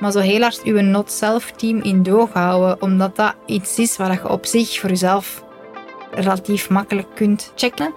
Maar 0.00 0.12
zo 0.12 0.18
heel 0.18 0.40
hard 0.40 0.60
je 0.64 0.72
not-self-team 0.72 1.82
in 1.82 2.02
doog 2.02 2.32
houden, 2.32 2.82
omdat 2.82 3.16
dat 3.16 3.34
iets 3.46 3.78
is 3.78 3.96
waar 3.96 4.12
je 4.12 4.28
op 4.28 4.46
zich 4.46 4.80
voor 4.80 4.90
jezelf 4.90 5.44
relatief 6.10 6.70
makkelijk 6.70 7.08
kunt 7.14 7.52
checken. 7.54 7.94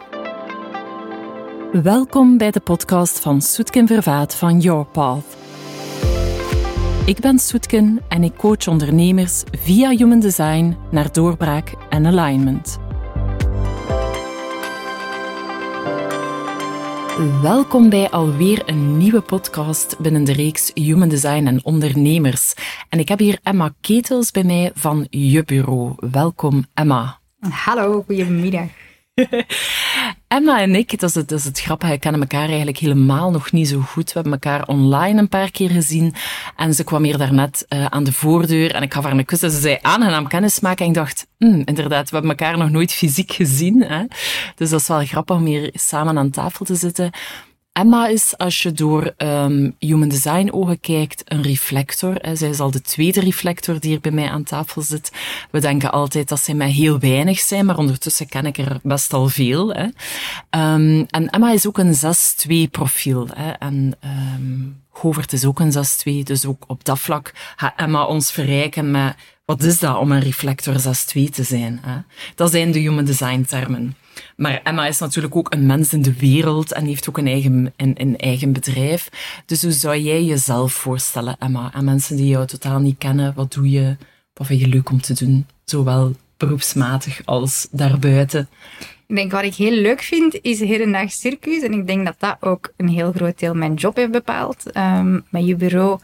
Welkom 1.71 2.37
bij 2.37 2.51
de 2.51 2.59
podcast 2.59 3.19
van 3.19 3.41
Soetken 3.41 3.87
Vervaat 3.87 4.35
van 4.35 4.59
Your 4.59 4.85
Path. 4.85 5.35
Ik 7.05 7.19
ben 7.19 7.39
Soetken 7.39 8.01
en 8.07 8.23
ik 8.23 8.35
coach 8.35 8.67
ondernemers 8.67 9.43
via 9.51 9.89
Human 9.89 10.19
Design 10.19 10.77
naar 10.91 11.11
doorbraak 11.11 11.73
en 11.89 12.05
alignment. 12.05 12.79
Welkom 17.17 17.89
bij 17.89 18.09
alweer 18.09 18.61
een 18.65 18.97
nieuwe 18.97 19.21
podcast 19.21 19.99
binnen 19.99 20.23
de 20.23 20.33
reeks 20.33 20.71
Human 20.73 21.09
Design 21.09 21.45
en 21.45 21.65
Ondernemers. 21.65 22.53
En 22.89 22.99
ik 22.99 23.07
heb 23.07 23.19
hier 23.19 23.39
Emma 23.43 23.73
Ketels 23.81 24.31
bij 24.31 24.43
mij 24.43 24.71
van 24.73 25.07
Je 25.09 25.43
Bureau. 25.43 25.95
Welkom, 26.11 26.65
Emma. 26.73 27.19
Hallo, 27.49 28.03
goedemiddag. 28.05 28.67
Emma 30.27 30.59
en 30.59 30.75
ik, 30.75 30.99
dat 30.99 31.09
is, 31.09 31.15
het, 31.15 31.29
dat 31.29 31.39
is 31.39 31.45
het 31.45 31.59
grappige, 31.59 31.91
we 31.91 31.97
kennen 31.97 32.21
elkaar 32.21 32.47
eigenlijk 32.47 32.77
helemaal 32.77 33.31
nog 33.31 33.51
niet 33.51 33.67
zo 33.67 33.79
goed. 33.79 34.13
We 34.13 34.13
hebben 34.13 34.31
elkaar 34.31 34.67
online 34.67 35.19
een 35.19 35.29
paar 35.29 35.51
keer 35.51 35.69
gezien 35.69 36.13
en 36.55 36.73
ze 36.73 36.83
kwam 36.83 37.03
hier 37.03 37.17
daarnet 37.17 37.65
uh, 37.69 37.85
aan 37.85 38.03
de 38.03 38.11
voordeur 38.11 38.73
en 38.75 38.81
ik 38.81 38.93
gaf 38.93 39.03
haar 39.03 39.17
een 39.17 39.25
kus 39.25 39.41
en 39.41 39.51
ze 39.51 39.59
zei 39.59 39.77
aangenaam 39.81 40.27
kennis 40.27 40.59
maken 40.59 40.85
en 40.85 40.91
ik 40.91 40.97
dacht, 40.97 41.27
hm, 41.37 41.61
inderdaad, 41.65 42.09
we 42.09 42.15
hebben 42.15 42.29
elkaar 42.37 42.57
nog 42.57 42.69
nooit 42.69 42.93
fysiek 42.93 43.31
gezien. 43.31 43.81
Hè? 43.81 44.03
Dus 44.55 44.69
dat 44.69 44.79
is 44.79 44.87
wel 44.87 45.05
grappig 45.05 45.35
om 45.35 45.45
hier 45.45 45.69
samen 45.73 46.17
aan 46.17 46.29
tafel 46.29 46.65
te 46.65 46.75
zitten. 46.75 47.11
Emma 47.77 48.07
is, 48.07 48.37
als 48.37 48.61
je 48.61 48.71
door 48.71 49.13
um, 49.17 49.75
Human 49.79 50.09
Design 50.09 50.49
ogen 50.51 50.79
kijkt, 50.79 51.21
een 51.25 51.41
reflector. 51.41 52.17
Zij 52.33 52.49
is 52.49 52.59
al 52.59 52.71
de 52.71 52.81
tweede 52.81 53.19
reflector 53.19 53.79
die 53.79 53.89
hier 53.89 53.99
bij 53.99 54.11
mij 54.11 54.29
aan 54.29 54.43
tafel 54.43 54.81
zit. 54.81 55.11
We 55.51 55.59
denken 55.59 55.91
altijd 55.91 56.29
dat 56.29 56.39
zij 56.39 56.53
mij 56.53 56.71
heel 56.71 56.99
weinig 56.99 57.39
zijn, 57.39 57.65
maar 57.65 57.77
ondertussen 57.77 58.27
ken 58.27 58.45
ik 58.45 58.57
er 58.57 58.79
best 58.83 59.13
al 59.13 59.27
veel. 59.27 59.73
Hè. 59.73 59.83
Um, 60.73 61.05
en 61.09 61.29
Emma 61.29 61.51
is 61.51 61.67
ook 61.67 61.77
een 61.77 61.95
6-2 62.67 62.71
profiel. 62.71 63.27
Hè. 63.33 63.51
En 63.51 63.97
um, 64.35 64.81
Govert 64.91 65.33
is 65.33 65.45
ook 65.45 65.59
een 65.59 65.73
6-2, 66.21 66.23
dus 66.23 66.45
ook 66.45 66.63
op 66.67 66.85
dat 66.85 66.99
vlak 66.99 67.33
gaat 67.55 67.73
Emma 67.75 68.05
ons 68.05 68.31
verrijken 68.31 68.91
met 68.91 69.15
wat 69.45 69.63
is 69.63 69.79
dat 69.79 69.97
om 69.97 70.11
een 70.11 70.21
reflector 70.21 70.73
6-2 70.73 70.79
te 71.31 71.43
zijn. 71.43 71.79
Hè? 71.81 71.97
Dat 72.35 72.51
zijn 72.51 72.71
de 72.71 72.79
human 72.79 73.05
design 73.05 73.41
termen. 73.41 73.95
Maar 74.35 74.61
Emma 74.63 74.87
is 74.87 74.99
natuurlijk 74.99 75.35
ook 75.35 75.53
een 75.53 75.65
mens 75.65 75.93
in 75.93 76.01
de 76.01 76.13
wereld 76.13 76.73
en 76.73 76.85
heeft 76.85 77.09
ook 77.09 77.17
een 77.17 77.27
eigen, 77.27 77.73
een, 77.75 77.93
een 77.97 78.17
eigen 78.17 78.53
bedrijf. 78.53 79.09
Dus 79.45 79.61
hoe 79.61 79.71
zou 79.71 79.97
jij 79.97 80.23
jezelf 80.23 80.73
voorstellen, 80.73 81.35
Emma? 81.39 81.73
En 81.73 81.85
mensen 81.85 82.15
die 82.15 82.27
jou 82.27 82.45
totaal 82.45 82.79
niet 82.79 82.97
kennen, 82.97 83.33
wat 83.33 83.53
doe 83.53 83.69
je? 83.69 83.97
Wat 84.33 84.47
vind 84.47 84.59
je 84.59 84.67
leuk 84.67 84.89
om 84.89 85.01
te 85.01 85.13
doen? 85.13 85.45
Zowel 85.63 86.15
beroepsmatig 86.37 87.21
als 87.25 87.67
daarbuiten. 87.71 88.49
Ik 89.07 89.15
denk 89.15 89.31
wat 89.31 89.43
ik 89.43 89.55
heel 89.55 89.71
leuk 89.71 90.01
vind, 90.01 90.41
is 90.41 90.59
Herendaag 90.59 91.11
Circus. 91.11 91.61
En 91.61 91.73
ik 91.73 91.87
denk 91.87 92.05
dat 92.05 92.15
dat 92.17 92.37
ook 92.39 92.73
een 92.77 92.87
heel 92.87 93.11
groot 93.11 93.39
deel 93.39 93.53
mijn 93.53 93.73
job 93.73 93.95
heeft 93.95 94.11
bepaald. 94.11 94.77
Um, 94.77 95.25
met 95.29 95.47
je 95.47 95.55
bureau 95.55 95.99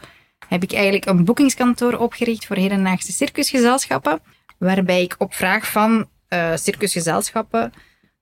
heb 0.48 0.62
ik 0.62 0.72
eigenlijk 0.72 1.06
een 1.06 1.24
boekingskantoor 1.24 1.96
opgericht 1.98 2.46
voor 2.46 2.56
hedendaagse 2.56 3.12
circusgezelschappen. 3.12 4.20
Waarbij 4.58 5.02
ik 5.02 5.14
op 5.18 5.34
vraag 5.34 5.70
van 5.70 6.08
uh, 6.28 6.50
circusgezelschappen 6.54 7.72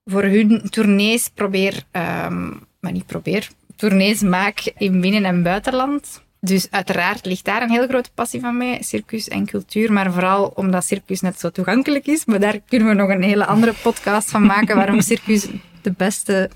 voor 0.05 0.23
hun 0.23 0.69
tournees 0.69 1.29
probeer, 1.33 1.83
um, 1.91 2.67
maar 2.79 2.91
niet 2.91 3.05
probeer, 3.05 3.49
tournees 3.75 4.21
maak 4.21 4.71
in 4.77 5.01
binnen- 5.01 5.25
en 5.25 5.43
buitenland. 5.43 6.21
Dus 6.39 6.67
uiteraard 6.71 7.25
ligt 7.25 7.45
daar 7.45 7.61
een 7.61 7.69
heel 7.69 7.87
grote 7.87 8.09
passie 8.13 8.39
van 8.39 8.57
mij, 8.57 8.81
circus 8.81 9.27
en 9.27 9.45
cultuur. 9.45 9.93
Maar 9.93 10.11
vooral 10.11 10.51
omdat 10.55 10.85
circus 10.85 11.21
net 11.21 11.39
zo 11.39 11.49
toegankelijk 11.49 12.07
is. 12.07 12.25
Maar 12.25 12.39
daar 12.39 12.59
kunnen 12.67 12.87
we 12.87 12.93
nog 12.93 13.09
een 13.09 13.23
hele 13.23 13.45
andere 13.45 13.73
podcast 13.81 14.31
van 14.31 14.45
maken, 14.45 14.75
waarom 14.75 15.01
circus 15.11 15.47
de 15.81 15.91
beste, 15.91 16.49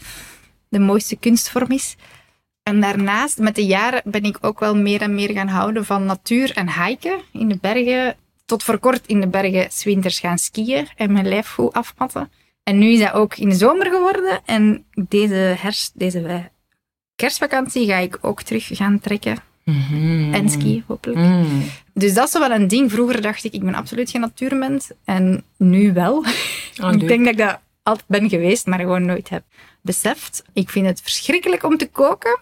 de 0.69 0.79
mooiste 0.79 1.15
kunstvorm 1.15 1.71
is. 1.71 1.95
En 2.63 2.81
daarnaast, 2.81 3.37
met 3.37 3.55
de 3.55 3.65
jaren, 3.65 4.01
ben 4.05 4.23
ik 4.23 4.37
ook 4.41 4.59
wel 4.59 4.75
meer 4.75 5.01
en 5.01 5.15
meer 5.15 5.31
gaan 5.31 5.47
houden 5.47 5.85
van 5.85 6.05
natuur 6.05 6.51
en 6.55 6.83
hiken 6.83 7.19
in 7.31 7.47
de 7.47 7.57
bergen. 7.61 8.15
Tot 8.45 8.63
voor 8.63 8.77
kort 8.77 9.07
in 9.07 9.21
de 9.21 9.27
bergen 9.27 9.71
zwinters 9.71 10.19
gaan 10.19 10.37
skiën 10.37 10.87
en 10.95 11.11
mijn 11.11 11.27
lijf 11.27 11.47
goed 11.49 11.73
afmatten. 11.73 12.29
En 12.67 12.77
nu 12.77 12.91
is 12.91 12.99
dat 12.99 13.13
ook 13.13 13.35
in 13.35 13.49
de 13.49 13.55
zomer 13.55 13.85
geworden. 13.85 14.39
En 14.45 14.85
deze 14.93 15.33
herfst, 15.33 15.91
deze 15.93 16.49
kerstvakantie 17.15 17.85
ga 17.85 17.97
ik 17.97 18.17
ook 18.21 18.41
terug 18.41 18.67
gaan 18.71 18.99
trekken. 18.99 19.37
Mm-hmm. 19.63 20.33
En 20.33 20.49
skiën, 20.49 20.83
hopelijk. 20.87 21.19
Mm. 21.19 21.63
Dus 21.93 22.13
dat 22.13 22.27
is 22.27 22.33
wel 22.33 22.51
een 22.51 22.67
ding. 22.67 22.91
Vroeger 22.91 23.21
dacht 23.21 23.43
ik, 23.43 23.53
ik 23.53 23.63
ben 23.63 23.75
absoluut 23.75 24.09
geen 24.09 24.21
natuurmens. 24.21 24.91
En 25.05 25.43
nu 25.57 25.93
wel. 25.93 26.25
Oh, 26.81 26.93
ik 26.99 27.07
denk 27.07 27.23
dat 27.23 27.33
ik 27.33 27.37
dat 27.37 27.59
altijd 27.83 28.07
ben 28.07 28.29
geweest, 28.29 28.65
maar 28.65 28.79
gewoon 28.79 29.05
nooit 29.05 29.29
heb 29.29 29.43
beseft. 29.81 30.43
Ik 30.53 30.69
vind 30.69 30.85
het 30.85 31.01
verschrikkelijk 31.01 31.63
om 31.63 31.77
te 31.77 31.89
koken. 31.89 32.39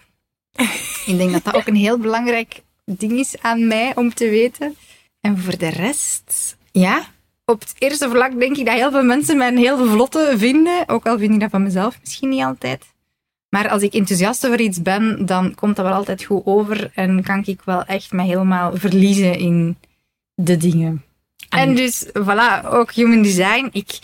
ik 1.12 1.18
denk 1.18 1.32
dat 1.32 1.44
dat 1.44 1.56
ook 1.56 1.68
een 1.68 1.76
heel 1.76 1.98
belangrijk 1.98 2.62
ding 2.86 3.12
is 3.12 3.42
aan 3.42 3.68
mij 3.68 3.96
om 3.96 4.14
te 4.14 4.30
weten. 4.30 4.76
En 5.22 5.38
voor 5.38 5.58
de 5.58 5.70
rest, 5.70 6.58
ja, 6.72 7.08
op 7.46 7.60
het 7.60 7.74
eerste 7.78 8.10
vlak 8.10 8.40
denk 8.40 8.58
ik 8.58 8.66
dat 8.66 8.76
heel 8.76 8.92
veel 8.92 9.04
mensen 9.04 9.38
mij 9.38 9.48
een 9.48 9.58
heel 9.58 9.86
vlotte 9.86 10.34
vinden. 10.38 10.84
Ook 10.88 11.06
al 11.06 11.18
vind 11.18 11.34
ik 11.34 11.40
dat 11.40 11.50
van 11.50 11.64
mezelf 11.64 11.98
misschien 12.02 12.30
niet 12.30 12.44
altijd. 12.44 12.84
Maar 13.50 13.70
als 13.70 13.82
ik 13.82 13.94
enthousiast 13.94 14.46
over 14.46 14.60
iets 14.60 14.82
ben, 14.82 15.26
dan 15.26 15.56
komt 15.56 15.76
dat 15.76 15.86
wel 15.86 15.94
altijd 15.96 16.24
goed 16.24 16.42
over. 16.46 16.92
En 16.96 17.24
kan 17.24 17.44
ik 17.46 17.62
wel 17.66 17.84
echt 17.84 18.12
me 18.12 18.24
helemaal 18.24 18.78
verliezen 18.78 19.38
in 19.38 19.78
de 20.34 20.58
dingen. 20.58 21.04
En, 21.50 21.60
En- 21.60 21.76
dus, 21.76 22.06
voilà, 22.06 22.66
ook 22.66 22.92
human 22.92 23.22
design. 23.22 23.70
Ik, 23.72 24.00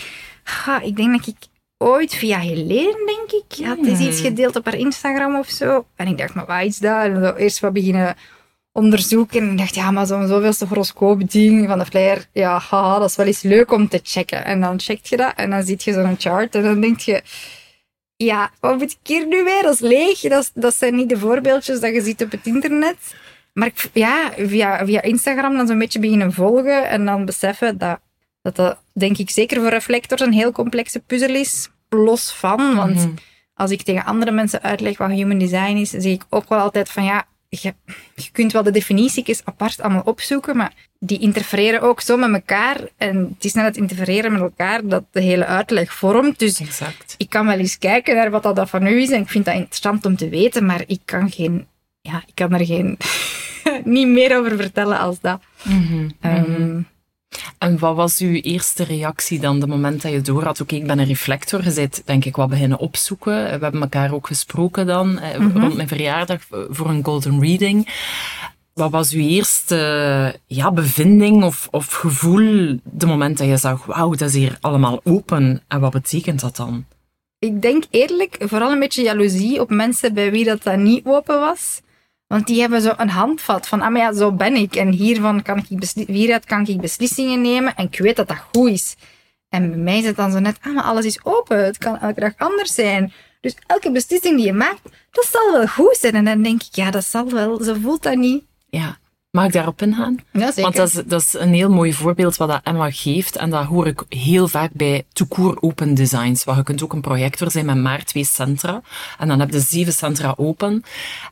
ah, 0.66 0.84
ik 0.84 0.96
denk 0.96 1.18
dat 1.18 1.28
ik 1.28 1.36
ooit 1.78 2.16
via 2.16 2.40
Helene, 2.40 3.04
denk 3.06 3.44
ik, 3.44 3.66
had 3.66 3.86
eens 3.86 4.00
iets 4.00 4.22
gedeeld 4.22 4.56
op 4.56 4.66
haar 4.66 4.78
Instagram 4.78 5.36
of 5.36 5.50
zo. 5.50 5.86
En 5.96 6.08
ik 6.08 6.18
dacht, 6.18 6.34
maar 6.34 6.46
wat 6.46 6.64
is 6.64 6.78
dat? 6.78 7.04
En 7.04 7.36
eerst 7.38 7.60
wat 7.60 7.74
beginnen 7.74 8.16
onderzoeken. 8.72 9.42
En 9.42 9.52
ik 9.52 9.58
dacht, 9.58 9.76
ja, 9.76 9.92
maar 9.92 10.06
zo'n 10.06 10.28
zoveelste 10.28 10.66
horoscoop-ding 10.66 11.68
van 11.68 11.80
de 11.80 11.86
flyer, 11.86 12.26
ja, 12.34 12.60
haha, 12.70 13.00
dat 13.00 13.10
is 13.10 13.16
wel 13.16 13.26
eens 13.26 13.42
leuk 13.42 13.72
om 13.72 13.88
te 13.88 14.00
checken. 14.04 14.46
En 14.46 14.62
dan 14.62 14.80
check 14.80 15.06
je 15.06 15.18
dat 15.18 15.34
en 15.36 15.50
dan 15.50 15.64
zie 15.64 15.78
je 15.84 15.94
zo'n 15.94 16.16
chart 16.20 16.56
en 16.56 16.64
dan 16.64 16.82
denk 16.82 17.00
je, 17.00 17.22
ja, 18.16 18.52
wat 18.60 18.78
moet 18.78 18.92
ik 18.92 18.98
hier 19.04 19.28
nu 19.28 19.44
weer? 19.44 19.62
Dat 19.62 19.74
is 19.74 19.80
leeg. 19.80 20.20
Dat, 20.20 20.42
is- 20.44 20.52
dat 20.54 20.74
zijn 20.76 20.96
niet 20.96 21.10
de 21.10 21.18
voorbeeldjes 21.18 21.80
dat 21.80 21.94
je 21.94 22.02
ziet 22.02 22.24
op 22.24 22.32
het 22.32 22.46
internet. 22.46 22.96
Maar 23.54 23.68
ik, 23.68 23.90
ja, 23.94 24.32
via, 24.38 24.86
via 24.86 25.02
Instagram 25.02 25.56
dan 25.58 25.68
zo'n 25.68 25.80
beetje 25.80 26.00
beginnen 26.00 26.34
volgen 26.34 26.90
en 26.90 27.06
dan 27.06 27.26
beseffen 27.26 27.78
dat, 27.78 28.00
dat 28.42 28.56
dat, 28.56 28.78
denk 28.94 29.18
ik, 29.18 29.30
zeker 29.30 29.62
voor 29.62 29.70
reflectors 29.70 30.22
een 30.22 30.34
heel 30.34 30.52
complexe 30.52 31.00
puzzel 31.00 31.36
is. 31.36 31.70
Los 31.90 32.34
van, 32.34 32.76
want 32.76 32.96
Mhm. 32.96 33.10
als 33.54 33.72
ik 33.72 33.82
tegen 33.82 34.06
andere 34.06 34.32
mensen 34.32 34.62
uitleg 34.62 34.98
wat 34.98 35.10
human 35.10 35.38
design 35.38 35.76
is, 35.76 35.90
zeg 35.90 36.04
ik 36.12 36.24
ook 36.30 36.50
wel 36.50 36.60
altijd 36.60 36.90
van 36.90 37.04
ja, 37.04 37.26
je, 37.60 37.74
je 38.16 38.30
kunt 38.32 38.52
wel 38.52 38.64
de 38.64 38.72
definities 38.72 39.46
apart 39.46 39.82
allemaal 39.82 40.02
opzoeken, 40.02 40.58
maar 40.58 40.74
die 41.00 41.20
interfereren 41.20 41.82
ook 41.82 42.02
zo 42.02 42.18
met 42.18 42.34
elkaar. 42.34 42.78
En 42.98 43.18
het 43.34 43.46
is 43.46 43.54
net 43.54 43.66
het 43.66 43.78
interfereren 43.78 44.32
met 44.32 44.42
elkaar 44.42 44.88
dat 44.88 45.04
de 45.12 45.22
hele 45.22 45.46
uitleg 45.46 45.94
vormt. 45.94 46.40
Dus 46.40 46.60
Exact. 46.60 47.16
ik 47.18 47.30
kan 47.30 47.46
wel 47.46 47.58
eens 47.58 47.78
kijken 47.78 48.16
naar 48.16 48.30
wat 48.30 48.44
dat 48.44 48.70
van 48.70 48.88
u 48.88 49.02
is 49.02 49.10
en 49.10 49.22
ik 49.22 49.30
vind 49.30 49.46
dat 49.46 49.56
interessant 49.56 50.06
om 50.06 50.16
te 50.16 50.30
weten, 50.30 50.66
maar 50.66 50.84
ik 50.88 51.00
kan 51.06 51.32
geen, 51.32 51.68
ja, 52.02 52.24
ik 52.26 52.36
kan 52.36 52.54
er 52.54 52.66
geen, 52.66 52.98
niet 53.84 54.08
meer 54.08 54.38
over 54.38 54.56
vertellen 54.56 55.00
als 55.00 55.20
dat. 55.20 55.42
Ehm, 56.20 56.82
En 57.58 57.80
wat 57.80 57.96
was 57.96 58.20
uw 58.20 58.34
eerste 58.34 58.84
reactie 58.84 59.40
dan, 59.40 59.60
de 59.60 59.68
moment 59.68 60.02
dat 60.02 60.12
je 60.12 60.22
door 60.22 60.44
had, 60.44 60.62
oké, 60.62 60.76
ik 60.76 60.88
ben 60.88 61.00
een 61.00 61.06
reflector, 61.06 61.64
je 61.64 61.74
bent 61.74 62.02
denk 62.06 62.26
ik 62.26 62.36
wat 62.36 62.50
beginnen 62.50 62.78
opzoeken. 62.78 63.34
We 63.34 63.50
hebben 63.50 63.82
elkaar 63.82 64.14
ook 64.14 64.28
gesproken 64.28 64.86
dan, 64.86 65.20
eh, 65.20 65.36
rond 65.36 65.76
mijn 65.76 65.88
verjaardag, 65.88 66.40
eh, 66.52 66.60
voor 66.70 66.90
een 66.90 67.04
golden 67.04 67.40
reading. 67.40 67.88
Wat 68.74 68.92
was 68.92 69.12
uw 69.12 69.22
eerste 69.22 70.40
ja, 70.48 70.72
bevinding 70.72 71.44
of, 71.44 71.68
of 71.72 71.94
gevoel, 71.94 72.80
de 72.84 73.06
moment 73.06 73.38
dat 73.38 73.48
je 73.48 73.58
zag, 73.58 73.86
wauw, 73.86 74.10
dat 74.10 74.30
is 74.30 74.36
hier 74.36 74.58
allemaal 74.62 75.02
open. 75.04 75.62
En 75.68 75.80
wat 75.80 75.92
betekent 75.92 76.40
dat 76.40 76.56
dan? 76.56 76.86
Ik 77.40 77.62
denk 77.62 77.84
eerlijk, 77.90 78.36
vooral 78.40 78.72
een 78.72 78.80
beetje 78.80 79.04
jaloezie 79.04 79.62
op 79.62 79.70
mensen 79.70 80.14
bij 80.14 80.32
wie 80.32 80.46
dat, 80.46 80.64
dat 80.64 80.78
niet 80.78 81.06
open 81.06 81.40
was. 81.40 81.82
Want 82.32 82.48
die 82.48 82.62
hebben 82.62 82.82
zo 82.82 82.94
een 82.98 83.10
handvat 83.10 83.68
van, 83.68 83.82
ah 83.82 83.92
maar 83.92 84.02
ja, 84.02 84.14
zo 84.14 84.32
ben 84.32 84.56
ik. 84.56 84.76
En 84.76 84.92
hiervan 84.92 85.42
kan 85.42 85.58
ik 85.58 86.08
hieruit 86.08 86.46
kan 86.46 86.68
ik 86.68 86.82
beslissingen 86.82 87.42
nemen. 87.42 87.76
En 87.76 87.86
ik 87.86 88.00
weet 88.00 88.16
dat 88.16 88.28
dat 88.28 88.38
goed 88.54 88.70
is. 88.70 88.96
En 89.50 89.70
bij 89.70 89.80
mij 89.80 89.98
is 89.98 90.06
het 90.06 90.16
dan 90.16 90.32
zo 90.32 90.40
net, 90.40 90.58
ah 90.62 90.74
maar 90.74 90.84
alles 90.84 91.06
is 91.06 91.26
open. 91.26 91.66
Het 91.66 91.78
kan 91.78 92.00
elke 92.00 92.20
dag 92.20 92.34
anders 92.38 92.74
zijn. 92.74 93.14
Dus 93.42 93.56
elke 93.68 93.92
beslissing 93.92 94.38
die 94.38 94.46
je 94.46 94.54
maakt, 94.54 94.82
dat 95.12 95.26
zal 95.32 95.52
wel 95.52 95.68
goed 95.68 95.98
zijn. 96.00 96.14
En 96.14 96.26
dan 96.26 96.42
denk 96.42 96.62
ik, 96.62 96.76
ja, 96.76 96.92
dat 96.92 97.06
zal 97.06 97.30
wel. 97.30 97.64
Ze 97.64 97.82
voelt 97.82 98.04
dat 98.04 98.16
niet. 98.16 98.44
Ja, 98.70 98.98
Mag 99.32 99.46
ik 99.46 99.52
daarop 99.52 99.82
ingaan? 99.82 100.18
Ja, 100.32 100.46
zeker. 100.46 100.62
Want 100.62 100.76
dat 100.76 100.88
is, 100.88 100.94
dat 100.94 101.22
is 101.22 101.34
een 101.34 101.54
heel 101.54 101.70
mooi 101.70 101.94
voorbeeld 101.94 102.38
wat 102.38 102.48
dat 102.48 102.62
Emma 102.64 102.92
geeft. 102.92 103.36
En 103.36 103.50
dat 103.50 103.66
hoor 103.66 103.88
ik 103.88 104.04
heel 104.10 104.48
vaak 104.48 104.72
bij 104.74 105.06
toekoor 105.14 105.58
open 105.60 105.94
designs. 105.94 106.44
Waar 106.44 106.56
je 106.56 106.64
kunt 106.64 106.84
ook 106.84 106.94
een 106.94 107.02
projector 107.02 107.52
zijn 107.52 107.66
met 107.66 107.78
maar 107.78 108.04
twee 108.04 108.24
centra. 108.24 108.82
En 109.18 109.28
dan 109.28 109.40
heb 109.40 109.52
je 109.52 109.60
zeven 109.60 109.94
centra 109.94 110.34
open. 110.38 110.84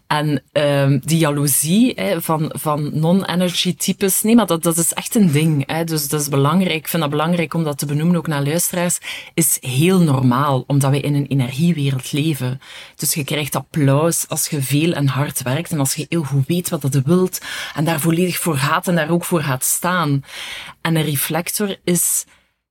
En 0.08 0.44
um, 0.52 1.02
die 1.06 1.18
jaloezie 1.18 1.94
hè, 1.96 2.22
van, 2.22 2.52
van 2.56 3.00
non-energy 3.00 3.76
types, 3.76 4.22
nee, 4.22 4.36
maar 4.36 4.46
dat, 4.46 4.64
dat 4.64 4.78
is 4.78 4.94
echt 4.94 5.16
een 5.16 5.32
ding. 5.32 5.64
Hè. 5.72 5.84
Dus 5.84 6.08
dat 6.08 6.22
is 6.22 6.30
belangrijk. 6.30 6.76
Ik 6.76 6.88
vind 6.88 7.02
dat 7.02 7.12
belangrijk 7.12 7.54
om 7.54 7.64
dat 7.64 7.78
te 7.78 7.86
benoemen, 7.86 8.16
ook 8.16 8.28
naar 8.28 8.44
luisteraars. 8.44 9.00
Is 9.34 9.58
heel 9.62 10.00
normaal, 10.02 10.64
omdat 10.68 10.90
wij 10.90 11.00
in 11.00 11.16
een 11.16 11.28
energiewereld 11.28 12.12
leven. 12.12 12.62
Dus 12.96 13.14
je 13.14 13.24
krijgt 13.24 13.56
applaus 13.56 14.26
als 14.28 14.48
je 14.48 14.62
veel 14.62 14.94
en 14.94 15.08
hard 15.08 15.42
werkt 15.42 15.72
en 15.72 15.80
als 15.80 15.94
je 15.94 16.06
heel 16.10 16.24
goed 16.24 16.48
weet 16.48 16.70
wat 16.70 16.88
je 16.92 17.02
wilt 17.06 17.40
en 17.76 17.88
daar 17.90 18.00
volledig 18.00 18.40
voor 18.40 18.58
gaat 18.58 18.88
en 18.88 18.96
daar 18.96 19.10
ook 19.10 19.26
voor 19.26 19.42
gaat 19.42 19.64
staan. 19.64 20.24
En 20.82 20.96
een 20.96 21.04
reflector 21.04 21.78
is 21.84 22.26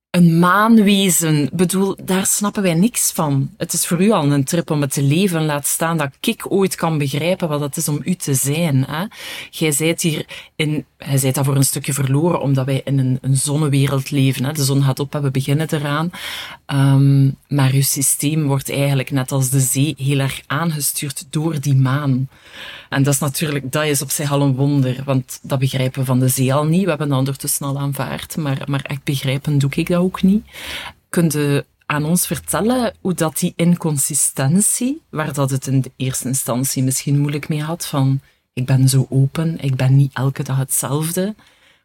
een 0.09 0.39
maanwezen, 0.39 1.49
bedoel, 1.53 1.95
daar 2.03 2.25
snappen 2.25 2.63
wij 2.63 2.73
niks 2.73 3.11
van. 3.11 3.49
Het 3.57 3.73
is 3.73 3.87
voor 3.87 4.01
u 4.01 4.11
al 4.11 4.31
een 4.31 4.43
trip 4.43 4.71
om 4.71 4.81
het 4.81 4.93
te 4.93 5.03
leven. 5.03 5.45
Laat 5.45 5.67
staan 5.67 5.97
dat 5.97 6.09
ik 6.21 6.45
ooit 6.51 6.75
kan 6.75 6.97
begrijpen 6.97 7.49
wat 7.49 7.59
het 7.59 7.77
is 7.77 7.87
om 7.87 8.01
u 8.03 8.15
te 8.15 8.33
zijn. 8.33 8.85
Hè? 8.87 9.05
Jij 9.49 9.71
zijt 9.71 10.01
hier 10.01 10.25
in, 10.55 10.85
hij 10.97 11.31
dat 11.31 11.45
voor 11.45 11.55
een 11.55 11.63
stukje 11.63 11.93
verloren, 11.93 12.41
omdat 12.41 12.65
wij 12.65 12.81
in 12.83 12.99
een, 12.99 13.17
een 13.21 13.35
zonnewereld 13.35 14.11
leven. 14.11 14.45
Hè? 14.45 14.51
De 14.51 14.63
zon 14.63 14.83
gaat 14.83 14.99
op 14.99 15.15
en 15.15 15.21
we 15.21 15.31
beginnen 15.31 15.73
eraan. 15.73 16.11
Um, 16.67 17.35
maar 17.47 17.71
uw 17.71 17.81
systeem 17.81 18.47
wordt 18.47 18.71
eigenlijk, 18.71 19.11
net 19.11 19.31
als 19.31 19.49
de 19.49 19.59
zee, 19.59 19.93
heel 19.97 20.19
erg 20.19 20.41
aangestuurd 20.47 21.25
door 21.29 21.59
die 21.59 21.75
maan. 21.75 22.29
En 22.89 23.03
dat 23.03 23.13
is 23.13 23.19
natuurlijk, 23.19 23.71
dat 23.71 23.83
is 23.85 24.01
op 24.01 24.09
zich 24.09 24.31
al 24.31 24.41
een 24.41 24.55
wonder, 24.55 25.01
want 25.05 25.39
dat 25.41 25.59
begrijpen 25.59 25.99
we 25.99 26.05
van 26.05 26.19
de 26.19 26.27
zee 26.27 26.53
al 26.53 26.65
niet. 26.65 26.83
We 26.83 26.89
hebben 26.89 27.09
dat 27.09 27.17
ondertussen 27.17 27.65
al 27.65 27.79
aanvaard, 27.79 28.37
maar, 28.37 28.61
maar 28.65 28.81
echt 28.83 29.03
begrijpen 29.03 29.57
doe 29.57 29.69
ik 29.75 29.87
dat 29.87 29.98
ook 29.99 30.21
niet. 30.21 30.45
Kunt 31.09 31.35
u 31.35 31.61
aan 31.85 32.05
ons 32.05 32.27
vertellen 32.27 32.93
hoe 33.01 33.13
dat 33.13 33.37
die 33.37 33.53
inconsistentie, 33.55 35.01
waar 35.09 35.33
dat 35.33 35.49
het 35.49 35.67
in 35.67 35.81
de 35.81 35.91
eerste 35.95 36.27
instantie 36.27 36.83
misschien 36.83 37.19
moeilijk 37.19 37.49
mee 37.49 37.63
had, 37.63 37.85
van 37.85 38.19
ik 38.53 38.65
ben 38.65 38.89
zo 38.89 39.07
open, 39.09 39.57
ik 39.59 39.75
ben 39.75 39.95
niet 39.95 40.13
elke 40.13 40.43
dag 40.43 40.57
hetzelfde, 40.57 41.35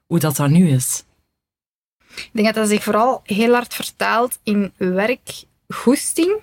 hoe 0.07 0.19
dat 0.19 0.37
dat 0.37 0.51
nu 0.51 0.69
is? 0.69 1.05
Ik 2.17 2.31
denk 2.33 2.47
dat 2.47 2.55
dat 2.55 2.69
zich 2.69 2.83
vooral 2.83 3.21
heel 3.25 3.53
hard 3.53 3.75
vertaalt 3.75 4.39
in 4.43 4.73
werkgoesting. 4.77 6.41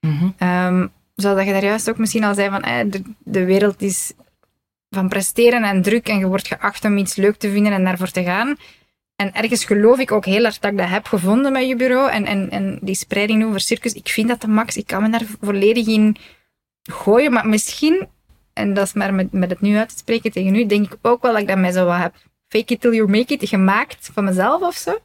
Mm 0.00 0.16
-hmm. 0.18 0.48
um, 0.48 0.92
zoals 1.14 1.44
je 1.44 1.52
daar 1.52 1.64
juist 1.64 1.90
ook 1.90 1.98
misschien 1.98 2.24
al 2.24 2.34
zei, 2.34 2.50
van 2.50 2.62
eh, 2.62 2.90
de, 2.90 3.02
de 3.18 3.44
wereld 3.44 3.82
is 3.82 4.12
van 4.90 5.08
presteren 5.08 5.62
en 5.62 5.82
druk 5.82 6.08
en 6.08 6.18
je 6.18 6.26
wordt 6.26 6.48
geacht 6.48 6.84
om 6.84 6.96
iets 6.96 7.16
leuk 7.16 7.36
te 7.36 7.50
vinden 7.50 7.72
en 7.72 7.84
daarvoor 7.84 8.10
te 8.10 8.22
gaan. 8.22 8.56
En 9.20 9.34
ergens 9.34 9.64
geloof 9.64 9.98
ik 9.98 10.12
ook 10.12 10.24
heel 10.24 10.42
hard 10.42 10.62
dat 10.62 10.70
ik 10.70 10.78
dat 10.78 10.88
heb 10.88 11.06
gevonden 11.06 11.52
met 11.52 11.68
je 11.68 11.76
bureau. 11.76 12.10
En, 12.10 12.24
en, 12.24 12.50
en 12.50 12.78
die 12.82 12.94
spreiding 12.94 13.44
over 13.44 13.60
circus, 13.60 13.92
ik 13.92 14.08
vind 14.08 14.28
dat 14.28 14.40
de 14.40 14.48
max. 14.48 14.76
Ik 14.76 14.86
kan 14.86 15.02
me 15.02 15.10
daar 15.10 15.26
volledig 15.40 15.86
in 15.86 16.16
gooien. 16.82 17.32
Maar 17.32 17.48
misschien, 17.48 18.08
en 18.52 18.74
dat 18.74 18.86
is 18.86 18.92
maar 18.92 19.14
met, 19.14 19.32
met 19.32 19.50
het 19.50 19.60
nu 19.60 19.76
uit 19.76 19.88
te 19.88 19.98
spreken 19.98 20.32
tegen 20.32 20.54
u, 20.54 20.66
denk 20.66 20.92
ik 20.92 20.98
ook 21.02 21.22
wel 21.22 21.32
dat 21.32 21.40
ik 21.40 21.48
dat 21.48 21.58
mij 21.58 21.72
zo 21.72 21.84
wat 21.84 21.96
heb 21.96 22.14
fake 22.48 22.72
it 22.72 22.80
till 22.80 22.94
you 22.94 23.08
make 23.08 23.34
it 23.34 23.48
gemaakt 23.48 24.10
van 24.12 24.24
mezelf 24.24 24.62
of 24.62 24.74
zo. 24.74 24.98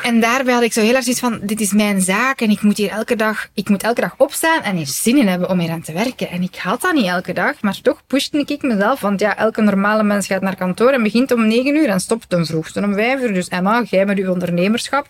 En 0.00 0.20
daarbij 0.20 0.54
had 0.54 0.62
ik 0.62 0.72
zo 0.72 0.80
heel 0.80 0.94
erg 0.94 1.02
zoiets 1.04 1.20
van, 1.20 1.40
dit 1.42 1.60
is 1.60 1.72
mijn 1.72 2.00
zaak 2.00 2.40
en 2.40 2.50
ik 2.50 2.62
moet 2.62 2.76
hier 2.76 2.90
elke 2.90 3.16
dag, 3.16 3.48
ik 3.54 3.68
moet 3.68 3.82
elke 3.82 4.00
dag 4.00 4.14
opstaan 4.16 4.62
en 4.62 4.78
er 4.78 4.86
zin 4.86 5.16
in 5.16 5.28
hebben 5.28 5.48
om 5.48 5.58
hier 5.58 5.70
aan 5.70 5.82
te 5.82 5.92
werken. 5.92 6.28
En 6.28 6.42
ik 6.42 6.56
had 6.56 6.80
dat 6.80 6.94
niet 6.94 7.06
elke 7.06 7.32
dag, 7.32 7.60
maar 7.60 7.80
toch 7.80 8.06
pushte 8.06 8.38
ik 8.38 8.62
mezelf, 8.62 9.00
want 9.00 9.20
ja, 9.20 9.36
elke 9.36 9.62
normale 9.62 10.02
mens 10.02 10.26
gaat 10.26 10.42
naar 10.42 10.56
kantoor 10.56 10.90
en 10.90 11.02
begint 11.02 11.32
om 11.32 11.46
negen 11.46 11.76
uur 11.76 11.88
en 11.88 12.00
stopt 12.00 12.28
ten 12.28 12.46
vroegste 12.46 12.82
om 12.82 12.94
vijf 12.94 13.20
uur. 13.20 13.34
Dus 13.34 13.48
Emma, 13.48 13.82
jij 13.82 14.06
met 14.06 14.18
uw 14.18 14.32
ondernemerschap, 14.32 15.06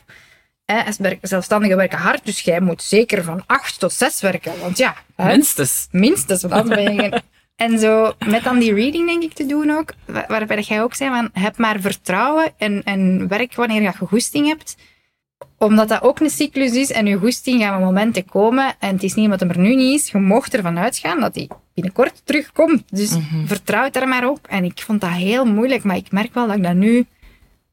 hè, 0.65 0.83
als 0.85 0.97
zelfstandigen 1.21 1.77
werken 1.77 1.99
hard, 1.99 2.25
dus 2.25 2.41
jij 2.41 2.61
moet 2.61 2.83
zeker 2.83 3.25
van 3.25 3.43
acht 3.47 3.79
tot 3.79 3.93
zes 3.93 4.21
werken, 4.21 4.53
want 4.61 4.79
ja. 4.79 4.95
Hè, 5.17 5.27
minstens. 5.27 5.89
Minstens, 5.91 6.43
want 6.43 6.55
anders 6.55 6.85
ben 6.85 6.95
je 6.95 7.01
geen... 7.01 7.23
En 7.57 7.79
zo 7.79 8.13
met 8.27 8.43
dan 8.43 8.59
die 8.59 8.75
reading 8.75 9.07
denk 9.07 9.23
ik 9.23 9.33
te 9.33 9.47
doen 9.47 9.71
ook, 9.71 9.93
waarbij 10.07 10.61
jij 10.61 10.83
ook 10.83 10.95
zei 10.95 11.11
van 11.11 11.31
heb 11.33 11.59
maar 11.59 11.81
vertrouwen 11.81 12.53
en, 12.59 12.83
en 12.85 13.29
werk 13.29 13.55
wanneer 13.55 13.83
je 13.83 13.93
goesting 13.93 14.47
hebt. 14.47 14.77
Omdat 15.59 15.89
dat 15.89 16.03
ook 16.03 16.21
een 16.21 16.31
cyclus 16.31 16.73
is 16.73 16.91
en 16.91 17.07
je 17.07 17.17
goesting 17.17 17.61
gaan 17.63 17.81
momenten 17.81 18.25
komen 18.25 18.75
en 18.79 18.93
het 18.93 19.03
is 19.03 19.15
niet 19.15 19.31
het 19.31 19.41
er 19.41 19.59
nu 19.59 19.75
niet 19.75 20.01
is, 20.01 20.11
je 20.11 20.19
mocht 20.19 20.55
ervan 20.55 20.79
uitgaan 20.79 21.21
dat 21.21 21.35
die 21.35 21.49
binnenkort 21.75 22.21
terugkomt. 22.25 22.83
Dus 22.89 23.11
Mhm. 23.11 23.47
vertrouw 23.47 23.91
daar 23.91 24.09
maar 24.09 24.29
op. 24.29 24.47
En 24.47 24.65
ik 24.65 24.81
vond 24.81 25.01
dat 25.01 25.11
heel 25.11 25.45
moeilijk, 25.45 25.85
maar 25.85 25.97
ik 25.97 26.11
merk 26.13 26.35
wel 26.35 26.47
dat 26.47 26.57
ik 26.57 26.63
dat 26.63 26.75
nu 26.75 27.07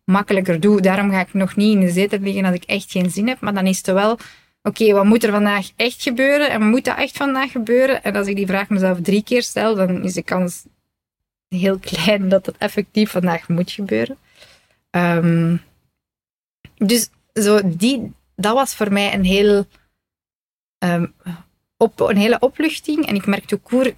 makkelijker 0.06 0.60
doe. 0.60 0.82
Daarom 0.82 1.12
ga 1.12 1.20
ik 1.20 1.34
nog 1.34 1.56
niet 1.56 1.74
in 1.74 1.80
de 1.80 1.92
zetel 1.92 2.20
liggen 2.20 2.46
als 2.46 2.56
ik 2.56 2.64
echt 2.64 2.92
geen 2.92 3.10
zin 3.12 3.28
heb, 3.28 3.40
maar 3.40 3.54
dan 3.54 3.66
is 3.68 3.78
het 3.78 3.86
wel 3.86 4.18
oké, 4.64 4.94
wat 4.94 5.06
moet 5.06 5.24
er 5.24 5.32
vandaag 5.32 5.70
echt 5.76 6.02
gebeuren? 6.02 6.50
En 6.50 6.70
moet 6.70 6.86
dat 6.86 6.98
echt 6.98 7.18
vandaag 7.18 7.52
gebeuren? 7.52 8.04
En 8.04 8.16
als 8.16 8.28
ik 8.28 8.36
die 8.36 8.48
vraag 8.48 8.70
mezelf 8.70 9.02
drie 9.02 9.24
keer 9.24 9.44
stel, 9.44 9.76
dan 9.76 10.04
is 10.04 10.14
de 10.14 10.24
kans 10.24 10.66
heel 11.48 11.80
klein 11.80 12.30
dat 12.30 12.46
het 12.46 12.58
effectief 12.58 13.12
vandaag 13.12 13.48
moet 13.48 13.72
gebeuren. 13.72 14.18
Ehm, 14.90 15.58
dus 16.76 17.10
zo 17.34 17.60
die, 17.66 18.14
dat 18.36 18.54
was 18.54 18.76
voor 18.76 18.94
mij 18.94 19.14
een, 19.14 19.26
heel, 19.26 19.66
ehm, 20.78 21.06
op, 21.78 22.00
een 22.00 22.18
hele 22.18 22.40
opluchting. 22.40 23.06
En 23.06 23.16
ik 23.16 23.26
merkte 23.26 23.56
ook 23.56 23.96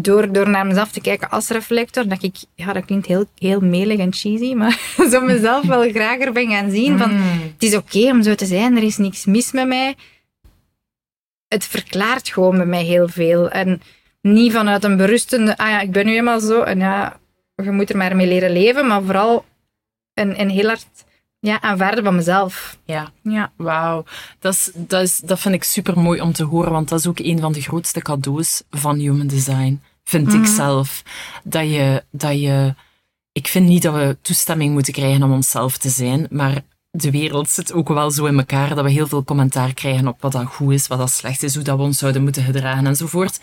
door, 0.00 0.32
door 0.32 0.48
naar 0.48 0.66
mezelf 0.66 0.90
te 0.90 1.00
kijken 1.00 1.30
als 1.30 1.48
reflector, 1.48 2.08
dat 2.08 2.22
ik, 2.22 2.36
ja, 2.54 2.72
dat 2.72 2.84
klinkt 2.84 3.06
heel, 3.06 3.26
heel 3.38 3.60
melig 3.60 3.98
en 3.98 4.12
cheesy, 4.12 4.54
maar 4.54 4.80
zo 5.10 5.20
mezelf 5.20 5.66
wel 5.66 5.90
grager 5.90 6.32
ben 6.32 6.50
gaan 6.50 6.70
zien 6.70 6.98
van, 6.98 7.10
het 7.10 7.62
is 7.62 7.76
oké 7.76 8.10
om 8.10 8.22
zo 8.22 8.34
te 8.34 8.46
zijn, 8.46 8.76
er 8.76 8.82
is 8.82 8.96
niks 8.96 9.24
mis 9.24 9.52
met 9.52 9.66
mij. 9.66 9.94
Het 11.48 11.64
verklaart 11.64 12.28
gewoon 12.28 12.56
bij 12.56 12.66
mij 12.66 12.82
heel 12.82 13.08
veel. 13.08 13.50
En 13.50 13.82
niet 14.20 14.52
vanuit 14.52 14.84
een 14.84 14.96
berustende, 14.96 15.56
ah 15.56 15.68
ja, 15.68 15.80
ik 15.80 15.90
ben 15.90 16.06
nu 16.06 16.16
eenmaal 16.16 16.40
zo, 16.40 16.62
en 16.62 16.78
ja, 16.78 17.20
je 17.54 17.70
moet 17.70 17.90
er 17.90 17.96
maar 17.96 18.16
mee 18.16 18.26
leren 18.26 18.52
leven, 18.52 18.86
maar 18.86 19.02
vooral 19.02 19.44
een, 20.14 20.40
een 20.40 20.50
heel 20.50 20.66
hard 20.66 21.04
ja, 21.44 21.60
aanvaarden 21.60 22.04
van 22.04 22.14
mezelf. 22.14 22.78
Ja. 22.84 23.12
Ja. 23.22 23.52
Wauw, 23.56 24.04
dat, 24.38 24.52
is, 24.52 24.70
dat, 24.74 25.02
is, 25.02 25.18
dat 25.18 25.40
vind 25.40 25.54
ik 25.54 25.64
super 25.64 25.98
mooi 25.98 26.20
om 26.20 26.32
te 26.32 26.44
horen, 26.44 26.72
want 26.72 26.88
dat 26.88 26.98
is 26.98 27.06
ook 27.06 27.18
een 27.18 27.40
van 27.40 27.52
de 27.52 27.60
grootste 27.60 28.00
cadeaus 28.00 28.62
van 28.70 28.98
human 28.98 29.26
design, 29.26 29.82
vind 30.04 30.32
ik 30.32 30.46
zelf. 30.46 31.02
Dat 31.42 31.70
je, 31.70 32.02
dat 32.10 32.40
je, 32.40 32.74
ik 33.32 33.48
vind 33.48 33.68
niet 33.68 33.82
dat 33.82 33.94
we 33.94 34.16
toestemming 34.22 34.72
moeten 34.72 34.92
krijgen 34.92 35.22
om 35.22 35.32
onszelf 35.32 35.78
te 35.78 35.88
zijn, 35.88 36.26
maar 36.30 36.62
de 36.90 37.10
wereld 37.10 37.48
zit 37.48 37.72
ook 37.72 37.88
wel 37.88 38.10
zo 38.10 38.24
in 38.24 38.38
elkaar 38.38 38.74
dat 38.74 38.84
we 38.84 38.90
heel 38.90 39.06
veel 39.06 39.24
commentaar 39.24 39.74
krijgen 39.74 40.08
op 40.08 40.20
wat 40.20 40.32
dat 40.32 40.46
goed 40.46 40.72
is, 40.72 40.86
wat 40.86 40.98
dat 40.98 41.10
slecht 41.10 41.42
is, 41.42 41.54
hoe 41.54 41.64
dat 41.64 41.76
we 41.76 41.82
ons 41.82 41.98
zouden 41.98 42.22
moeten 42.22 42.42
gedragen 42.42 42.86
enzovoort. 42.86 43.40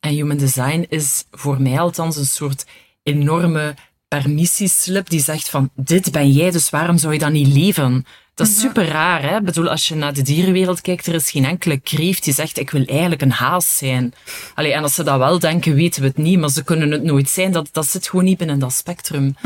En 0.00 0.10
human 0.10 0.36
design 0.36 0.86
is 0.88 1.24
voor 1.30 1.62
mij 1.62 1.80
althans 1.80 2.16
een 2.16 2.26
soort 2.26 2.66
enorme 3.02 3.74
permissieslip 4.08 5.08
die 5.10 5.20
zegt 5.20 5.48
van 5.48 5.70
dit 5.74 6.12
ben 6.12 6.30
jij, 6.30 6.50
dus 6.50 6.70
waarom 6.70 6.98
zou 6.98 7.12
je 7.12 7.18
dan 7.18 7.32
niet 7.32 7.54
leven? 7.54 8.06
Dat 8.34 8.46
is 8.46 8.60
super 8.60 8.86
raar, 8.86 9.22
hè? 9.22 9.36
Ik 9.36 9.44
bedoel, 9.44 9.68
als 9.68 9.88
je 9.88 9.94
naar 9.94 10.12
de 10.12 10.22
dierenwereld 10.22 10.80
kijkt, 10.80 11.06
er 11.06 11.14
is 11.14 11.30
geen 11.30 11.44
enkele 11.44 11.78
kreeft 11.80 12.24
die 12.24 12.34
zegt 12.34 12.58
ik 12.58 12.70
wil 12.70 12.84
eigenlijk 12.84 13.22
een 13.22 13.30
haas 13.30 13.76
zijn. 13.76 14.14
Allee, 14.54 14.72
en 14.72 14.82
als 14.82 14.94
ze 14.94 15.02
dat 15.02 15.18
wel 15.18 15.38
denken, 15.38 15.74
weten 15.74 16.02
we 16.02 16.08
het 16.08 16.16
niet, 16.16 16.38
maar 16.38 16.50
ze 16.50 16.64
kunnen 16.64 16.90
het 16.90 17.02
nooit 17.02 17.28
zijn. 17.28 17.52
Dat, 17.52 17.68
dat 17.72 17.86
zit 17.86 18.08
gewoon 18.08 18.24
niet 18.24 18.38
binnen 18.38 18.58
dat 18.58 18.72
spectrum. 18.72 19.36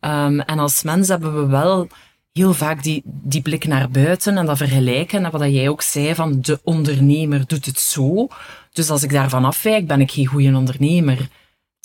Um, 0.00 0.40
en 0.40 0.58
als 0.58 0.82
mens 0.82 1.08
hebben 1.08 1.40
we 1.40 1.46
wel 1.46 1.88
heel 2.32 2.54
vaak 2.54 2.82
die, 2.82 3.02
die 3.04 3.42
blik 3.42 3.66
naar 3.66 3.90
buiten 3.90 4.38
en 4.38 4.46
dat 4.46 4.56
vergelijken. 4.56 5.24
En 5.24 5.30
wat 5.30 5.40
jij 5.40 5.68
ook 5.68 5.82
zei, 5.82 6.14
van 6.14 6.40
de 6.40 6.60
ondernemer 6.64 7.46
doet 7.46 7.66
het 7.66 7.80
zo. 7.80 8.28
Dus 8.72 8.90
als 8.90 9.02
ik 9.02 9.10
daarvan 9.10 9.44
afwijk, 9.44 9.86
ben 9.86 10.00
ik 10.00 10.10
geen 10.10 10.26
goede 10.26 10.56
ondernemer. 10.56 11.28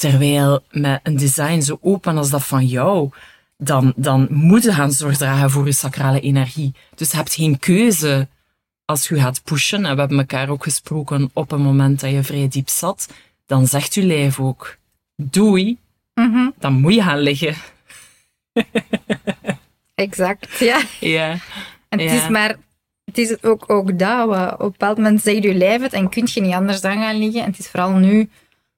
Terwijl 0.02 0.64
met 0.72 1.00
een 1.04 1.18
design 1.18 1.60
zo 1.62 1.78
open 1.82 2.18
als 2.18 2.30
dat 2.30 2.44
van 2.44 2.66
jou, 2.66 3.10
dan, 3.58 3.94
dan 3.96 4.28
moet 4.30 4.64
je 4.64 4.74
gaan 4.74 4.92
zorg 4.92 5.18
dragen 5.18 5.52
voor 5.52 5.66
je 5.66 5.72
sacrale 5.72 6.20
energie. 6.20 6.74
Dus 6.96 7.12
je 7.12 7.18
hebt 7.18 7.34
geen 7.34 7.60
keuze 7.60 8.28
als 8.86 9.08
je 9.08 9.20
gaat 9.20 9.44
pushen. 9.44 9.86
En 9.86 9.94
we 9.94 10.00
hebben 10.00 10.18
elkaar 10.18 10.50
ook 10.50 10.64
gesproken 10.64 11.30
op 11.34 11.52
een 11.52 11.62
moment 11.62 12.00
dat 12.00 12.12
je 12.12 12.24
vrij 12.24 12.48
diep 12.48 12.70
zat. 12.70 13.08
Dan 13.46 13.68
zegt 13.68 13.94
je 13.94 14.04
lijf 14.04 14.40
ook, 14.40 14.78
doei, 15.16 15.78
dan 16.60 16.74
moet 16.74 16.94
je 16.94 17.02
gaan 17.02 17.20
liggen. 17.20 17.56
Exact, 19.96 20.60
ja. 20.60 20.82
Ja. 21.00 21.30
En 21.90 22.00
het 22.00 22.12
Ja. 22.12 22.24
is 22.24 22.30
maar, 22.30 22.56
het 23.06 23.18
is 23.18 23.44
ook, 23.44 23.64
ook 23.70 24.00
dat, 24.00 24.28
wat 24.28 24.54
op 24.54 24.60
een 24.60 24.72
bepaald 24.72 24.98
moment 24.98 25.22
zegt 25.22 25.44
je 25.44 25.54
lijf 25.54 25.82
het 25.82 25.94
en 25.94 26.10
kun 26.10 26.28
je 26.34 26.42
niet 26.42 26.54
anders 26.54 26.82
dan 26.82 26.98
gaan 26.98 27.18
liggen. 27.18 27.42
En 27.42 27.50
het 27.50 27.60
is 27.60 27.68
vooral 27.68 27.92
nu, 27.92 28.30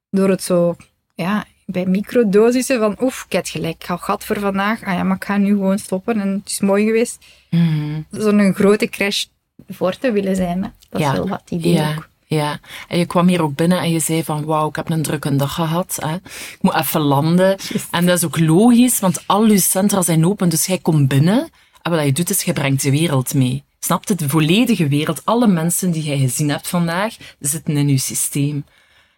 door 0.09 0.29
het 0.29 0.43
zo, 0.43 0.75
ja, 1.13 1.45
bij 1.65 1.85
microdosissen 1.85 2.79
van, 2.79 2.95
oef, 3.01 3.23
ik 3.25 3.31
heb 3.31 3.41
het 3.41 3.51
gelijk, 3.51 3.75
ik 3.75 3.83
ga 3.83 3.97
gat 3.97 4.25
voor 4.25 4.39
vandaag. 4.39 4.83
Ah 4.83 4.93
ja, 4.93 5.03
maar 5.03 5.15
ik 5.15 5.23
ga 5.23 5.37
nu 5.37 5.49
gewoon 5.49 5.77
stoppen 5.79 6.19
en 6.19 6.29
het 6.29 6.49
is 6.49 6.59
mooi 6.59 6.85
geweest. 6.85 7.17
Mhm. 7.49 8.01
Zo'n 8.11 8.53
grote 8.53 8.87
crash 8.87 9.25
voor 9.69 9.97
te 9.97 10.11
willen 10.11 10.35
zijn, 10.35 10.63
hè. 10.63 10.69
dat 10.89 11.01
Ja. 11.01 11.11
is 11.11 11.17
wel 11.17 11.27
wat 11.27 11.43
idee 11.49 11.73
Ja, 11.73 11.89
ook. 11.95 12.09
Ja, 12.25 12.59
en 12.87 12.97
je 12.97 13.05
kwam 13.05 13.27
hier 13.27 13.41
ook 13.41 13.55
binnen 13.55 13.79
en 13.79 13.91
je 13.91 13.99
zei 13.99 14.23
van 14.23 14.45
wauw, 14.45 14.69
ik 14.69 14.75
heb 14.75 14.89
een 14.89 15.01
drukke 15.01 15.35
dag 15.35 15.53
gehad. 15.53 15.97
Hè. 16.01 16.15
Ik 16.15 16.57
moet 16.61 16.73
even 16.75 17.01
landen. 17.01 17.57
En 17.91 18.05
dat 18.05 18.17
is 18.17 18.25
ook 18.25 18.39
logisch, 18.39 18.99
want 18.99 19.23
al 19.27 19.45
je 19.45 19.59
centra 19.59 20.01
zijn 20.01 20.25
open, 20.25 20.49
dus 20.49 20.65
jij 20.65 20.77
komt 20.77 21.07
binnen. 21.07 21.49
En 21.81 21.91
wat 21.91 22.03
je 22.05 22.11
doet 22.11 22.29
is, 22.29 22.43
je 22.43 22.53
brengt 22.53 22.81
de 22.81 22.91
wereld 22.91 23.33
mee. 23.33 23.63
Snap 23.79 24.07
je? 24.07 24.15
De 24.15 24.29
volledige 24.29 24.87
wereld, 24.87 25.21
alle 25.25 25.47
mensen 25.47 25.91
die 25.91 26.03
jij 26.03 26.17
gezien 26.17 26.49
hebt 26.49 26.67
vandaag, 26.67 27.15
zitten 27.39 27.77
in 27.77 27.89
je 27.89 27.97
systeem. 27.97 28.65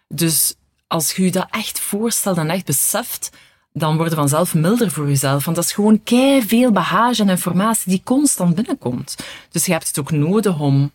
Dus 0.08 0.54
als 0.86 1.12
je 1.12 1.24
je 1.24 1.30
dat 1.30 1.46
echt 1.50 1.80
voorstelt 1.80 2.36
en 2.38 2.50
echt 2.50 2.64
beseft, 2.64 3.30
dan 3.72 3.96
word 3.96 4.10
je 4.10 4.16
vanzelf 4.16 4.54
milder 4.54 4.90
voor 4.90 5.08
jezelf. 5.08 5.44
Want 5.44 5.56
dat 5.56 5.64
is 5.66 5.72
gewoon 5.72 6.02
kei 6.02 6.42
veel 6.46 6.72
bagage 6.72 7.22
en 7.22 7.28
informatie 7.28 7.90
die 7.90 8.00
constant 8.04 8.54
binnenkomt. 8.54 9.16
Dus 9.50 9.66
je 9.66 9.72
hebt 9.72 9.86
het 9.88 9.98
ook 9.98 10.10
nodig 10.10 10.58
om, 10.60 10.90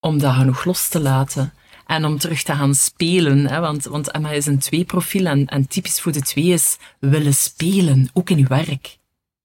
om 0.00 0.18
dat 0.18 0.34
genoeg 0.34 0.64
los 0.64 0.88
te 0.88 1.00
laten. 1.00 1.52
En 1.86 2.04
om 2.04 2.18
terug 2.18 2.42
te 2.42 2.54
gaan 2.54 2.74
spelen. 2.74 3.46
Hè? 3.46 3.60
Want, 3.60 3.84
want 3.84 4.10
Emma 4.10 4.30
is 4.30 4.46
een 4.46 4.58
twee-profiel 4.58 5.26
en, 5.26 5.46
en 5.46 5.66
typisch 5.68 6.00
voor 6.00 6.12
de 6.12 6.20
twee 6.22 6.44
is 6.44 6.76
willen 6.98 7.34
spelen, 7.34 8.08
ook 8.12 8.30
in 8.30 8.38
je 8.38 8.46
werk. 8.46 8.98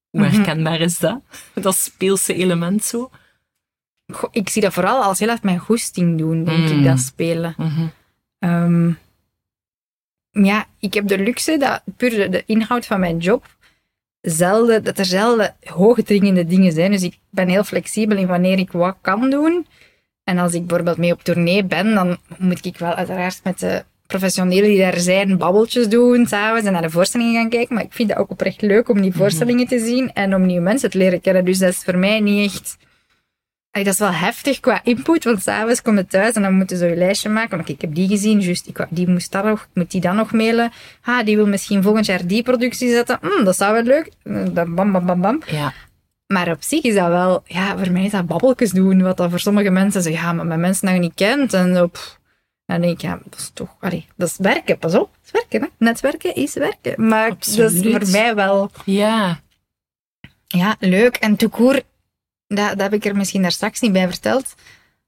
Hoe 0.09 0.21
Mhm. 0.21 0.31
herkenbaar 0.35 0.79
is 0.79 0.99
dat? 0.99 1.19
Dat 1.53 1.75
speelse 1.75 2.33
element 2.33 2.83
zo. 2.83 3.09
Goh, 4.13 4.29
ik 4.31 4.49
zie 4.49 4.61
dat 4.61 4.73
vooral 4.73 5.03
als 5.03 5.19
heel 5.19 5.29
erg 5.29 5.43
mijn 5.43 5.59
goesting 5.59 6.17
doen, 6.17 6.43
denk 6.43 6.57
Mm. 6.69 6.79
ik, 6.79 6.83
dat 6.85 6.99
spelen. 6.99 7.53
Mhm. 7.57 7.87
Ehm, 8.39 8.91
ja, 10.33 10.65
ik 10.79 10.93
heb 10.93 11.07
de 11.07 11.17
luxe 11.17 11.57
dat 11.57 11.81
puur 11.97 12.31
de, 12.31 12.43
inhoud 12.45 12.85
van 12.85 12.99
mijn 12.99 13.17
job 13.17 13.45
zelden, 14.21 14.83
dat 14.83 14.97
er 14.97 15.05
zelden 15.05 15.55
hoogdringende 15.63 16.45
dingen 16.45 16.71
zijn. 16.71 16.91
Dus 16.91 17.03
ik 17.03 17.17
ben 17.29 17.47
heel 17.47 17.63
flexibel 17.63 18.17
in 18.17 18.27
wanneer 18.27 18.59
ik 18.59 18.71
wat 18.71 18.95
kan 19.01 19.29
doen. 19.29 19.65
En 20.23 20.37
als 20.37 20.53
ik 20.53 20.67
bijvoorbeeld 20.67 20.97
mee 20.97 21.11
op 21.11 21.23
tournee 21.23 21.63
ben, 21.63 21.93
dan 21.93 22.17
moet 22.37 22.65
ik 22.65 22.77
wel 22.77 22.93
uiteraard 22.93 23.39
met 23.43 23.59
de 23.59 23.83
professionelen 24.07 24.69
die 24.69 24.79
daar 24.79 24.99
zijn 24.99 25.37
babbeltjes 25.37 25.89
doen 25.89 26.27
s'avonds 26.27 26.65
en 26.65 26.73
naar 26.73 26.81
de 26.81 26.89
voorstellingen 26.89 27.33
gaan 27.33 27.49
kijken. 27.49 27.75
Maar 27.75 27.83
ik 27.83 27.93
vind 27.93 28.09
dat 28.09 28.17
ook 28.17 28.29
oprecht 28.29 28.61
leuk 28.61 28.89
om 28.89 29.01
die 29.01 29.13
voorstellingen 29.13 29.67
te 29.67 29.79
zien 29.79 30.13
en 30.13 30.35
om 30.35 30.45
nieuwe 30.45 30.61
mensen 30.61 30.89
te 30.89 30.97
leren 30.97 31.21
kennen. 31.21 31.45
Dus 31.45 31.59
dat 31.59 31.69
is 31.69 31.83
voor 31.83 31.97
mij 31.97 32.19
niet 32.19 32.53
echt... 32.53 32.77
Dat 33.73 33.85
is 33.85 33.99
wel 33.99 34.11
heftig 34.11 34.59
qua 34.59 34.81
input, 34.83 35.23
want 35.23 35.41
s'avonds 35.41 35.81
kom 35.81 35.97
je 35.97 36.05
thuis 36.05 36.35
en 36.35 36.41
dan 36.41 36.53
moeten 36.53 36.77
ze 36.77 36.85
je 36.85 36.95
lijstje 36.95 37.29
maken. 37.29 37.57
Want 37.57 37.69
ik 37.69 37.81
heb 37.81 37.95
die 37.95 38.07
gezien, 38.07 38.39
juist, 38.39 38.67
ik, 38.67 38.85
die 38.89 39.07
moest 39.07 39.31
dat 39.31 39.43
nog, 39.43 39.61
ik 39.61 39.67
moet 39.73 39.91
die 39.91 40.01
dan 40.01 40.15
nog 40.15 40.31
mailen. 40.31 40.71
Ah, 41.01 41.25
die 41.25 41.35
wil 41.35 41.47
misschien 41.47 41.83
volgend 41.83 42.05
jaar 42.05 42.27
die 42.27 42.43
productie 42.43 42.89
zetten. 42.89 43.19
Hm, 43.21 43.43
dat 43.43 43.57
zou 43.57 43.73
wel 43.73 43.83
leuk. 43.83 44.11
Dan 44.53 44.75
bam, 44.75 44.91
bam, 44.91 45.05
bam, 45.05 45.21
bam. 45.21 45.41
Ja. 45.45 45.73
Maar 46.27 46.49
op 46.51 46.63
zich 46.63 46.83
is 46.83 46.95
dat 46.95 47.07
wel, 47.07 47.43
ja, 47.45 47.77
voor 47.77 47.91
mij 47.91 48.05
is 48.05 48.11
dat 48.11 48.25
babbeltjes 48.27 48.71
doen. 48.71 49.01
Wat 49.01 49.17
dat 49.17 49.29
voor 49.29 49.39
sommige 49.39 49.69
mensen 49.69 50.01
zo, 50.01 50.09
ja, 50.09 50.33
maar 50.33 50.45
met 50.45 50.59
mensen 50.59 50.85
dat 50.85 50.95
je 50.95 51.01
niet 51.01 51.15
kent. 51.15 51.53
En 51.53 51.75
zo, 51.75 51.87
pff. 51.87 52.19
Dan 52.65 52.81
denk 52.81 52.93
ik, 52.93 53.01
ja, 53.01 53.19
dat 53.23 53.39
is 53.39 53.51
toch, 53.53 53.75
allee, 53.79 54.05
dat 54.15 54.27
is 54.27 54.35
werken, 54.37 54.77
pas 54.77 54.93
op. 54.95 55.09
Dat 55.11 55.19
is 55.25 55.31
werken, 55.31 55.61
hè. 55.61 55.67
Netwerken 55.85 56.35
is 56.35 56.53
werken. 56.53 57.07
Maar 57.07 57.29
dat 57.29 57.47
is 57.47 57.81
voor 57.81 58.09
mij 58.11 58.35
wel, 58.35 58.71
Ja. 58.85 59.39
ja, 60.47 60.75
leuk. 60.79 61.15
En 61.15 61.35
toekoer, 61.35 61.81
dat, 62.55 62.69
dat 62.69 62.81
heb 62.81 62.93
ik 62.93 63.05
er 63.05 63.15
misschien 63.15 63.41
daar 63.41 63.51
straks 63.51 63.79
niet 63.79 63.91
bij 63.91 64.07
verteld. 64.07 64.55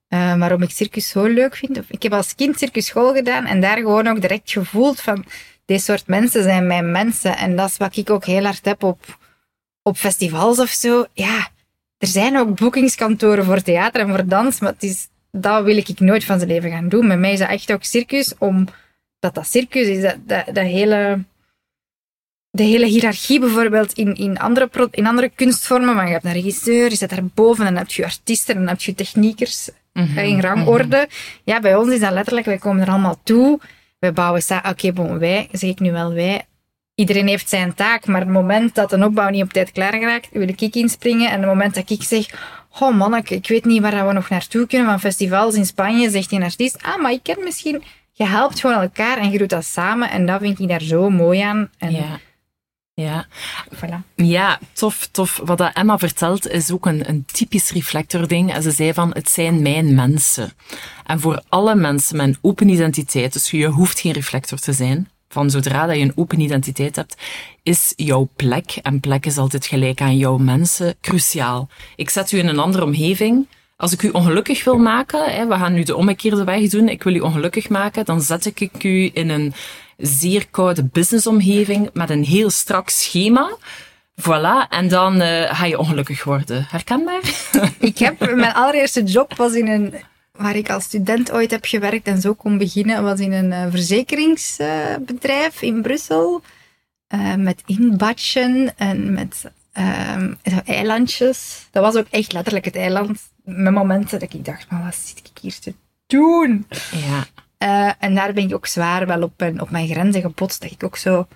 eh, 0.07 0.37
waarom 0.37 0.61
ik 0.61 0.69
circus 0.69 1.09
zo 1.09 1.25
leuk 1.25 1.55
vind. 1.55 1.77
Of, 1.77 1.85
ik 1.89 2.03
heb 2.03 2.13
als 2.13 2.35
kind 2.35 2.57
circusschool 2.59 3.13
gedaan 3.13 3.45
en 3.45 3.61
daar 3.61 3.77
gewoon 3.77 4.07
ook 4.07 4.21
direct 4.21 4.51
gevoeld 4.51 5.01
van, 5.01 5.25
deze 5.65 5.83
soort 5.83 6.07
mensen 6.07 6.43
zijn 6.43 6.67
mijn 6.67 6.91
mensen. 6.91 7.37
En 7.37 7.55
dat 7.55 7.69
is 7.69 7.77
wat 7.77 7.97
ik 7.97 8.09
ook 8.09 8.25
heel 8.25 8.43
hard 8.43 8.65
heb 8.65 8.83
op, 8.83 9.17
op 9.81 9.97
festivals 9.97 10.59
of 10.59 10.69
zo. 10.69 11.05
Ja, 11.13 11.47
er 11.97 12.07
zijn 12.07 12.37
ook 12.37 12.55
boekingskantoren 12.55 13.45
voor 13.45 13.61
theater 13.61 14.01
en 14.01 14.09
voor 14.09 14.27
dans, 14.27 14.59
maar 14.59 14.71
het 14.71 14.83
is, 14.83 15.07
dat 15.31 15.63
wil 15.63 15.77
ik 15.77 15.99
nooit 15.99 16.23
van 16.23 16.37
zijn 16.37 16.51
leven 16.51 16.71
gaan 16.71 16.89
doen. 16.89 17.07
Met 17.07 17.19
mij 17.19 17.31
is 17.33 17.39
dat 17.39 17.49
echt 17.49 17.71
ook 17.71 17.83
circus, 17.83 18.33
omdat 18.37 18.73
dat 19.19 19.47
circus 19.47 19.87
is, 19.87 20.01
dat, 20.01 20.45
dat 20.45 20.65
hele 20.65 21.23
de 22.55 22.63
hele 22.63 22.85
hiërarchie 22.85 23.39
bijvoorbeeld 23.39 23.93
in, 23.93 24.15
in, 24.15 24.39
andere, 24.39 24.69
in 24.91 25.07
andere 25.07 25.31
kunstvormen. 25.35 25.95
Maar 25.95 26.05
je 26.05 26.11
hebt 26.11 26.25
een 26.25 26.33
regisseur, 26.33 26.89
je 26.89 26.95
zit 26.95 27.09
daarboven 27.09 27.65
en 27.65 27.73
dan 27.73 27.81
heb 27.83 27.91
je 27.91 28.03
artiesten 28.03 28.53
en 28.53 28.59
dan 28.59 28.69
heb 28.69 28.81
je 28.81 28.93
techniekers 28.95 29.69
Mhm. 29.93 30.17
in 30.19 30.39
rangorde. 30.41 31.07
Ja, 31.43 31.59
bij 31.59 31.75
ons 31.75 31.93
is 31.93 31.99
dat 31.99 32.11
letterlijk, 32.11 32.45
wij 32.45 32.57
komen 32.57 32.81
er 32.81 32.89
allemaal 32.89 33.19
toe. 33.23 33.59
Wij 33.99 34.13
bouwen 34.13 34.41
samen, 34.41 34.71
oké, 34.71 34.91
bon, 34.91 35.19
wij, 35.19 35.47
zeg 35.51 35.69
ik 35.69 35.79
nu 35.79 35.91
wel 35.91 36.13
wij. 36.13 36.41
Iedereen 36.95 37.27
heeft 37.27 37.49
zijn 37.49 37.73
taak, 37.73 38.05
maar 38.07 38.19
het 38.21 38.29
moment 38.29 38.75
dat 38.75 38.91
een 38.91 39.03
opbouw 39.03 39.29
niet 39.29 39.43
op 39.43 39.53
tijd 39.53 39.71
klaar 39.71 39.93
geraakt, 39.93 40.29
wil 40.31 40.47
ik 40.47 40.61
inspringen. 40.75 41.31
En 41.31 41.39
het 41.39 41.49
moment 41.49 41.75
dat 41.75 41.89
ik 41.89 42.03
zeg, 42.03 42.25
oh 42.79 42.95
manneke, 42.97 43.35
ik 43.35 43.47
weet 43.47 43.65
niet 43.65 43.81
waar 43.81 44.07
we 44.07 44.13
nog 44.13 44.29
naartoe 44.29 44.67
kunnen 44.67 44.87
van 44.87 44.99
festivals 44.99 45.55
in 45.55 45.65
Spanje, 45.65 46.09
zegt 46.09 46.29
die 46.29 46.41
artiest, 46.41 46.77
ah, 46.83 47.01
maar 47.01 47.11
ik 47.11 47.23
ken 47.23 47.43
misschien... 47.43 47.83
Je 48.17 48.25
helpt 48.25 48.59
gewoon 48.59 48.81
elkaar 48.81 49.17
en 49.17 49.31
je 49.31 49.37
doet 49.37 49.49
dat 49.49 49.65
samen 49.65 50.09
en 50.09 50.25
dat 50.25 50.41
vind 50.41 50.59
ik 50.59 50.67
daar 50.67 50.81
zo 50.81 51.09
mooi 51.09 51.39
aan. 51.39 51.69
En 51.77 51.91
Ja. 51.91 52.19
Ja. 53.01 53.27
voilà. 53.75 53.99
Ja, 54.15 54.59
tof, 54.73 55.07
tof. 55.11 55.41
Wat 55.43 55.57
dat 55.57 55.73
Emma 55.73 55.97
vertelt 55.97 56.47
is 56.47 56.71
ook 56.71 56.85
een, 56.85 57.09
een 57.09 57.25
typisch 57.25 57.71
reflectording. 57.71 58.53
En 58.53 58.61
ze 58.61 58.71
zei 58.71 58.93
van, 58.93 59.11
het 59.13 59.29
zijn 59.29 59.61
mijn 59.61 59.95
mensen. 59.95 60.51
En 61.05 61.19
voor 61.19 61.43
alle 61.49 61.75
mensen 61.75 62.17
met 62.17 62.27
een 62.27 62.37
open 62.41 62.69
identiteit, 62.69 63.33
dus 63.33 63.51
je 63.51 63.67
hoeft 63.67 63.99
geen 63.99 64.11
reflector 64.11 64.59
te 64.59 64.73
zijn, 64.73 65.09
van 65.29 65.49
zodra 65.49 65.85
dat 65.85 65.95
je 65.95 66.01
een 66.01 66.11
open 66.15 66.39
identiteit 66.39 66.95
hebt, 66.95 67.15
is 67.63 67.93
jouw 67.95 68.29
plek, 68.35 68.79
en 68.81 68.99
plek 68.99 69.25
is 69.25 69.37
altijd 69.37 69.65
gelijk 69.65 70.01
aan 70.01 70.17
jouw 70.17 70.37
mensen, 70.37 70.95
cruciaal. 71.01 71.69
Ik 71.95 72.09
zet 72.09 72.31
u 72.31 72.37
in 72.37 72.47
een 72.47 72.59
andere 72.59 72.83
omgeving. 72.83 73.47
Als 73.77 73.93
ik 73.93 74.03
u 74.03 74.09
ongelukkig 74.09 74.63
wil 74.63 74.77
maken, 74.77 75.33
hè, 75.33 75.47
we 75.47 75.53
gaan 75.53 75.73
nu 75.73 75.83
de 75.83 75.95
omgekeerde 75.95 76.43
weg 76.43 76.69
doen, 76.69 76.89
ik 76.89 77.03
wil 77.03 77.15
u 77.15 77.19
ongelukkig 77.19 77.69
maken, 77.69 78.05
dan 78.05 78.21
zet 78.21 78.45
ik 78.45 78.83
u 78.83 79.09
in 79.13 79.29
een 79.29 79.53
zeer 79.97 80.47
koude 80.49 80.83
businessomgeving 80.83 81.89
met 81.93 82.09
een 82.09 82.23
heel 82.23 82.49
strak 82.49 82.89
schema. 82.89 83.57
Voilà, 84.21 84.67
en 84.69 84.87
dan 84.87 85.21
eh, 85.21 85.55
ga 85.55 85.65
je 85.65 85.79
ongelukkig 85.79 86.23
worden. 86.23 86.65
Herkenbaar? 86.69 87.21
Ik 87.79 87.97
heb 87.97 88.19
mijn 88.35 88.53
allereerste 88.53 89.03
job 89.03 89.35
was 89.35 89.53
in 89.53 89.67
een 89.67 89.93
waar 90.31 90.55
ik 90.55 90.69
als 90.69 90.83
student 90.83 91.31
ooit 91.31 91.51
heb 91.51 91.65
gewerkt 91.65 92.07
en 92.07 92.21
zo 92.21 92.33
kon 92.33 92.57
beginnen, 92.57 93.03
was 93.03 93.19
in 93.19 93.31
een 93.31 93.51
eh, 93.51 93.65
verzekeringsbedrijf 93.69 95.61
in 95.61 95.81
Brussel. 95.81 96.41
eh, 97.07 97.35
met 97.35 97.63
inbatchen 97.65 98.77
en 98.77 99.13
met 99.13 99.51
ehm, 99.71 100.33
eilandjes. 100.65 101.67
Dat 101.71 101.83
was 101.83 101.95
ook 101.95 102.07
echt 102.09 102.33
letterlijk 102.33 102.65
het 102.65 102.75
eiland. 102.75 103.19
Met 103.43 103.73
momenten 103.73 104.19
dat 104.19 104.33
ik 104.33 104.45
dacht, 104.45 104.69
maar 104.69 104.83
wat 104.83 104.95
zit 104.95 105.17
ik 105.17 105.37
hier 105.41 105.59
te 105.59 105.73
doen? 106.07 106.67
Ja. 106.91 107.25
Eh, 107.57 107.91
en 107.99 108.15
daar 108.15 108.33
ben 108.33 108.47
ik 108.47 108.53
ook 108.53 108.65
zwaar 108.67 109.07
wel 109.07 109.21
op 109.21 109.33
mijn, 109.37 109.61
op 109.61 109.69
mijn 109.69 109.87
grenzen 109.87 110.21
gebotst. 110.21 110.61
Dat 110.61 110.71
ik 110.71 110.83
ook 110.83 110.97
zo, 110.97 111.27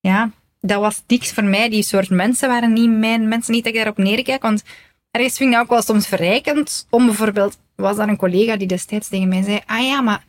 ja, 0.00 0.30
dat 0.60 0.80
was 0.80 1.02
niks 1.06 1.32
voor 1.32 1.44
mij. 1.44 1.68
Die 1.68 1.82
soort 1.82 2.10
mensen 2.10 2.48
waren 2.48 2.72
niet 2.72 2.90
mijn 2.90 3.28
mensen. 3.28 3.52
Niet 3.52 3.64
dat 3.64 3.72
ik 3.72 3.78
daarop 3.78 3.98
neerkijk, 3.98 4.42
want 4.42 4.62
ergens 5.10 5.36
vind 5.36 5.48
ik 5.50 5.54
dat 5.56 5.64
ook 5.64 5.70
wel 5.70 5.82
soms 5.82 6.06
verrijkend. 6.08 6.86
Om 6.90 7.06
bijvoorbeeld, 7.06 7.58
was 7.76 7.98
er 7.98 8.08
een 8.08 8.16
collega 8.16 8.56
die 8.56 8.66
destijds 8.68 9.08
tegen 9.08 9.28
mij 9.28 9.42
zei, 9.42 9.60
ah 9.66 9.86
ja, 9.86 10.00
maar 10.00 10.24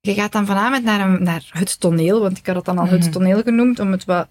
je 0.00 0.14
gaat 0.14 0.32
dan 0.32 0.46
vanavond 0.46 0.84
naar, 0.84 1.00
een, 1.00 1.22
naar 1.22 1.48
het 1.52 1.80
toneel, 1.80 2.20
want 2.20 2.38
ik 2.38 2.46
had 2.46 2.56
het 2.56 2.64
dan 2.64 2.78
al 2.78 2.84
Mhm. 2.84 2.94
het 2.94 3.12
toneel 3.12 3.42
genoemd, 3.42 3.78
om 3.80 3.90
het 3.92 4.04
wat 4.04 4.28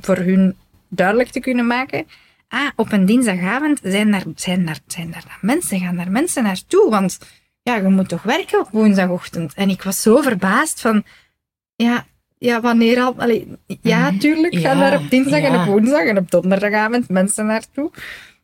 voor 0.00 0.16
hun 0.16 0.56
duidelijk 0.88 1.28
te 1.28 1.40
kunnen 1.40 1.66
maken. 1.66 2.06
Ah, 2.48 2.68
op 2.76 2.92
een 2.92 3.06
dinsdagavond 3.06 3.80
zijn 3.82 4.10
daar, 4.10 4.24
zijn 4.36 4.66
daar, 4.66 4.78
zijn 4.86 5.10
daar 5.10 5.38
mensen, 5.40 5.80
gaan 5.80 5.96
daar 5.96 6.10
mensen 6.10 6.42
naartoe, 6.42 6.90
want 6.90 7.18
ja, 7.64 7.74
je 7.76 7.88
moet 7.88 8.08
toch 8.08 8.22
werken 8.22 8.60
op 8.60 8.68
woensdagochtend. 8.70 9.54
En 9.54 9.68
ik 9.70 9.82
was 9.82 10.02
zo 10.02 10.20
verbaasd 10.20 10.80
van, 10.80 11.04
ja, 11.76 12.06
ja 12.38 12.60
wanneer 12.60 13.00
al? 13.00 13.14
Allee, 13.16 13.46
ja, 13.80 14.10
Mhm. 14.10 14.18
tuurlijk, 14.18 14.54
gaan 14.54 14.78
Ja, 14.78 14.90
daar 14.90 15.00
op 15.00 15.10
dinsdag 15.10 15.40
en 15.40 15.60
op 15.60 15.64
woensdag 15.66 16.04
en 16.06 16.18
op 16.18 16.30
donderdagavond 16.30 17.08
mensen 17.08 17.46
naartoe. 17.46 17.90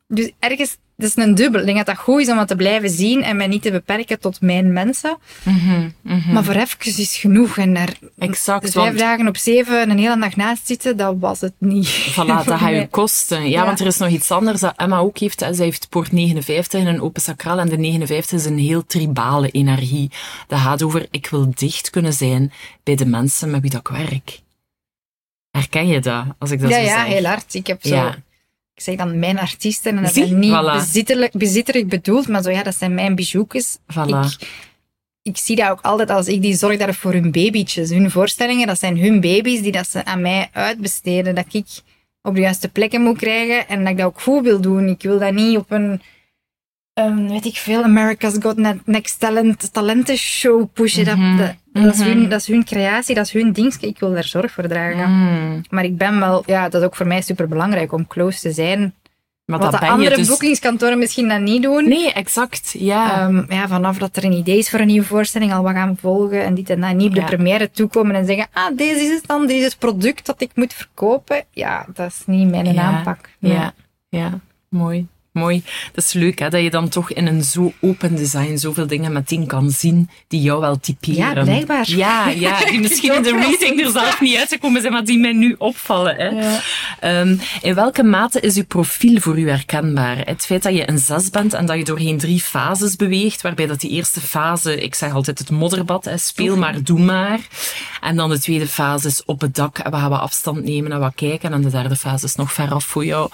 Dus 0.08 0.30
ergens, 0.38 0.78
het 1.02 1.16
is 1.16 1.24
een 1.24 1.34
dubbel. 1.34 1.60
Ik 1.60 1.66
denk 1.66 1.78
dat 1.78 1.86
dat 1.86 1.96
goed 2.04 2.20
is 2.20 2.28
om 2.30 2.38
het 2.38 2.48
te 2.48 2.56
blijven 2.56 2.90
zien 2.90 3.22
en 3.22 3.36
mij 3.36 3.46
niet 3.46 3.62
te 3.62 3.70
beperken 3.70 4.20
tot 4.20 4.40
mijn 4.40 4.72
mensen. 4.72 5.18
Mhm, 5.42 5.88
mhm. 6.02 6.32
Maar 6.32 6.44
voor 6.44 6.54
even 6.54 6.78
is 7.00 7.16
genoeg. 7.16 7.56
En 7.58 7.74
daar 7.74 7.92
Exact, 8.18 8.62
dus 8.62 8.72
vijf 8.72 8.86
want- 8.86 8.98
dagen 8.98 9.28
op 9.28 9.36
zeven 9.36 9.90
een 9.90 9.98
hele 9.98 10.18
dag 10.18 10.36
naast 10.36 10.66
zitten, 10.66 10.96
dat 10.96 11.14
was 11.18 11.40
het 11.40 11.52
niet. 11.58 11.88
Voilà, 11.88 12.14
dat 12.44 12.44
gaat 12.46 12.70
je 12.70 12.86
kosten. 13.00 13.42
Ja, 13.42 13.48
Ja. 13.48 13.64
want 13.64 13.80
er 13.80 13.86
is 13.86 13.96
nog 13.98 14.08
iets 14.08 14.30
anders 14.30 14.60
dat 14.60 14.72
Emma 14.76 14.98
ook 14.98 15.18
heeft. 15.18 15.38
Zij 15.50 15.64
heeft 15.64 15.88
poort 15.88 16.12
59 16.12 16.80
en 16.80 16.86
een 16.86 17.00
open 17.00 17.22
sacraal. 17.22 17.58
En 17.58 17.68
de 17.68 17.76
59 17.78 18.38
is 18.38 18.44
een 18.44 18.58
heel 18.58 18.86
tribale 18.86 19.50
energie. 19.50 20.10
Dat 20.46 20.58
gaat 20.58 20.82
over, 20.82 21.06
ik 21.10 21.26
wil 21.26 21.50
dicht 21.54 21.90
kunnen 21.90 22.12
zijn 22.12 22.52
bij 22.84 22.94
de 22.94 23.06
mensen 23.06 23.50
met 23.50 23.60
wie 23.60 23.70
dat 23.70 23.80
ik 23.80 23.88
werk. 23.88 24.40
Herken 25.50 25.86
je 25.88 26.00
dat, 26.00 26.24
als 26.38 26.50
ik 26.50 26.60
dat 26.60 26.70
ja, 26.70 26.76
zo 26.76 26.82
ja, 26.82 27.04
zeg? 27.04 27.12
heel 27.14 27.24
hard. 27.24 27.54
Ik 27.54 27.66
heb 27.66 27.78
zo... 27.86 27.94
Ja. 27.94 28.16
Ik 28.80 28.86
zeg 28.86 28.96
dan 28.96 29.18
mijn 29.18 29.38
artiesten 29.38 29.96
en 29.96 30.02
dat 30.02 30.12
Zie, 30.12 30.24
is 30.24 30.30
niet 30.30 30.52
voilà. 30.52 30.72
bezitterlijk, 30.72 31.32
bezitterlijk 31.32 31.88
bedoeld, 31.88 32.28
maar 32.28 32.42
zo 32.42 32.50
ja, 32.50 32.62
dat 32.62 32.74
zijn 32.74 32.94
mijn 32.94 33.14
bijouetjes. 33.14 33.78
Voilà. 33.92 34.06
Ik, 34.06 34.48
ik 35.22 35.36
zie 35.36 35.56
dat 35.56 35.70
ook 35.70 35.80
altijd 35.80 36.10
als 36.10 36.26
ik 36.26 36.42
die 36.42 36.56
zorg 36.56 36.78
daar 36.78 36.94
voor 36.94 37.12
hun 37.12 37.30
babytjes. 37.30 37.90
Hun 37.90 38.10
voorstellingen, 38.10 38.66
dat 38.66 38.78
zijn 38.78 38.98
hun 38.98 39.20
baby's 39.20 39.62
die 39.62 39.72
dat 39.72 39.88
ze 39.88 40.04
aan 40.04 40.20
mij 40.20 40.48
uitbesteden. 40.52 41.34
Dat 41.34 41.44
ik 41.50 41.66
op 42.22 42.34
de 42.34 42.40
juiste 42.40 42.68
plekken 42.68 43.00
moet 43.00 43.16
krijgen 43.16 43.68
en 43.68 43.80
dat 43.80 43.88
ik 43.88 43.96
dat 43.96 44.06
ook 44.06 44.20
goed 44.20 44.44
wil 44.44 44.60
doen. 44.60 44.88
Ik 44.88 45.02
wil 45.02 45.18
dat 45.18 45.32
niet 45.32 45.56
op 45.56 45.70
een, 45.70 46.02
um, 47.06 47.28
weet 47.28 47.44
ik 47.44 47.56
veel, 47.56 47.82
America's 47.82 48.36
Got 48.40 48.56
Next 48.84 49.20
Talent, 49.20 49.72
talenten 49.72 50.16
show 50.16 50.68
pushen. 50.72 51.04
dat, 51.04 51.16
Mhm. 51.16 51.36
dat, 51.36 51.54
dat, 51.72 51.94
is 51.94 52.00
hun, 52.02 52.28
dat 52.28 52.40
is 52.40 52.46
hun 52.46 52.64
creatie, 52.64 53.14
dat 53.14 53.24
is 53.26 53.32
hun 53.32 53.52
ding. 53.52 53.74
Ik 53.80 53.98
wil 53.98 54.12
daar 54.12 54.24
zorg 54.24 54.52
voor 54.52 54.68
dragen. 54.68 55.10
Mm. 55.10 55.60
Maar 55.70 55.84
ik 55.84 55.96
ben 55.96 56.18
wel, 56.20 56.42
ja, 56.46 56.68
dat 56.68 56.80
is 56.80 56.86
ook 56.86 56.96
voor 56.96 57.06
mij 57.06 57.20
super 57.20 57.48
belangrijk 57.48 57.92
om 57.92 58.06
close 58.06 58.40
te 58.40 58.52
zijn. 58.52 58.94
Maar 59.44 59.58
Wat 59.58 59.70
dat 59.72 59.80
de 59.80 59.86
andere 59.88 60.16
dus... 60.16 60.28
boekingskantoren 60.28 60.98
misschien 60.98 61.28
dan 61.28 61.42
niet 61.42 61.62
doen. 61.62 61.88
Nee, 61.88 62.12
exact. 62.12 62.74
Ja. 62.78 63.20
Ehm, 63.20 63.52
ja, 63.52 63.68
vanaf 63.68 63.98
dat 63.98 64.16
er 64.16 64.24
een 64.24 64.32
idee 64.32 64.58
is 64.58 64.70
voor 64.70 64.80
een 64.80 64.86
nieuwe 64.86 65.06
voorstelling, 65.06 65.52
al 65.52 65.62
wat 65.62 65.72
gaan 65.72 65.96
volgen 66.00 66.44
en 66.44 66.54
dit 66.54 66.70
en 66.70 66.80
dat. 66.80 66.94
Niet 66.94 67.08
op 67.08 67.14
de 67.14 67.20
Ja. 67.20 67.26
première 67.26 67.70
toekomen 67.70 68.14
en 68.14 68.26
zeggen, 68.26 68.46
ah, 68.52 68.76
deze 68.76 69.00
is 69.00 69.10
het 69.10 69.26
dan, 69.26 69.46
deze 69.46 69.58
is 69.58 69.64
het 69.64 69.78
product 69.78 70.26
dat 70.26 70.40
ik 70.40 70.50
moet 70.54 70.74
verkopen. 70.74 71.44
Ja, 71.50 71.86
dat 71.94 72.06
is 72.06 72.22
niet 72.26 72.50
mijn 72.50 72.72
Ja. 72.74 72.82
aanpak. 72.82 73.28
Nee. 73.38 73.52
Ja, 73.52 73.72
ja, 74.08 74.38
mooi. 74.68 75.06
Mooi. 75.32 75.62
Dat 75.92 76.04
is 76.04 76.12
leuk 76.12 76.38
hè, 76.38 76.48
dat 76.48 76.62
je 76.62 76.70
dan 76.70 76.88
toch 76.88 77.12
in 77.12 77.26
een 77.26 77.44
zo 77.44 77.72
open 77.80 78.16
design 78.16 78.56
zoveel 78.56 78.86
dingen 78.86 79.12
meteen 79.12 79.46
kan 79.46 79.70
zien 79.70 80.10
die 80.28 80.40
jou 80.40 80.60
wel 80.60 80.80
typeren. 80.80 81.34
Ja, 81.34 81.42
blijkbaar. 81.42 81.90
Ja, 81.90 82.28
ja 82.46 82.64
die 82.64 82.80
misschien 82.80 83.14
in 83.18 83.22
de 83.22 83.30
reading 83.30 83.80
er 83.80 83.90
zelf 83.90 84.20
niet 84.20 84.36
uitgekomen 84.36 84.80
zijn, 84.80 84.92
maar 84.92 85.04
die 85.04 85.18
mij 85.18 85.32
nu 85.32 85.54
opvallen. 85.58 86.16
Hè. 86.16 86.28
Ja. 86.28 86.60
Ehm, 87.00 87.36
in 87.60 87.74
welke 87.74 88.02
mate 88.02 88.40
is 88.40 88.56
uw 88.56 88.64
profiel 88.64 89.20
voor 89.20 89.38
u 89.38 89.48
herkenbaar? 89.48 90.16
Het 90.18 90.46
feit 90.46 90.62
dat 90.62 90.74
je 90.74 90.88
een 90.88 90.98
zes 90.98 91.30
bent 91.30 91.54
en 91.54 91.66
dat 91.66 91.76
je 91.76 91.84
doorheen 91.84 92.18
drie 92.18 92.40
fases 92.40 92.96
beweegt, 92.96 93.42
waarbij 93.42 93.66
dat 93.66 93.80
die 93.80 93.90
eerste 93.90 94.20
fase, 94.20 94.80
ik 94.80 94.94
zeg 94.94 95.12
altijd 95.12 95.38
het 95.38 95.50
modderbad, 95.50 96.04
hè, 96.04 96.18
speel 96.18 96.56
maar, 96.56 96.82
doe 96.82 97.00
maar. 97.00 97.40
En 98.00 98.16
dan 98.16 98.30
de 98.30 98.40
tweede 98.40 98.68
fase 98.68 99.08
is 99.08 99.24
op 99.24 99.40
het 99.40 99.54
dak 99.54 99.78
en 99.78 99.90
we 99.90 99.96
gaan 99.96 100.10
wat 100.10 100.20
afstand 100.20 100.64
nemen 100.64 100.92
en 100.92 101.00
wat 101.00 101.14
kijken. 101.14 101.52
En 101.52 101.62
de 101.62 101.70
derde 101.70 101.96
fase 101.96 102.24
is 102.24 102.34
nog 102.34 102.52
ver 102.52 102.72
af 102.72 102.84
voor 102.84 103.04
jou. 103.04 103.28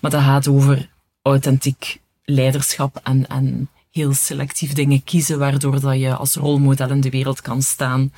Maar 0.00 0.10
dat 0.10 0.22
gaat 0.22 0.48
over 0.48 0.90
authentiek 1.22 2.00
leiderschap 2.24 3.00
en, 3.02 3.26
en 3.26 3.68
heel 3.90 4.12
selectief 4.12 4.72
dingen 4.72 5.04
kiezen, 5.04 5.38
waardoor 5.38 5.80
dat 5.80 6.00
je 6.00 6.14
als 6.14 6.34
rolmodel 6.34 6.90
in 6.90 7.00
de 7.00 7.10
wereld 7.10 7.40
kan 7.40 7.62
staan. 7.62 8.12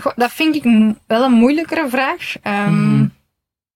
Goh, 0.00 0.12
dat 0.16 0.32
vind 0.32 0.54
ik 0.54 0.64
wel 1.06 1.24
een 1.24 1.32
moeilijkere 1.32 1.88
vraag. 1.88 2.34
Ehm, 2.42 2.94
Mhm. 2.94 3.06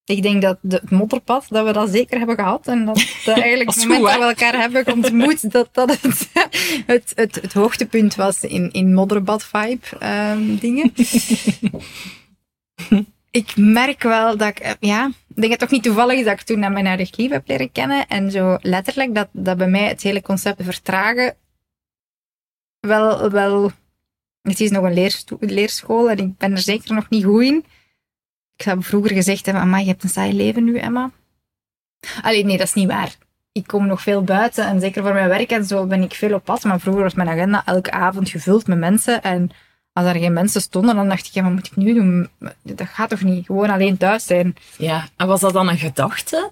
Ik 0.07 0.23
denk 0.23 0.43
dat 0.43 0.59
de, 0.61 0.77
het 0.77 0.91
modderpad, 0.91 1.47
dat 1.49 1.67
we 1.67 1.73
dat 1.73 1.91
zeker 1.91 2.19
hebben 2.19 2.37
gehad. 2.37 2.67
En 2.67 2.85
dat 2.85 3.07
dat 3.25 3.39
eigenlijk 3.41 3.71
het 3.71 3.89
moment 3.89 3.99
goed, 3.99 4.09
dat 4.09 4.19
we 4.19 4.25
elkaar 4.25 4.61
hebben 4.61 4.93
ontmoet, 4.93 5.51
dat 5.53 5.69
dat 5.73 6.01
het, 6.01 6.29
het, 6.87 7.13
het, 7.15 7.35
het 7.35 7.53
hoogtepunt 7.53 8.15
was 8.15 8.41
in, 8.41 8.73
in 8.73 8.95
modderbad-vibe 8.95 9.87
ehm, 9.99 10.57
dingen. 10.57 10.93
Ik 13.37 13.57
merk 13.57 14.03
wel 14.03 14.37
dat 14.37 14.49
ik, 14.49 14.59
eh, 14.59 14.73
ja, 14.81 15.07
ik 15.07 15.37
denk 15.37 15.51
het 15.51 15.61
toch 15.61 15.71
niet 15.71 15.83
toevallig 15.83 16.25
dat 16.25 16.33
ik 16.33 16.47
toen 16.47 16.59
naar 16.59 16.73
mijn 16.73 16.97
regie 16.97 17.33
heb 17.33 17.49
leren 17.49 17.73
kennen. 17.73 18.07
En 18.07 18.31
zo 18.31 18.59
letterlijk 18.61 19.15
dat, 19.15 19.29
dat 19.33 19.57
bij 19.57 19.69
mij 19.69 19.89
het 19.89 20.03
hele 20.03 20.23
concept 20.23 20.63
vertragen 20.65 21.37
wel, 22.81 23.31
wel, 23.31 23.71
het 24.43 24.61
is 24.61 24.71
nog 24.71 24.85
een 24.85 25.27
leerschool 25.41 26.11
en 26.11 26.19
ik 26.19 26.37
ben 26.37 26.53
er 26.53 26.59
zeker 26.59 26.95
nog 26.95 27.09
niet 27.09 27.25
goed 27.25 27.43
in. 27.43 27.65
Ik 28.57 28.65
heb 28.65 28.85
vroeger 28.85 29.11
gezegd 29.11 29.49
Amai, 29.49 29.85
je 29.85 29.91
hebt 29.91 30.03
een 30.03 30.09
saai 30.09 30.33
leven 30.33 30.65
nu, 30.65 30.79
Emma. 30.79 31.11
Allee, 32.23 32.45
nee, 32.45 32.57
dat 32.57 32.67
is 32.67 32.75
niet 32.75 32.89
waar. 32.89 33.17
Ik 33.53 33.67
kom 33.67 33.87
nog 33.87 34.03
veel 34.03 34.23
buiten 34.23 34.67
en 34.67 34.81
zeker 34.81 35.03
voor 35.03 35.13
mijn 35.13 35.29
werk 35.29 35.51
en 35.51 35.65
zo 35.65 35.87
ben 35.87 36.03
ik 36.03 36.15
veel 36.15 36.35
op 36.35 36.45
pad. 36.45 36.65
Maar 36.65 36.81
vroeger 36.81 37.03
was 37.03 37.15
mijn 37.15 37.29
agenda 37.29 37.63
elke 37.65 37.91
avond 37.91 38.29
gevuld 38.29 38.67
met 38.67 38.79
mensen. 38.79 39.23
En 39.23 39.51
als 39.97 40.07
er 40.07 40.21
geen 40.21 40.33
mensen 40.33 40.61
stonden, 40.61 40.95
dan 40.95 41.09
dacht 41.09 41.27
ik, 41.27 41.33
ja, 41.33 41.43
wat 41.43 41.53
moet 41.53 41.67
ik 41.67 41.77
nu 41.77 41.95
doen? 41.95 42.29
Dat 42.63 42.87
gaat 42.89 43.11
toch 43.11 43.23
niet? 43.23 43.47
Gewoon 43.47 43.71
alleen 43.71 43.97
thuis 43.97 44.27
zijn. 44.27 44.57
Ja, 44.79 45.09
en 45.17 45.27
was 45.27 45.41
dat 45.41 45.53
dan 45.53 45.69
een 45.69 45.79
gedachte? 45.79 46.51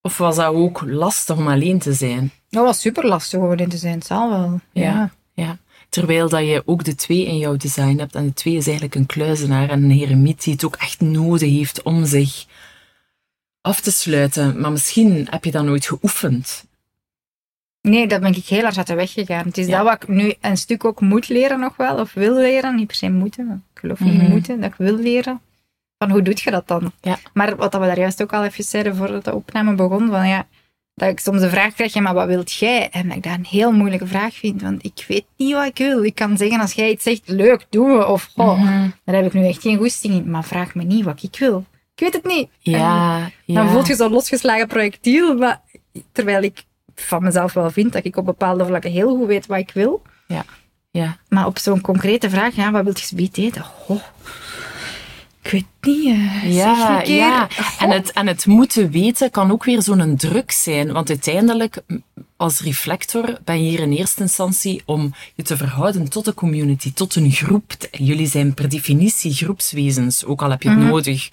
Of 0.00 0.18
was 0.18 0.36
dat 0.36 0.54
ook 0.54 0.82
lastig 0.86 1.36
om 1.36 1.48
alleen 1.48 1.78
te 1.78 1.92
zijn? 1.92 2.32
Dat 2.50 2.64
was 2.64 2.80
super 2.80 3.06
lastig 3.06 3.40
om 3.40 3.50
erin 3.50 3.68
te 3.68 3.76
zijn. 3.76 3.94
Het 3.94 4.06
zal 4.06 4.30
wel. 4.30 4.60
Ja. 4.72 4.82
Ja. 4.82 5.10
Ja. 5.34 5.58
Terwijl 5.88 6.28
dat 6.28 6.40
je 6.40 6.62
ook 6.64 6.84
de 6.84 6.94
twee 6.94 7.26
in 7.26 7.38
jouw 7.38 7.56
design 7.56 7.98
hebt. 7.98 8.14
En 8.14 8.26
de 8.26 8.32
twee 8.32 8.56
is 8.56 8.66
eigenlijk 8.66 8.94
een 8.94 9.06
kluizenaar 9.06 9.68
en 9.68 9.82
een 9.82 9.90
heremiet 9.90 10.44
die 10.44 10.52
het 10.52 10.64
ook 10.64 10.76
echt 10.76 11.00
nodig 11.00 11.50
heeft 11.50 11.82
om 11.82 12.04
zich 12.04 12.46
af 13.60 13.80
te 13.80 13.92
sluiten. 13.92 14.60
Maar 14.60 14.72
misschien 14.72 15.26
heb 15.30 15.44
je 15.44 15.50
dat 15.50 15.64
nooit 15.64 15.86
geoefend. 15.86 16.64
Nee, 17.82 18.06
dat 18.06 18.20
ben 18.20 18.36
ik 18.36 18.44
heel 18.44 18.62
hard 18.62 18.76
uit 18.78 18.86
de 18.86 18.94
weg 18.94 19.12
gegaan. 19.12 19.44
Het 19.46 19.58
is 19.58 19.66
Ja. 19.66 19.76
dat 19.76 19.84
wat 19.86 20.02
ik 20.02 20.08
nu 20.08 20.34
een 20.40 20.56
stuk 20.56 20.84
ook 20.84 21.00
moet 21.00 21.28
leren 21.28 21.60
nog 21.60 21.76
wel, 21.76 21.98
of 21.98 22.12
wil 22.12 22.34
leren. 22.34 22.74
Niet 22.76 22.86
per 22.86 22.96
se 22.96 23.10
moeten, 23.10 23.46
want 23.46 23.60
ik 23.74 23.80
geloof 23.80 24.00
niet 24.00 24.14
Mhm. 24.22 24.30
moeten, 24.30 24.60
dat 24.60 24.70
ik 24.70 24.76
wil 24.78 24.96
leren. 24.96 25.40
Van 25.98 26.10
hoe 26.10 26.22
doe 26.22 26.34
je 26.44 26.50
dat 26.50 26.68
dan? 26.68 26.92
Ja. 27.00 27.18
Maar 27.32 27.56
wat 27.56 27.72
we 27.72 27.78
daar 27.78 27.98
juist 27.98 28.22
ook 28.22 28.32
al 28.32 28.44
even 28.44 28.64
zeiden 28.64 28.96
voordat 28.96 29.24
de 29.24 29.34
opname 29.34 29.74
begon, 29.74 30.08
van 30.10 30.28
ja, 30.28 30.46
dat 30.94 31.08
ik 31.08 31.20
soms 31.20 31.40
de 31.40 31.48
vraag 31.50 31.74
krijg, 31.74 31.92
ja, 31.92 32.00
maar 32.00 32.14
wat 32.14 32.26
wilt 32.26 32.52
jij? 32.52 32.88
En 32.90 33.08
dat 33.08 33.16
ik 33.16 33.22
dat 33.22 33.32
een 33.32 33.46
heel 33.46 33.72
moeilijke 33.72 34.06
vraag 34.06 34.34
vind, 34.34 34.62
want 34.62 34.84
ik 34.84 35.04
weet 35.08 35.24
niet 35.36 35.52
wat 35.52 35.66
ik 35.66 35.78
wil. 35.78 36.04
Ik 36.04 36.14
kan 36.14 36.36
zeggen, 36.36 36.60
als 36.60 36.72
jij 36.72 36.90
iets 36.90 37.02
zegt, 37.02 37.22
leuk, 37.28 37.66
doen 37.70 37.98
we, 37.98 38.06
of 38.06 38.30
oh, 38.36 38.60
Mhm. 38.62 38.88
daar 39.04 39.14
heb 39.14 39.24
ik 39.26 39.32
nu 39.32 39.46
echt 39.46 39.62
geen 39.62 39.76
goesting 39.76 40.14
in, 40.14 40.30
maar 40.30 40.44
vraag 40.44 40.74
me 40.74 40.82
niet 40.82 41.04
wat 41.04 41.22
ik 41.22 41.38
wil. 41.38 41.64
Ik 41.94 42.00
weet 42.00 42.12
het 42.12 42.24
niet. 42.26 42.48
En 42.62 42.72
Ja, 42.72 43.30
ja. 43.44 43.54
dan 43.54 43.68
voelt 43.68 43.86
je 43.86 43.94
zo'n 43.94 44.10
losgeslagen 44.10 44.66
projectiel, 44.66 45.36
maar 45.36 45.60
terwijl 46.12 46.42
ik 46.42 46.62
van 47.04 47.22
mezelf 47.22 47.52
wel 47.52 47.70
vind 47.70 47.92
dat 47.92 48.04
ik 48.04 48.16
op 48.16 48.24
bepaalde 48.24 48.66
vlakken 48.66 48.90
heel 48.90 49.16
goed 49.16 49.26
weet 49.26 49.46
wat 49.46 49.58
ik 49.58 49.70
wil. 49.74 50.02
Ja. 50.90 51.16
Maar 51.28 51.46
op 51.46 51.58
zo'n 51.58 51.80
concrete 51.80 52.30
vraag, 52.30 52.54
ja, 52.54 52.70
wat 52.70 52.84
wil 52.84 52.92
je 52.96 53.04
zoiets 53.06 53.38
eten? 53.38 53.62
Goh, 53.64 54.00
ik 55.42 55.50
weet 55.50 55.64
niet. 55.80 56.16
zeg 56.42 56.52
Ja, 56.52 57.00
keer. 57.02 57.16
ja. 57.16 57.48
En 57.78 57.90
het, 57.90 58.12
en 58.12 58.26
het 58.26 58.46
moeten 58.46 58.90
weten 58.90 59.30
kan 59.30 59.50
ook 59.52 59.64
weer 59.64 59.82
zo'n 59.82 60.16
druk 60.16 60.50
zijn. 60.50 60.92
Want 60.92 61.08
uiteindelijk, 61.08 61.82
als 62.36 62.60
reflector, 62.60 63.38
ben 63.44 63.62
je 63.64 63.68
hier 63.70 63.80
in 63.80 63.92
eerste 63.92 64.22
instantie 64.22 64.82
om 64.84 65.14
je 65.34 65.42
te 65.42 65.56
verhouden 65.56 66.08
tot 66.08 66.24
de 66.24 66.34
community, 66.34 66.92
tot 66.92 67.14
een 67.14 67.30
groep. 67.30 67.72
Jullie 67.90 68.26
zijn 68.28 68.54
per 68.54 68.68
definitie 68.68 69.32
groepswezens, 69.34 70.24
ook 70.24 70.42
al 70.42 70.50
heb 70.50 70.62
je 70.62 70.68
het 70.68 70.78
Mhm. 70.78 70.88
nodig 70.88 71.28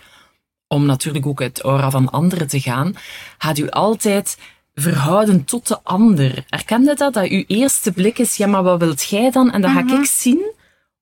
om 0.67 0.85
natuurlijk 0.85 1.25
ook 1.25 1.41
uit 1.41 1.57
het 1.57 1.65
aura 1.65 1.89
van 1.91 2.09
anderen 2.09 2.47
te 2.47 2.59
gaan. 2.59 2.95
Gaat 3.37 3.57
u 3.57 3.69
altijd 3.69 4.37
verhouden 4.73 5.43
tot 5.45 5.67
de 5.67 5.79
ander. 5.83 6.43
Herken 6.49 6.83
je 6.83 6.93
dat? 6.95 7.13
Dat 7.13 7.27
uw 7.27 7.43
eerste 7.47 7.91
blik 7.91 8.19
is, 8.19 8.35
ja, 8.35 8.47
maar 8.47 8.63
wat 8.63 8.79
wilt 8.79 9.03
jij 9.09 9.31
dan? 9.31 9.51
En 9.51 9.61
dan 9.61 9.71
ga 9.73 9.81
Mhm. 9.81 9.93
ik 9.95 10.05
zien 10.05 10.51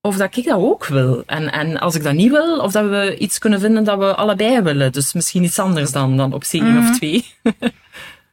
of 0.01 0.17
dat 0.17 0.37
ik 0.37 0.45
dat 0.45 0.57
ook 0.57 0.85
wil. 0.85 1.23
En, 1.25 1.51
en 1.51 1.79
als 1.79 1.95
ik 1.95 2.03
dat 2.03 2.13
niet 2.13 2.31
wil, 2.31 2.59
of 2.59 2.71
dat 2.71 2.89
we 2.89 3.17
iets 3.17 3.37
kunnen 3.37 3.59
vinden 3.59 3.83
dat 3.83 3.97
we 3.97 4.15
allebei 4.15 4.61
willen. 4.61 4.91
Dus 4.91 5.13
misschien 5.13 5.43
iets 5.43 5.59
anders 5.59 5.91
dan, 5.91 6.17
dan 6.17 6.33
optie 6.33 6.61
één 6.63 6.73
Mhm. 6.73 6.89
of 6.89 6.97
twee. 6.97 7.25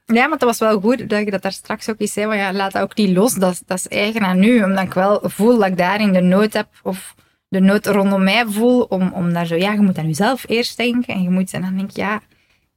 Ja, 0.07 0.27
maar 0.29 0.39
dat 0.39 0.49
was 0.49 0.59
wel 0.59 0.81
goed 0.81 1.09
dat 1.09 1.21
ik 1.21 1.31
dat 1.31 1.43
daar 1.43 1.53
straks 1.53 1.91
ook 1.91 1.95
eens 2.01 2.13
zei. 2.13 2.27
Maar 2.27 2.37
ja, 2.37 2.53
laat 2.53 2.73
dat 2.73 2.83
ook 2.83 2.97
niet 2.97 3.17
los. 3.17 3.35
Dat, 3.35 3.53
is- 3.53 3.63
dat 3.67 3.79
is 3.79 3.89
eigen 3.89 4.21
aan 4.23 4.39
nu. 4.39 4.63
Omdat 4.65 4.85
ik 4.85 4.95
wel 4.95 5.21
voel 5.25 5.59
dat 5.59 5.67
ik 5.67 5.77
daarin 5.77 6.13
de 6.13 6.21
nood 6.21 6.53
heb. 6.53 6.69
Of 6.83 7.15
de 7.49 7.61
nood 7.61 7.87
rondom 7.87 8.25
mij 8.25 8.45
voel. 8.47 8.83
Om, 8.83 9.13
om 9.13 9.33
daar 9.33 9.47
zo, 9.47 9.55
ja, 9.55 9.73
je 9.73 9.81
moet 9.81 9.99
aan 9.99 10.07
jezelf 10.07 10.45
eerst 10.49 10.77
denken. 10.77 11.15
En 11.15 11.23
je 11.23 11.31
moet, 11.31 11.53
en 11.53 11.61
dan 11.63 11.77
denk 11.77 11.91
ik, 11.91 11.97
ja, 11.97 12.21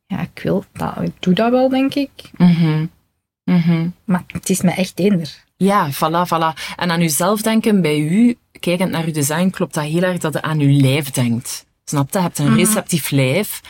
ja, 0.08 0.20
ik 0.22 0.40
wil 0.44 0.64
dat. 0.74 0.94
Ik 1.02 1.12
doe 1.20 1.34
dat 1.34 1.52
wel, 1.52 1.70
denk 1.70 1.94
ik. 1.94 2.10
Mhm. 2.38 2.86
Mhm. 3.44 3.88
Maar 4.06 4.24
het 4.28 4.50
is 4.50 4.62
me 4.62 4.72
echt 4.72 5.00
eender. 5.00 5.44
Ja, 5.58 5.90
voilà, 5.94 6.28
voilà. 6.28 6.76
En 6.76 6.92
aan 6.92 7.02
uzelf 7.02 7.42
denken 7.42 7.82
bij 7.82 8.00
u, 8.00 8.38
kijkend 8.60 8.92
naar 8.92 9.06
uw 9.06 9.12
design, 9.12 9.50
klopt 9.50 9.74
dat 9.74 9.84
heel 9.84 10.02
erg 10.02 10.18
dat 10.18 10.34
je 10.34 10.42
aan 10.42 10.60
uw 10.60 10.80
lijf 10.82 11.12
denkt. 11.12 11.66
Snap 11.86 12.12
je? 12.12 12.18
Je 12.18 12.24
hebt 12.24 12.40
een 12.40 12.46
Mhm. 12.46 12.56
receptief 12.56 13.10
lijf. 13.10 13.62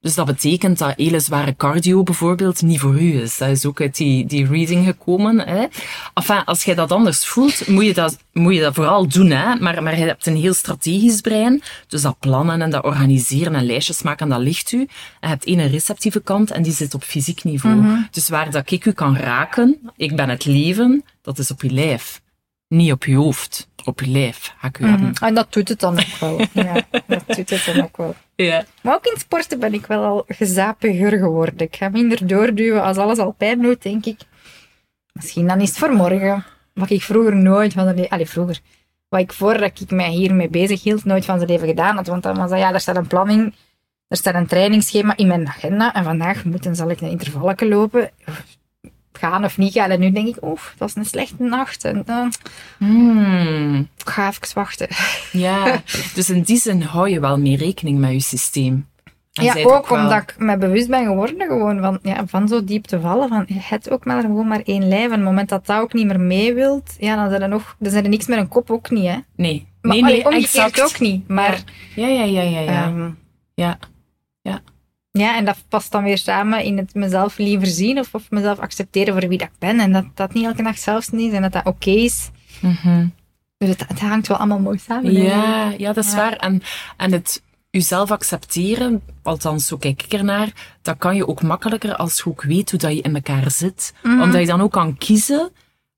Dus 0.00 0.14
dat 0.14 0.26
betekent 0.26 0.78
dat 0.78 0.94
hele 0.96 1.20
zware 1.20 1.56
cardio 1.56 2.02
bijvoorbeeld 2.02 2.62
niet 2.62 2.80
voor 2.80 3.00
u 3.00 3.20
is. 3.20 3.38
Dat 3.38 3.48
is 3.48 3.66
ook 3.66 3.80
uit 3.80 3.96
die, 3.96 4.26
die 4.26 4.46
reading 4.46 4.86
gekomen. 4.86 5.38
Hè? 5.38 5.66
Enfin, 6.14 6.44
als 6.44 6.64
jij 6.64 6.74
dat 6.74 6.92
anders 6.92 7.26
voelt, 7.26 7.66
moet 7.66 7.84
je 7.84 7.94
dat, 7.94 8.18
moet 8.32 8.54
je 8.54 8.60
dat 8.60 8.74
vooral 8.74 9.08
doen. 9.08 9.30
Hè? 9.30 9.54
Maar, 9.54 9.82
maar 9.82 9.98
je 9.98 10.04
hebt 10.04 10.26
een 10.26 10.36
heel 10.36 10.54
strategisch 10.54 11.20
brein. 11.20 11.62
Dus 11.88 12.02
dat 12.02 12.18
plannen 12.18 12.62
en 12.62 12.70
dat 12.70 12.84
organiseren 12.84 13.54
en 13.54 13.66
lijstjes 13.66 14.02
maken, 14.02 14.28
dat 14.28 14.40
ligt 14.40 14.72
u. 14.72 14.78
En 14.78 14.88
je 15.20 15.26
hebt 15.26 15.44
één 15.44 15.68
receptieve 15.68 16.20
kant 16.20 16.50
en 16.50 16.62
die 16.62 16.72
zit 16.72 16.94
op 16.94 17.02
fysiek 17.02 17.44
niveau. 17.44 18.06
Dus 18.10 18.28
waar 18.28 18.50
dat 18.50 18.70
ik 18.70 18.84
u 18.84 18.92
kan 18.92 19.16
raken, 19.16 19.90
ik 19.96 20.16
ben 20.16 20.28
het 20.28 20.44
leven, 20.44 21.04
dat 21.22 21.38
is 21.38 21.50
op 21.50 21.62
je 21.62 21.70
lijf. 21.70 22.20
Niet 22.68 22.92
op 22.92 23.04
je 23.04 23.16
hoofd, 23.16 23.68
op 23.84 24.00
je 24.00 24.10
lijf 24.10 24.54
ik 24.62 24.78
u 24.78 24.86
hebben. 24.86 25.12
En 25.12 25.34
dat 25.34 25.52
doet 25.52 25.68
het 25.68 25.80
dan 25.80 25.98
ook 25.98 26.18
wel. 26.20 26.40
Ja, 26.64 26.82
dat 27.06 27.26
doet 27.26 27.50
het 27.50 27.64
dan 27.66 27.82
ook 27.82 27.96
wel. 27.96 28.14
Ja. 28.36 28.64
Maar 28.82 28.94
ook 28.94 29.06
in 29.06 29.18
sporten 29.18 29.58
ben 29.58 29.74
ik 29.74 29.86
wel 29.86 30.04
al 30.04 30.24
gezapiger 30.28 31.18
geworden. 31.18 31.66
Ik 31.66 31.76
ga 31.76 31.88
minder 31.88 32.26
doorduwen 32.26 32.82
als 32.82 32.96
alles 32.96 33.18
al 33.18 33.30
pijn 33.30 33.62
doet, 33.62 33.82
denk 33.82 34.06
ik. 34.06 34.20
Misschien 35.12 35.46
dan 35.46 35.60
is 35.60 35.68
het 35.68 35.78
voor 35.78 35.92
morgen. 35.92 36.44
Wat 36.74 36.90
ik 36.90 37.02
vroeger 37.02 37.36
nooit 37.36 37.72
van 37.72 37.86
de 37.86 37.94
leven... 37.94 38.10
Allee, 38.10 38.28
vroeger. 38.28 38.60
Wat 39.08 39.20
ik 39.20 39.32
voordat 39.32 39.80
ik 39.80 39.90
mij 39.90 40.10
hiermee 40.10 40.48
bezig 40.48 40.82
hield, 40.82 41.04
nooit 41.04 41.24
van 41.24 41.36
zijn 41.38 41.50
leven 41.50 41.68
gedaan 41.68 41.96
had. 41.96 42.06
Want 42.06 42.22
dan 42.22 42.36
was 42.36 42.50
dat, 42.50 42.58
ja, 42.58 42.72
er 42.72 42.80
staat 42.80 42.96
een 42.96 43.06
planning, 43.06 43.54
er 44.08 44.16
staat 44.16 44.34
een 44.34 44.46
trainingsschema 44.46 45.16
in 45.16 45.26
mijn 45.26 45.48
agenda. 45.48 45.94
En 45.94 46.04
vandaag 46.04 46.44
moeten, 46.44 46.76
zal 46.76 46.90
ik 46.90 47.00
een 47.00 47.10
intervallen 47.10 47.68
lopen. 47.68 48.10
Gaan 49.18 49.44
of 49.44 49.58
niet 49.58 49.72
gaan. 49.72 49.90
En 49.90 50.00
nu 50.00 50.10
denk 50.12 50.28
ik, 50.28 50.36
oef, 50.42 50.74
dat 50.78 50.88
is 50.88 50.94
een 50.94 51.04
slechte 51.04 51.42
nacht. 51.42 51.84
En 51.84 52.02
dan 52.04 52.32
Hmm. 52.78 53.88
ik 53.96 54.08
ga 54.08 54.28
even 54.28 54.54
wachten. 54.54 54.88
Ja, 55.32 55.82
dus 56.14 56.30
in 56.30 56.42
die 56.42 56.58
zin 56.58 56.82
hou 56.82 57.08
je 57.08 57.20
wel 57.20 57.38
mee 57.38 57.56
rekening 57.56 57.98
met 57.98 58.10
je 58.12 58.20
systeem. 58.20 58.86
En 59.32 59.44
ja, 59.44 59.52
het 59.52 59.64
ook 59.66 59.88
wel. 59.88 59.98
omdat 60.02 60.22
ik 60.22 60.34
me 60.38 60.56
bewust 60.58 60.88
ben 60.88 61.04
geworden 61.06 61.46
gewoon 61.48 61.80
van, 61.80 61.98
ja, 62.02 62.26
van 62.26 62.48
zo 62.48 62.64
diep 62.64 62.84
te 62.84 63.00
vallen. 63.00 63.28
Van, 63.28 63.44
je 63.46 63.54
hebt 63.58 63.90
ook 63.90 64.04
maar 64.04 64.20
gewoon 64.22 64.48
maar 64.48 64.60
één 64.64 64.88
lijf. 64.88 65.02
En 65.04 65.10
op 65.10 65.14
het 65.16 65.24
moment 65.24 65.48
dat 65.48 65.66
dat 65.66 65.80
ook 65.80 65.92
niet 65.92 66.06
meer 66.06 66.20
mee 66.20 66.54
wilt, 66.54 66.94
ja, 66.98 67.16
dan 67.16 67.28
zijn 67.28 67.42
er 67.42 67.48
nog, 67.48 67.76
dan 67.78 67.90
zijn 67.92 68.04
er 68.04 68.10
niks 68.10 68.26
met 68.26 68.38
een 68.38 68.48
kop 68.48 68.70
ook 68.70 68.90
niet, 68.90 69.06
hè. 69.06 69.16
Nee, 69.36 69.66
Maar 69.80 69.92
nee, 69.92 70.02
allee, 70.02 70.14
nee, 70.16 70.24
omgekeerd 70.24 70.64
exact. 70.64 70.82
ook 70.82 71.00
niet. 71.00 71.28
Maar, 71.28 71.62
Ja, 71.94 72.06
ja, 72.06 72.24
ja, 72.24 72.42
ja, 72.42 72.60
ja. 72.60 72.84
ehm, 72.84 73.10
ja. 73.54 73.78
Ja. 74.42 74.60
Ja, 75.18 75.36
en 75.36 75.44
dat 75.44 75.56
past 75.68 75.92
dan 75.92 76.02
weer 76.02 76.18
samen 76.18 76.64
in 76.64 76.76
het 76.76 76.94
mezelf 76.94 77.38
liever 77.38 77.66
zien 77.66 77.98
of, 77.98 78.14
of 78.14 78.30
mezelf 78.30 78.58
accepteren 78.58 79.18
voor 79.20 79.28
wie 79.28 79.38
dat 79.38 79.48
ik 79.48 79.58
ben. 79.58 79.80
En 79.80 79.92
dat 79.92 80.04
dat 80.14 80.32
niet 80.34 80.44
elke 80.44 80.62
dag 80.62 80.78
zelfs 80.78 81.08
niet 81.08 81.28
is 81.30 81.36
en 81.36 81.42
dat 81.42 81.52
dat 81.52 81.66
oké 81.66 81.90
is. 81.90 82.30
Mhm. 82.60 83.06
Dus 83.58 83.68
het, 83.68 83.84
het 83.88 84.00
hangt 84.00 84.26
wel 84.28 84.36
allemaal 84.36 84.58
mooi 84.58 84.78
samen. 84.78 85.12
Ja, 85.12 85.72
ja, 85.78 85.92
dat 85.92 86.04
is 86.04 86.10
Ja. 86.10 86.16
waar. 86.16 86.32
En, 86.32 86.62
en 86.96 87.12
het 87.12 87.42
jezelf 87.70 88.10
accepteren, 88.10 89.02
althans 89.22 89.66
zo 89.66 89.76
kijk 89.76 90.02
ik 90.02 90.12
ernaar, 90.12 90.52
dat 90.82 90.98
kan 90.98 91.16
je 91.16 91.28
ook 91.28 91.42
makkelijker 91.42 91.96
als 91.96 92.16
je 92.16 92.26
ook 92.26 92.42
weet 92.42 92.70
hoe 92.70 92.80
dat 92.80 92.92
je 92.92 93.00
in 93.00 93.14
elkaar 93.14 93.50
zit. 93.50 93.94
Mhm. 94.02 94.20
Omdat 94.20 94.40
je 94.40 94.46
dan 94.46 94.60
ook 94.60 94.72
kan 94.72 94.96
kiezen 94.98 95.50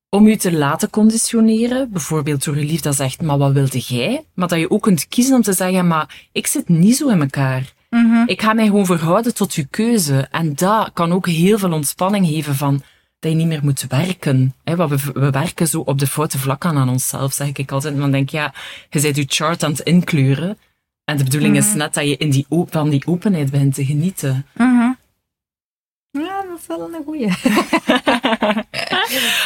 om 0.08 0.28
je 0.28 0.36
te 0.36 0.52
laten 0.52 0.90
conditioneren. 0.90 1.90
Bijvoorbeeld 1.92 2.44
door 2.44 2.58
je 2.58 2.64
lief 2.64 2.80
dat 2.80 2.96
zegt, 2.96 3.22
maar 3.22 3.38
wat 3.38 3.52
wilde 3.52 3.78
jij? 3.78 4.24
Maar 4.34 4.48
dat 4.48 4.58
je 4.58 4.70
ook 4.70 4.82
kunt 4.82 5.08
kiezen 5.08 5.34
om 5.34 5.42
te 5.42 5.52
zeggen, 5.52 5.86
maar 5.86 6.28
ik 6.32 6.46
zit 6.46 6.68
niet 6.68 6.96
zo 6.96 7.08
in 7.08 7.20
elkaar. 7.20 7.72
Mhm. 7.90 8.22
Ik 8.26 8.42
ga 8.42 8.52
mij 8.52 8.66
gewoon 8.66 8.86
verhouden 8.86 9.34
tot 9.34 9.52
uw 9.54 9.64
keuze. 9.70 10.28
En 10.30 10.54
dat 10.54 10.90
kan 10.92 11.12
ook 11.12 11.26
heel 11.26 11.58
veel 11.58 11.72
ontspanning 11.72 12.26
geven 12.26 12.54
van 12.54 12.82
dat 13.18 13.30
je 13.30 13.36
niet 13.36 13.46
meer 13.46 13.60
moet 13.64 13.84
werken. 13.88 14.54
Hè, 14.64 14.76
want 14.76 14.90
we, 15.02 15.12
we 15.12 15.30
werken 15.30 15.66
zo 15.68 15.80
op 15.80 15.98
de 15.98 16.06
foute 16.06 16.38
vlakken 16.38 16.76
aan 16.76 16.88
onszelf, 16.88 17.32
zeg 17.32 17.52
ik 17.52 17.72
altijd. 17.72 17.96
Dan 17.96 18.10
denk 18.10 18.22
ik, 18.24 18.30
ja, 18.30 18.54
je 18.90 19.00
bent 19.00 19.16
je 19.16 19.24
chart 19.28 19.62
aan 19.62 19.70
het 19.70 19.80
inkleuren. 19.80 20.58
En 21.04 21.16
de 21.16 21.24
bedoeling 21.24 21.56
is 21.56 21.74
net 21.74 21.94
dat 21.94 22.04
je 22.04 22.16
in 22.16 22.30
die, 22.30 22.46
op- 22.48 22.72
van 22.72 22.90
die 22.90 23.06
openheid 23.06 23.50
bent 23.50 23.74
te 23.74 23.84
genieten. 23.84 24.46
Mhm. 24.54 24.92
Ja, 26.10 26.42
dat 26.48 26.58
is 26.60 26.66
wel 26.66 26.94
een 26.94 27.04
goeie. 27.04 27.28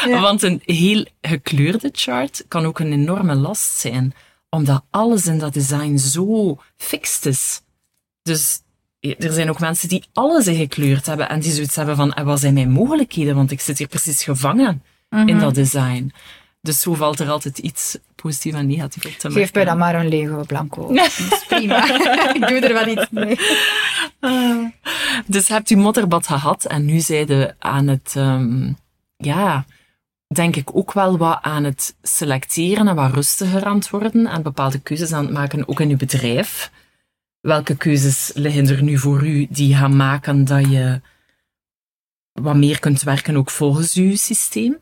Ja. 0.07 0.21
Want 0.21 0.43
een 0.43 0.61
heel 0.65 1.05
gekleurde 1.21 1.89
chart 1.93 2.45
kan 2.49 2.65
ook 2.67 2.79
een 2.79 2.93
enorme 2.93 3.35
last 3.35 3.79
zijn. 3.79 4.15
Omdat 4.51 4.85
alles 4.91 5.27
in 5.27 5.39
dat 5.39 5.53
design 5.55 5.97
zo 5.97 6.59
fixed 6.77 7.27
is. 7.27 7.61
Dus 8.25 8.61
er 9.01 9.33
zijn 9.33 9.51
ook 9.51 9.61
mensen 9.61 9.89
die 9.89 10.05
alles 10.13 10.47
ingekleurd 10.47 11.07
hebben 11.07 11.29
en 11.29 11.41
die 11.41 11.53
zoiets 11.53 11.77
hebben 11.77 11.97
van, 11.97 12.13
"En 12.13 12.25
wat 12.25 12.41
zijn 12.41 12.55
mijn 12.55 12.71
mogelijkheden? 12.71 13.35
Want 13.35 13.51
ik 13.51 13.61
zit 13.61 13.79
hier 13.79 13.87
precies 13.89 14.25
gevangen 14.25 14.83
Mhm. 15.11 15.29
in 15.29 15.39
dat 15.39 15.55
design. 15.55 16.13
Dus 16.61 16.81
zo 16.81 16.95
valt 16.95 17.21
er 17.21 17.31
altijd 17.31 17.59
iets 17.59 17.99
positief 18.15 18.55
en 18.55 18.67
negatief 18.67 19.05
op 19.05 19.11
te 19.11 19.27
merken. 19.29 19.43
Geef 19.43 19.55
mij 19.55 19.65
dan 19.65 19.79
maar 19.79 19.95
een 19.95 20.09
Lego 20.09 20.43
Blanco. 20.47 20.87
Dat 20.95 21.07
is 21.07 21.45
prima. 21.49 21.85
ik 22.35 22.49
doe 22.49 22.61
er 22.61 22.73
wel 22.73 22.87
iets 22.87 23.11
mee. 23.11 23.39
Ah. 24.21 24.65
Dus 25.27 25.49
hebt 25.49 25.71
u 25.71 25.77
modderbad 25.77 26.27
gehad 26.27 26.65
en 26.65 26.85
nu 26.85 27.01
zijde 27.01 27.55
aan 27.59 27.87
het, 27.87 28.13
ehm, 28.17 28.73
ja, 29.17 29.65
denk 30.35 30.57
ik 30.57 30.77
ook 30.77 30.93
wel 30.93 31.19
wat 31.19 31.39
aan 31.43 31.65
het 31.65 31.95
selecteren 32.03 32.89
en 32.89 32.95
wat 32.95 33.13
rustiger 33.15 33.65
aan 33.65 33.77
het 33.77 33.91
worden 33.91 34.27
en 34.27 34.43
bepaalde 34.43 34.79
keuzes 34.79 35.13
aan 35.13 35.25
het 35.25 35.33
maken, 35.35 35.69
ook 35.69 35.81
in 35.81 35.91
uw 35.91 35.97
bedrijf. 35.97 36.71
Welke 37.45 37.77
keuzes 37.77 38.31
liggen 38.35 38.69
er 38.69 38.83
nu 38.83 38.99
voor 38.99 39.27
u 39.27 39.47
die 39.51 39.75
gaan 39.75 39.97
maken 39.97 40.45
dat 40.45 40.71
je 40.71 41.01
wat 42.33 42.57
meer 42.57 42.79
kunt 42.79 43.03
werken 43.03 43.37
ook 43.37 43.51
volgens 43.51 43.95
uw 43.95 44.17
systeem? 44.17 44.79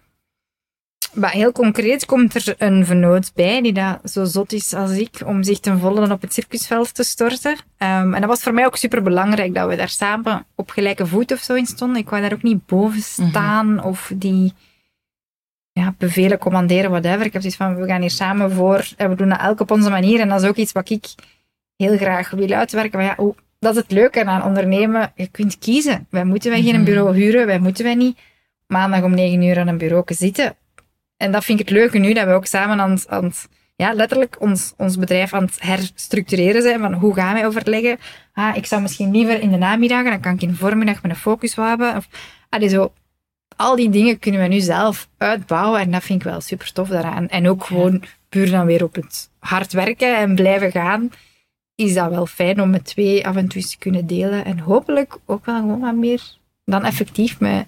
Maar 1.12 1.30
heel 1.30 1.52
concreet 1.52 2.06
komt 2.06 2.34
er 2.34 2.54
een 2.58 2.86
vennoot 2.86 3.30
bij 3.34 3.62
die 3.62 3.72
dat 3.72 3.98
zo 4.04 4.24
zot 4.24 4.52
is 4.52 4.74
als 4.74 4.90
ik 4.90 5.22
om 5.24 5.42
zich 5.42 5.60
ten 5.60 5.78
volle 5.78 6.12
op 6.12 6.20
het 6.20 6.32
circusveld 6.32 6.94
te 6.94 7.02
storten. 7.02 7.56
Ehm, 7.76 8.14
en 8.14 8.20
dat 8.20 8.30
was 8.30 8.42
voor 8.42 8.54
mij 8.54 8.66
ook 8.66 8.76
super 8.76 9.02
belangrijk 9.02 9.54
dat 9.54 9.68
we 9.68 9.76
daar 9.76 9.88
samen 9.88 10.46
op 10.54 10.70
gelijke 10.70 11.06
voet 11.06 11.32
of 11.32 11.40
zo 11.40 11.54
in 11.54 11.66
stonden. 11.66 11.96
Ik 12.02 12.08
wou 12.08 12.22
daar 12.22 12.32
ook 12.32 12.42
niet 12.42 12.66
boven 12.66 13.02
staan 13.02 13.84
of 13.84 14.12
die 14.14 14.52
ja, 15.72 15.94
bevelen 15.98 16.38
commanderen, 16.38 16.90
whatever. 16.90 17.26
Ik 17.26 17.32
heb 17.32 17.42
zoiets 17.42 17.58
van, 17.58 17.76
we 17.76 17.86
gaan 17.86 18.00
hier 18.00 18.10
samen 18.10 18.52
voor 18.52 18.88
en 18.96 19.08
we 19.08 19.14
doen 19.14 19.28
dat 19.28 19.40
elk 19.40 19.60
op 19.60 19.70
onze 19.70 19.90
manier. 19.90 20.20
En 20.20 20.28
dat 20.28 20.42
is 20.42 20.48
ook 20.48 20.56
iets 20.56 20.72
wat 20.72 20.90
ik 20.90 21.14
heel 21.76 21.96
graag 21.96 22.30
wil 22.30 22.50
uitwerken. 22.50 22.98
Maar 22.98 23.08
ja, 23.08 23.14
oh, 23.16 23.36
dat 23.58 23.74
is 23.76 23.82
het 23.82 23.90
leuke 23.90 24.24
aan 24.24 24.44
ondernemen. 24.44 25.12
Je 25.14 25.26
kunt 25.26 25.58
kiezen. 25.58 26.06
Wij 26.10 26.24
moeten 26.24 26.50
wij 26.50 26.62
geen 26.62 26.74
Mhm. 26.74 26.84
bureau 26.84 27.14
huren. 27.14 27.46
Wij 27.46 27.58
moeten 27.58 27.84
wij 27.84 27.94
niet 27.94 28.18
maandag 28.66 29.02
om 29.02 29.14
negen 29.14 29.42
uur 29.42 29.58
aan 29.58 29.68
een 29.68 29.78
bureau 29.78 30.04
zitten. 30.06 30.56
En 31.16 31.32
dat 31.32 31.44
vind 31.44 31.60
ik 31.60 31.68
het 31.68 31.76
leuke 31.76 31.98
nu, 31.98 32.12
dat 32.12 32.26
we 32.26 32.32
ook 32.32 32.46
samen 32.46 32.80
aan 32.80 32.90
het, 32.90 33.08
aan 33.08 33.24
het 33.24 33.48
ja, 33.76 33.92
letterlijk 33.92 34.36
ons, 34.40 34.72
ons 34.76 34.98
bedrijf 34.98 35.32
aan 35.32 35.44
het 35.44 35.56
herstructureren 35.60 36.62
zijn. 36.62 36.80
Van 36.80 36.92
hoe 36.92 37.14
gaan 37.14 37.34
wij 37.34 37.46
overleggen? 37.46 37.98
Ah, 38.32 38.56
ik 38.56 38.66
zou 38.66 38.82
misschien 38.82 39.10
liever 39.10 39.40
in 39.40 39.50
de 39.50 39.56
namiddagen, 39.56 40.10
dan 40.10 40.20
kan 40.20 40.34
ik 40.34 40.42
in 40.42 40.48
de 40.48 40.54
voormiddag 40.54 41.02
mijn 41.02 41.16
focus 41.16 41.54
wel 41.54 41.66
hebben. 41.66 41.96
Of, 41.96 42.08
allee, 42.48 42.68
zo, 42.68 42.92
al 43.56 43.76
die 43.76 43.90
dingen 43.90 44.18
kunnen 44.18 44.40
we 44.40 44.46
nu 44.46 44.60
zelf 44.60 45.08
uitbouwen 45.18 45.80
en 45.80 45.90
dat 45.90 46.02
vind 46.02 46.24
ik 46.24 46.30
wel 46.30 46.40
super 46.40 46.72
tof 46.72 46.88
daaraan. 46.88 47.28
En 47.28 47.48
ook 47.48 47.64
gewoon 47.64 48.02
puur 48.28 48.50
dan 48.50 48.66
weer 48.66 48.84
op 48.84 48.94
het 48.94 49.30
hard 49.38 49.72
werken 49.72 50.16
en 50.16 50.34
blijven 50.34 50.70
gaan, 50.70 51.10
is 51.74 51.94
dat 51.94 52.10
wel 52.10 52.26
fijn 52.26 52.60
om 52.60 52.70
met 52.70 52.84
twee 52.84 53.26
af 53.26 53.36
en 53.36 53.48
toe 53.48 53.62
te 53.62 53.78
kunnen 53.78 54.06
delen. 54.06 54.44
En 54.44 54.58
hopelijk 54.58 55.18
ook 55.26 55.46
wel 55.46 55.60
gewoon 55.60 55.80
wat 55.80 55.94
meer 55.94 56.22
dan 56.64 56.84
effectief 56.84 57.40
met 57.40 57.66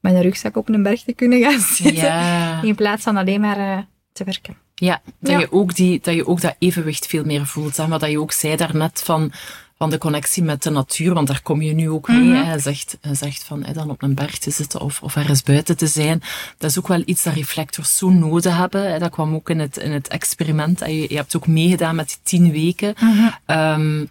mijn 0.00 0.22
rugzak 0.22 0.56
op 0.56 0.68
een 0.68 0.82
berg 0.82 1.02
te 1.02 1.12
kunnen 1.12 1.40
gaan 1.40 1.60
zitten. 1.76 2.04
Ja. 2.04 2.62
In 2.62 2.74
plaats 2.74 3.02
van 3.02 3.16
alleen 3.16 3.40
maar 3.40 3.58
eh, 3.58 3.78
te 4.12 4.24
werken. 4.24 4.56
Ja, 4.74 5.00
dat, 5.18 5.30
Ja. 5.30 5.38
Je 5.38 5.52
ook 5.52 5.74
die, 5.74 6.00
dat 6.02 6.14
je 6.14 6.26
ook 6.26 6.40
dat 6.40 6.56
evenwicht 6.58 7.06
veel 7.06 7.24
meer 7.24 7.46
voelt. 7.46 7.76
Hè? 7.76 7.86
Maar 7.86 7.98
dat 7.98 8.10
je 8.10 8.20
ook 8.20 8.32
zei 8.32 8.56
daarnet 8.56 9.02
van, 9.04 9.32
van 9.80 9.90
de 9.90 9.98
connectie 9.98 10.42
met 10.42 10.62
de 10.62 10.70
natuur, 10.70 11.14
want 11.14 11.26
daar 11.26 11.42
kom 11.42 11.62
je 11.62 11.72
nu 11.72 11.90
ook 11.90 12.08
mee. 12.08 12.18
Mhm. 12.18 12.44
Hè? 12.44 12.52
Je, 12.52 12.58
zegt, 12.58 12.98
zegt 13.12 13.44
van 13.44 13.64
hè, 13.64 13.72
dan 13.72 13.90
op 13.90 14.02
een 14.02 14.14
berg 14.14 14.38
te 14.38 14.50
zitten 14.50 14.80
of, 14.80 15.02
of 15.02 15.16
ergens 15.16 15.42
buiten 15.42 15.76
te 15.76 15.86
zijn. 15.86 16.22
Dat 16.58 16.70
is 16.70 16.78
ook 16.78 16.88
wel 16.88 17.02
iets 17.04 17.22
dat 17.22 17.34
reflectors 17.34 17.96
zo 17.96 18.10
nodig 18.10 18.56
hebben. 18.56 19.00
Dat 19.00 19.10
kwam 19.10 19.34
ook 19.34 19.50
in 19.50 19.58
het, 19.58 19.76
in 19.76 19.92
het 19.92 20.08
experiment. 20.08 20.80
Je, 20.80 21.06
je 21.08 21.16
hebt 21.16 21.36
ook 21.36 21.46
meegedaan 21.46 21.94
met 21.94 22.08
die 22.08 22.18
tien 22.22 22.52
weken. 22.52 22.94
Ehm, 23.46 24.04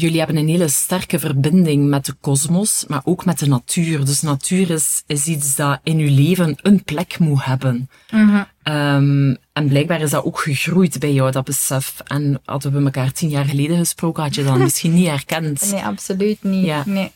jullie 0.00 0.18
hebben 0.18 0.36
een 0.36 0.48
hele 0.48 0.68
sterke 0.68 1.18
verbinding 1.18 1.88
met 1.88 2.04
de 2.04 2.12
kosmos, 2.12 2.84
maar 2.88 3.00
ook 3.04 3.24
met 3.24 3.38
de 3.38 3.46
natuur. 3.48 4.04
Dus 4.04 4.20
natuur 4.22 4.70
is, 4.70 5.02
is 5.06 5.26
iets 5.26 5.56
dat 5.56 5.80
in 5.82 5.98
je 5.98 6.10
leven 6.10 6.56
een 6.62 6.82
plek 6.84 7.18
moet 7.18 7.44
hebben. 7.44 7.88
Ehm, 8.62 9.34
en 9.52 9.68
blijkbaar 9.68 10.00
is 10.00 10.10
dat 10.10 10.24
ook 10.24 10.38
gegroeid 10.40 10.98
bij 10.98 11.12
jou, 11.12 11.30
dat 11.30 11.44
besef. 11.44 12.00
En 12.04 12.40
hadden 12.44 12.72
we 12.72 12.84
elkaar 12.84 13.12
tien 13.12 13.28
jaar 13.28 13.44
geleden 13.44 13.76
gesproken, 13.78 14.22
had 14.22 14.34
je 14.34 14.44
dat 14.44 14.58
misschien 14.68 14.94
niet 14.94 15.08
herkend. 15.08 15.70
Nee, 15.72 15.82
absoluut 15.82 16.42
niet. 16.42 16.64
Ja. 16.64 16.82
Nee, 16.86 17.12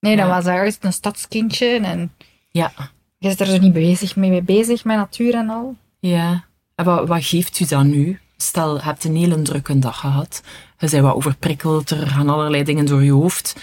nee 0.00 0.16
dat 0.16 0.26
Ja. 0.26 0.34
was 0.34 0.44
juist 0.44 0.84
een 0.84 0.92
stadskindje 0.92 1.66
en 1.78 2.12
Ja, 2.50 2.72
je 3.18 3.28
is 3.28 3.40
er 3.40 3.46
zo 3.46 3.58
niet 3.58 3.72
bezig 3.72 4.16
mee, 4.16 4.30
mee 4.30 4.42
bezig 4.42 4.84
met 4.84 4.96
natuur 4.96 5.34
en 5.34 5.48
al. 5.50 5.76
ja. 6.00 6.44
En 6.74 6.84
wat, 6.84 7.08
wat 7.08 7.24
geeft 7.24 7.60
u 7.60 7.64
dan 7.66 7.90
nu? 7.90 8.20
Stel, 8.36 8.74
je 8.76 8.82
hebt 8.82 9.04
een 9.04 9.16
hele 9.16 9.42
drukke 9.42 9.78
dag 9.78 9.98
gehad. 10.00 10.42
Je 10.82 10.90
bent 10.90 11.02
wat 11.02 11.14
overprikkeld, 11.14 11.90
er 11.90 12.06
gaan 12.06 12.28
allerlei 12.28 12.64
dingen 12.64 12.86
door 12.86 13.02
je 13.02 13.12
hoofd. 13.12 13.56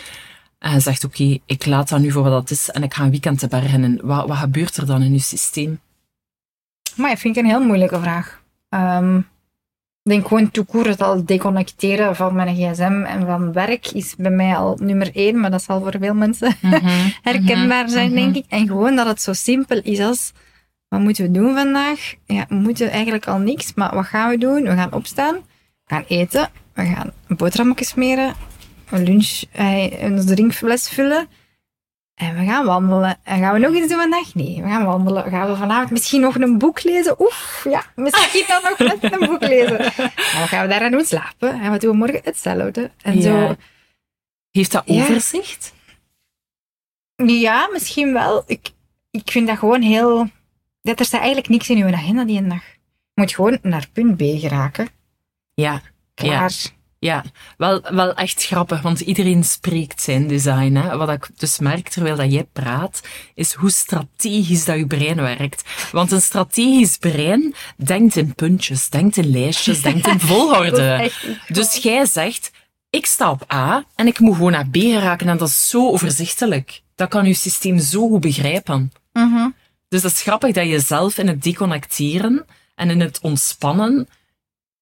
En 0.59 0.73
je 0.73 0.79
zegt, 0.79 1.03
oké, 1.03 1.37
ik 1.45 1.65
laat 1.65 1.89
dat 1.89 1.99
nu 1.99 2.11
voor 2.11 2.23
wat 2.23 2.31
dat 2.31 2.49
is 2.51 2.69
en 2.69 2.83
ik 2.83 2.93
ga 2.93 3.03
een 3.03 3.09
weekend 3.09 3.39
te 3.39 3.47
bergen. 3.47 3.99
Wat, 4.03 4.27
wat 4.27 4.37
gebeurt 4.37 4.77
er 4.77 4.85
dan 4.85 5.01
in 5.01 5.13
je 5.13 5.19
systeem? 5.19 5.79
Maar 6.95 7.09
dat 7.09 7.19
vind 7.19 7.37
ik 7.37 7.43
een 7.43 7.49
heel 7.49 7.63
moeilijke 7.63 7.99
vraag. 7.99 8.41
Ehm, 8.69 9.17
ik 10.03 10.11
denk 10.11 10.27
gewoon 10.27 10.51
toekoer 10.51 10.87
het 10.87 11.01
al 11.01 11.25
deconnecteren 11.25 12.15
van 12.15 12.35
mijn 12.35 12.55
gsm 12.55 13.03
en 13.07 13.25
van 13.25 13.53
werk 13.53 13.87
is 13.91 14.15
bij 14.15 14.31
mij 14.31 14.55
al 14.55 14.77
nummer 14.81 15.15
één, 15.15 15.39
maar 15.39 15.51
dat 15.51 15.63
zal 15.63 15.81
voor 15.81 15.95
veel 15.99 16.13
mensen 16.13 16.55
herkenbaar 17.29 17.89
zijn, 17.89 18.11
denk 18.13 18.35
ik. 18.35 18.45
En 18.49 18.67
gewoon 18.67 18.95
dat 18.95 19.07
het 19.07 19.21
zo 19.21 19.33
simpel 19.33 19.79
is 19.83 19.99
als, 19.99 20.31
wat 20.87 20.99
moeten 20.99 21.23
we 21.23 21.31
doen 21.31 21.53
vandaag? 21.53 22.13
Ja, 22.25 22.45
we 22.49 22.55
moeten 22.55 22.91
eigenlijk 22.91 23.27
al 23.27 23.37
niks, 23.37 23.73
maar 23.73 23.95
wat 23.95 24.05
gaan 24.05 24.29
we 24.29 24.37
doen? 24.37 24.63
We 24.63 24.75
gaan 24.75 24.93
opstaan, 24.93 25.35
we 25.35 25.95
gaan 25.95 26.05
eten, 26.07 26.49
we 26.73 26.85
gaan 26.85 27.11
een 27.27 27.35
boterhammetje 27.35 27.85
smeren, 27.85 28.33
een 28.89 29.03
lunch, 29.03 29.41
eh, 29.51 30.01
een 30.03 30.25
drinkfles 30.25 30.89
vullen. 30.89 31.27
En 32.15 32.35
we 32.37 32.45
gaan 32.45 32.65
wandelen. 32.65 33.17
En 33.23 33.39
gaan 33.39 33.53
we 33.53 33.59
nog 33.59 33.73
iets 33.75 33.87
doen 33.87 33.99
vandaag? 33.99 34.33
Nee, 34.35 34.61
we 34.61 34.67
gaan 34.67 34.85
wandelen. 34.85 35.29
Gaan 35.29 35.49
we 35.49 35.55
vanavond 35.55 35.91
misschien 35.91 36.21
nog 36.21 36.35
een 36.35 36.57
boek 36.57 36.83
lezen? 36.83 37.15
Oef, 37.21 37.65
ja, 37.69 37.83
misschien 37.95 38.43
dan 38.61 38.61
nog 38.63 38.77
net 38.77 39.13
een 39.13 39.27
boek 39.27 39.41
lezen. 39.41 39.79
En 39.79 40.39
wat 40.39 40.47
gaan 40.47 40.61
we 40.61 40.67
daaraan 40.67 40.91
doen? 40.91 41.05
Slapen. 41.05 41.61
En 41.61 41.69
wat 41.71 41.81
doen 41.81 41.91
we 41.91 41.97
morgen? 41.97 42.21
Hetzelfde. 42.23 42.91
En 43.01 43.15
Ja. 43.15 43.21
zo, 43.21 43.55
Heeft 44.51 44.71
dat 44.71 44.83
Ja. 44.85 45.01
overzicht? 45.03 45.73
Ja, 47.15 47.69
misschien 47.71 48.13
wel. 48.13 48.43
Ik, 48.47 48.69
ik 49.11 49.31
vind 49.31 49.47
dat 49.47 49.57
gewoon 49.57 49.81
heel... 49.81 50.27
Dat 50.81 50.99
er 50.99 51.05
staat 51.05 51.19
eigenlijk 51.19 51.49
niks 51.49 51.69
in 51.69 51.77
uw 51.77 51.93
agenda 51.93 52.23
die 52.25 52.37
een 52.37 52.49
dag. 52.49 52.63
Je 53.13 53.21
moet 53.21 53.33
gewoon 53.33 53.57
naar 53.61 53.87
punt 53.93 54.17
B 54.17 54.21
geraken. 54.21 54.87
Ja. 55.53 55.81
Klaar. 56.27 56.51
Ja, 56.99 57.23
wel, 57.57 57.81
wel 57.81 58.13
echt 58.13 58.45
grappig, 58.45 58.81
want 58.81 58.99
iedereen 58.99 59.43
spreekt 59.43 60.01
zijn 60.01 60.27
design. 60.27 60.75
Hè. 60.75 60.97
Wat 60.97 61.09
ik 61.09 61.29
dus 61.37 61.59
merk 61.59 61.89
terwijl 61.89 62.15
dat 62.15 62.31
jij 62.31 62.43
praat, 62.43 63.01
is 63.35 63.53
hoe 63.53 63.69
strategisch 63.69 64.65
dat 64.65 64.77
je 64.77 64.87
brein 64.87 65.15
werkt. 65.15 65.63
Want 65.91 66.11
een 66.11 66.21
strategisch 66.21 66.97
brein 66.97 67.55
denkt 67.75 68.15
in 68.15 68.35
puntjes, 68.35 68.89
denkt 68.89 69.17
in 69.17 69.29
lijstjes, 69.29 69.81
denkt 69.81 70.07
in 70.07 70.19
volgorde. 70.33 71.11
Dus 71.47 71.75
jij 71.75 72.05
zegt, 72.05 72.51
ik 72.89 73.05
sta 73.05 73.31
op 73.31 73.53
A 73.53 73.83
en 73.95 74.07
ik 74.07 74.19
moet 74.19 74.35
gewoon 74.35 74.51
naar 74.51 74.69
B 74.69 74.75
geraken 74.75 75.27
en 75.27 75.37
dat 75.37 75.47
is 75.47 75.69
zo 75.69 75.89
overzichtelijk. 75.89 76.81
Dat 76.95 77.09
kan 77.09 77.25
je 77.25 77.33
systeem 77.33 77.79
zo 77.79 78.07
goed 78.07 78.21
begrijpen. 78.21 78.91
Mhm. 79.13 79.49
Dus 79.87 80.01
dat 80.01 80.11
is 80.11 80.21
grappig 80.21 80.53
dat 80.53 80.67
je 80.67 80.79
zelf 80.79 81.17
in 81.17 81.27
het 81.27 81.43
deconnecteren 81.43 82.45
en 82.75 82.89
in 82.89 82.99
het 82.99 83.19
ontspannen, 83.21 84.07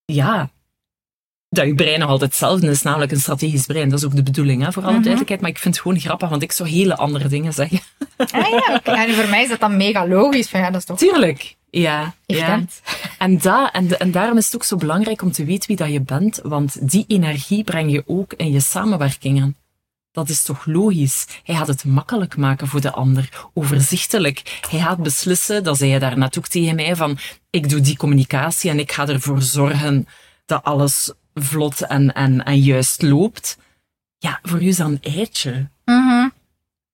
ja, 0.06 0.52
dat 1.50 1.66
je 1.66 1.76
brein 1.76 2.00
nog 2.00 2.10
altijd 2.10 2.30
hetzelfde 2.30 2.68
is, 2.70 2.82
namelijk 2.82 3.12
een 3.12 3.20
strategisch 3.20 3.66
brein. 3.66 3.90
Dat 3.90 4.00
is 4.00 4.06
ook 4.06 4.16
de 4.16 4.24
bedoeling, 4.24 4.64
hè, 4.64 4.72
voor 4.72 4.82
alle 4.84 4.92
Mhm. 4.92 5.02
duidelijkheid. 5.02 5.42
Maar 5.42 5.50
ik 5.50 5.58
vind 5.58 5.74
het 5.74 5.84
gewoon 5.84 6.00
grappig, 6.00 6.30
want 6.30 6.42
ik 6.42 6.52
zou 6.52 6.70
hele 6.70 6.96
andere 6.98 7.28
dingen 7.28 7.54
zeggen. 7.54 7.80
Ah 8.18 8.50
ja. 8.50 8.82
En 9.06 9.14
voor 9.14 9.30
mij 9.30 9.44
is 9.44 9.50
dat 9.50 9.60
dan 9.60 9.78
mega 9.78 10.08
logisch. 10.08 10.50
Van, 10.50 10.60
ja, 10.60 10.70
dat 10.72 10.80
is 10.80 10.86
toch 10.86 10.98
Tuurlijk. 10.98 11.56
Ja, 11.70 12.14
ja. 12.26 12.48
En, 13.18 13.40
en, 13.72 13.88
de- 13.88 13.98
en 13.98 14.12
daarom 14.12 14.38
is 14.38 14.46
het 14.46 14.56
ook 14.56 14.64
zo 14.64 14.76
belangrijk 14.76 15.22
om 15.22 15.32
te 15.32 15.46
weten 15.46 15.68
wie 15.68 15.76
dat 15.78 15.92
je 15.92 16.02
bent, 16.02 16.40
want 16.44 16.90
die 16.92 17.06
energie 17.08 17.64
breng 17.64 17.92
je 17.92 18.04
ook 18.06 18.34
in 18.34 18.52
je 18.52 18.60
samenwerkingen. 18.60 19.56
Dat 20.12 20.30
is 20.30 20.44
toch 20.44 20.66
logisch? 20.66 21.26
Hij 21.44 21.56
gaat 21.56 21.68
het 21.68 21.86
makkelijk 21.86 22.38
maken 22.38 22.68
voor 22.68 22.82
de 22.82 22.92
ander, 22.92 23.30
overzichtelijk. 23.54 24.60
Hij 24.70 24.80
gaat 24.80 24.98
beslissen, 25.04 25.64
dat 25.64 25.78
zei 25.78 25.92
je 25.92 26.00
daarnet 26.00 26.38
ook 26.38 26.48
tegen 26.48 26.76
mij, 26.76 26.96
van 26.96 27.18
ik 27.50 27.70
doe 27.70 27.80
die 27.82 27.98
communicatie 27.98 28.70
en 28.70 28.80
ik 28.80 28.92
ga 28.92 29.08
ervoor 29.08 29.42
zorgen 29.42 30.08
dat 30.46 30.64
alles 30.64 31.14
vlot 31.42 31.82
en, 31.82 32.14
en, 32.14 32.46
en 32.46 32.60
juist 32.60 33.02
loopt. 33.02 33.58
Ja, 34.18 34.40
voor 34.44 34.62
u 34.62 34.68
is 34.68 34.78
dat 34.78 34.88
een 34.88 35.00
eitje. 35.02 35.70
Mhm. 35.86 36.28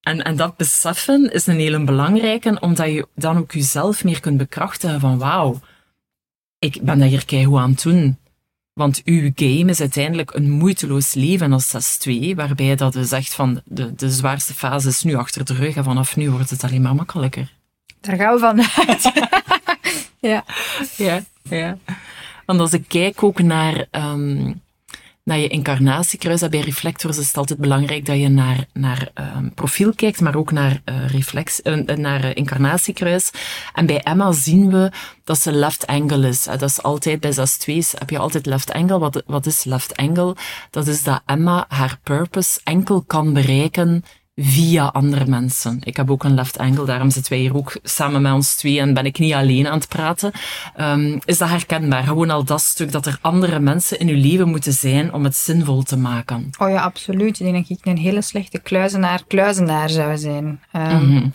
En, 0.01 0.23
en 0.23 0.35
dat 0.35 0.57
beseffen 0.57 1.33
is 1.33 1.47
een 1.47 1.59
hele 1.59 1.83
belangrijke, 1.83 2.57
omdat 2.59 2.87
je 2.87 3.07
dan 3.15 3.37
ook 3.37 3.51
jezelf 3.51 4.03
meer 4.03 4.19
kunt 4.19 4.37
bekrachtigen 4.37 4.99
van 4.99 5.17
wauw, 5.17 5.59
ik 6.59 6.81
ben 6.81 6.99
dat 6.99 7.09
hier 7.09 7.25
keigoed 7.25 7.59
aan 7.59 7.69
het 7.69 7.83
doen. 7.83 8.17
Want 8.73 9.01
uw 9.05 9.31
game 9.35 9.69
is 9.69 9.79
uiteindelijk 9.79 10.33
een 10.33 10.49
moeiteloos 10.49 11.13
leven 11.13 11.53
als 11.53 11.97
6-2, 12.07 12.35
waarbij 12.35 12.75
dat 12.75 12.97
zegt 13.01 13.33
van 13.33 13.61
de, 13.65 13.95
de 13.95 14.09
zwaarste 14.09 14.53
fase 14.53 14.87
is 14.87 15.03
nu 15.03 15.15
achter 15.15 15.45
de 15.45 15.53
rug 15.53 15.75
en 15.75 15.83
vanaf 15.83 16.15
nu 16.15 16.31
wordt 16.31 16.49
het 16.49 16.63
alleen 16.63 16.81
maar 16.81 16.95
makkelijker. 16.95 17.53
Daar 18.01 18.15
gaan 18.15 18.33
we 18.33 18.39
vanuit. 18.39 19.11
ja. 20.31 20.43
Ja, 20.97 21.21
ja. 21.41 21.77
Want 22.45 22.59
als 22.59 22.73
ik 22.73 22.85
kijk 22.87 23.23
ook 23.23 23.41
naar, 23.41 23.87
ehm, 23.91 24.53
naar 25.23 25.37
je 25.37 25.47
incarnatiekruis, 25.47 26.41
en 26.41 26.49
bij 26.49 26.59
reflectors 26.59 27.17
is 27.17 27.27
het 27.27 27.37
altijd 27.37 27.59
belangrijk 27.59 28.05
dat 28.05 28.17
je 28.17 28.29
naar, 28.29 28.65
naar 28.73 29.09
ehm, 29.13 29.49
profiel 29.49 29.93
kijkt, 29.93 30.21
maar 30.21 30.35
ook 30.35 30.51
naar, 30.51 30.81
eh, 30.85 31.07
reflex, 31.07 31.61
eh, 31.61 31.89
eh, 31.89 31.97
naar 31.97 32.35
incarnatiekruis. 32.35 33.31
En 33.73 33.85
bij 33.85 34.01
Emma 34.01 34.31
zien 34.31 34.71
we 34.71 34.91
dat 35.23 35.39
ze 35.39 35.51
left 35.51 35.87
angle 35.87 36.27
is. 36.27 36.43
Dat 36.43 36.61
is 36.61 36.81
altijd, 36.83 37.19
bij 37.19 37.33
6-2's 37.33 37.93
heb 37.97 38.09
je 38.09 38.17
altijd 38.17 38.45
left 38.45 38.71
angle. 38.71 38.99
Wat, 38.99 39.23
wat 39.25 39.45
is 39.45 39.63
left 39.63 39.95
angle? 39.95 40.35
Dat 40.69 40.87
is 40.87 41.03
dat 41.03 41.21
Emma 41.25 41.65
haar 41.67 41.99
purpose 42.03 42.59
enkel 42.63 43.01
kan 43.01 43.33
bereiken 43.33 44.03
via 44.35 44.85
andere 44.85 45.25
mensen. 45.25 45.79
Ik 45.83 45.97
heb 45.97 46.11
ook 46.11 46.23
een 46.23 46.33
left 46.33 46.57
angle, 46.57 46.85
daarom 46.85 47.09
zitten 47.09 47.31
wij 47.31 47.41
hier 47.41 47.55
ook 47.55 47.79
samen 47.83 48.21
met 48.21 48.33
ons 48.33 48.55
twee 48.55 48.79
en 48.79 48.93
ben 48.93 49.05
ik 49.05 49.19
niet 49.19 49.33
alleen 49.33 49.67
aan 49.67 49.77
het 49.77 49.87
praten. 49.87 50.31
Ehm, 50.75 51.19
is 51.25 51.37
dat 51.37 51.49
herkenbaar? 51.49 52.03
Gewoon 52.03 52.29
al 52.29 52.43
dat 52.43 52.61
stuk 52.61 52.91
dat 52.91 53.05
er 53.05 53.17
andere 53.21 53.59
mensen 53.59 53.99
in 53.99 54.07
uw 54.07 54.21
leven 54.21 54.49
moeten 54.49 54.73
zijn 54.73 55.13
om 55.13 55.23
het 55.23 55.35
zinvol 55.35 55.83
te 55.83 55.97
maken. 55.97 56.49
Oh 56.57 56.69
ja, 56.69 56.81
absoluut. 56.81 57.39
Ik 57.39 57.45
denk 57.51 57.67
dat 57.67 57.77
ik 57.77 57.85
een 57.85 57.97
hele 57.97 58.21
slechte 58.21 58.59
kluizenaar, 58.59 59.23
kluizenaar 59.27 59.89
zou 59.89 60.17
zijn. 60.17 60.61
Ehm, 60.71 61.05
Mhm. 61.05 61.27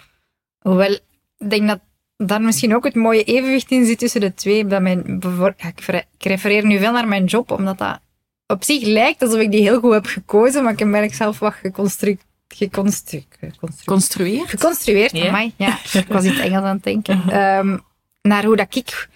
Hoewel, 0.59 0.99
ik 1.39 1.51
denk 1.51 1.69
dat 1.69 1.81
daar 2.17 2.43
misschien 2.43 2.75
ook 2.75 2.85
het 2.85 2.95
mooie 2.95 3.25
evenwicht 3.25 3.71
in 3.71 3.87
zit 3.87 3.99
tussen 3.99 4.21
de 4.21 4.35
twee. 4.35 4.67
Dat 4.67 4.83
mijn, 4.83 5.21
ik, 5.57 6.25
refereer 6.25 6.67
nu 6.67 6.79
veel 6.79 6.93
naar 6.93 7.09
mijn 7.09 7.25
job, 7.25 7.51
omdat 7.51 7.79
dat 7.79 8.01
op 8.47 8.65
zich 8.65 8.83
lijkt 8.83 9.23
alsof 9.23 9.41
ik 9.41 9.51
die 9.51 9.61
heel 9.61 9.81
goed 9.81 9.93
heb 9.93 10.07
gekozen, 10.07 10.63
maar 10.63 10.73
ik 10.73 10.81
eigenlijk 10.81 11.15
zelf 11.15 11.39
wat 11.39 11.55
geconstrueerd. 11.55 12.27
Geconstru 12.55 13.23
geconstru 13.41 13.85
Construeer? 13.85 14.49
geconstrueerd, 14.49 15.17
Ja. 15.17 15.29
amai, 15.29 15.53
ja. 15.57 15.79
Ik 15.93 16.07
was 16.09 16.25
in 16.25 16.31
het 16.33 16.41
Engels 16.41 16.65
aan 16.65 16.75
het 16.75 16.85
denken. 16.85 17.23
Ehm, 17.31 17.79
naar 18.23 18.45
hoe 18.45 18.57
dat 18.57 18.75
ik 18.77 19.09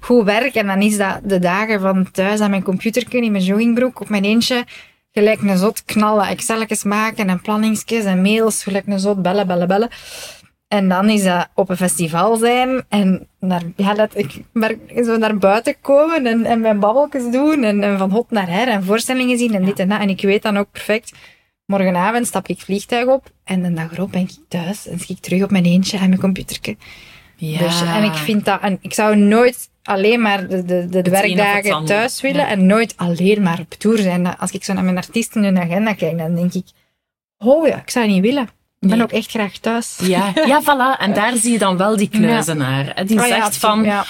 goed 0.00 0.24
werk. 0.24 0.54
En 0.54 0.66
dan 0.66 0.82
is 0.82 0.96
dat 0.96 1.20
de 1.24 1.38
dagen 1.38 1.80
van 1.80 2.10
thuis 2.10 2.40
aan 2.40 2.50
mijn 2.50 2.62
computer 2.62 3.14
in 3.14 3.32
mijn 3.32 3.44
joggingbroek 3.44 4.00
op 4.00 4.08
mijn 4.08 4.24
eentje. 4.24 4.64
Gelijk 5.12 5.40
een 5.42 5.58
zot 5.58 5.84
knallen, 5.84 6.26
Excelletjes 6.26 6.84
maken 6.84 7.28
en 7.28 7.40
planningsjes 7.40 8.04
en 8.04 8.22
mails. 8.22 8.62
Gelijk 8.62 8.86
een 8.86 9.00
zot 9.00 9.22
bellen, 9.22 9.46
bellen, 9.46 9.68
bellen. 9.68 9.88
En 10.68 10.88
dan 10.88 11.08
is 11.08 11.24
dat 11.24 11.48
op 11.54 11.68
een 11.70 11.76
festival 11.76 12.36
zijn 12.36 12.84
en 12.88 13.28
naar, 13.40 13.62
ja, 13.76 13.94
dat, 13.94 14.10
ik 14.16 14.40
merk, 14.52 14.78
zo 15.04 15.16
naar 15.16 15.38
buiten 15.38 15.74
komen 15.80 16.26
en, 16.26 16.44
en 16.44 16.60
mijn 16.60 16.80
babbeltjes 16.80 17.30
doen 17.30 17.64
en, 17.64 17.82
en 17.82 17.98
van 17.98 18.10
hot 18.10 18.30
naar 18.30 18.48
her 18.48 18.68
en 18.68 18.84
voorstellingen 18.84 19.38
zien 19.38 19.54
en 19.54 19.64
dit 19.64 19.78
en 19.78 19.88
dat. 19.88 20.00
En 20.00 20.08
ik 20.08 20.20
weet 20.20 20.42
dan 20.42 20.56
ook 20.56 20.70
perfect, 20.72 21.12
morgenavond 21.68 22.26
stap 22.26 22.48
ik 22.48 22.60
vliegtuig 22.60 23.06
op 23.06 23.30
en 23.44 23.62
de 23.62 23.72
dag 23.72 23.92
erop 23.92 24.12
ben 24.12 24.20
ik 24.20 24.30
thuis 24.48 24.86
en 24.86 24.98
zit 24.98 25.08
ik 25.08 25.18
terug 25.20 25.42
op 25.42 25.50
mijn 25.50 25.64
eentje 25.64 25.98
aan 25.98 26.08
mijn 26.08 26.20
computertje. 26.20 26.76
Ja. 27.36 27.58
Dus, 27.58 27.80
en 27.82 28.02
ik 28.04 28.14
vind 28.14 28.44
dat, 28.44 28.60
en 28.60 28.78
ik 28.80 28.94
zou 28.94 29.16
nooit 29.16 29.68
alleen 29.82 30.20
maar 30.22 30.48
de, 30.48 30.64
de, 30.64 30.86
de, 30.88 31.02
werkdagen 31.10 31.84
thuis 31.84 32.20
willen 32.20 32.40
Ja. 32.40 32.48
en 32.48 32.66
nooit 32.66 32.94
alleen 32.96 33.42
maar 33.42 33.58
op 33.60 33.70
tour 33.74 33.98
zijn. 33.98 34.36
Als 34.38 34.50
ik 34.50 34.64
zo 34.64 34.72
naar 34.72 34.84
mijn 34.84 34.96
artiesten 34.96 35.42
hun 35.44 35.58
agenda 35.58 35.92
kijk, 35.94 36.18
dan 36.18 36.34
denk 36.34 36.52
ik, 36.54 36.66
oh 37.38 37.66
ja, 37.66 37.76
ik 37.80 37.90
zou 37.90 38.06
niet 38.06 38.22
willen. 38.22 38.42
Ik 38.80 38.88
ben 38.88 38.98
Nee. 38.98 39.02
ook 39.06 39.12
echt 39.12 39.30
graag 39.30 39.58
thuis. 39.58 39.98
Ja, 40.02 40.32
ja, 40.46 40.62
voilà. 40.62 41.00
En 41.00 41.14
daar 41.14 41.36
zie 41.36 41.52
je 41.52 41.58
dan 41.58 41.76
wel 41.76 41.96
die 41.96 42.08
kluizenaar. 42.08 42.92
hè, 42.94 43.04
Die 43.04 43.20
Oh 43.20 43.26
ja, 43.26 43.34
zegt 43.42 43.56
van, 43.56 43.82
ja. 43.84 44.04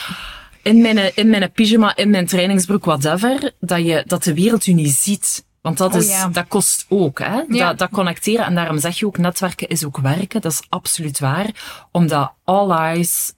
in 0.63 0.81
mijn, 0.83 1.11
in 1.15 1.31
mijn 1.31 1.53
pyjama, 1.53 1.97
in 1.97 2.11
mijn 2.11 2.27
trainingsbroek, 2.27 2.85
whatever, 2.85 3.53
dat, 3.61 3.85
je, 3.87 4.03
dat 4.07 4.23
de 4.25 4.35
wereld 4.35 4.67
u 4.67 4.73
niet 4.73 4.91
ziet. 4.95 5.47
Want 5.63 5.79
dat, 5.79 5.95
Oh 5.95 6.01
is, 6.01 6.09
ja. 6.09 6.29
dat 6.29 6.49
kost 6.49 6.87
ook, 6.89 7.19
hè? 7.19 7.43
Ja. 7.49 7.67
Dat, 7.69 7.79
dat 7.79 7.91
connecteren. 7.91 8.45
En 8.47 8.55
daarom 8.55 8.79
zeg 8.79 8.99
je 8.99 9.07
ook, 9.07 9.19
netwerken 9.19 9.69
is 9.69 9.85
ook 9.85 9.99
werken. 9.99 10.41
Dat 10.41 10.53
is 10.53 10.63
absoluut 10.69 11.19
waar. 11.19 11.51
Omdat 11.93 12.33
all 12.45 12.71
eyes 12.71 13.33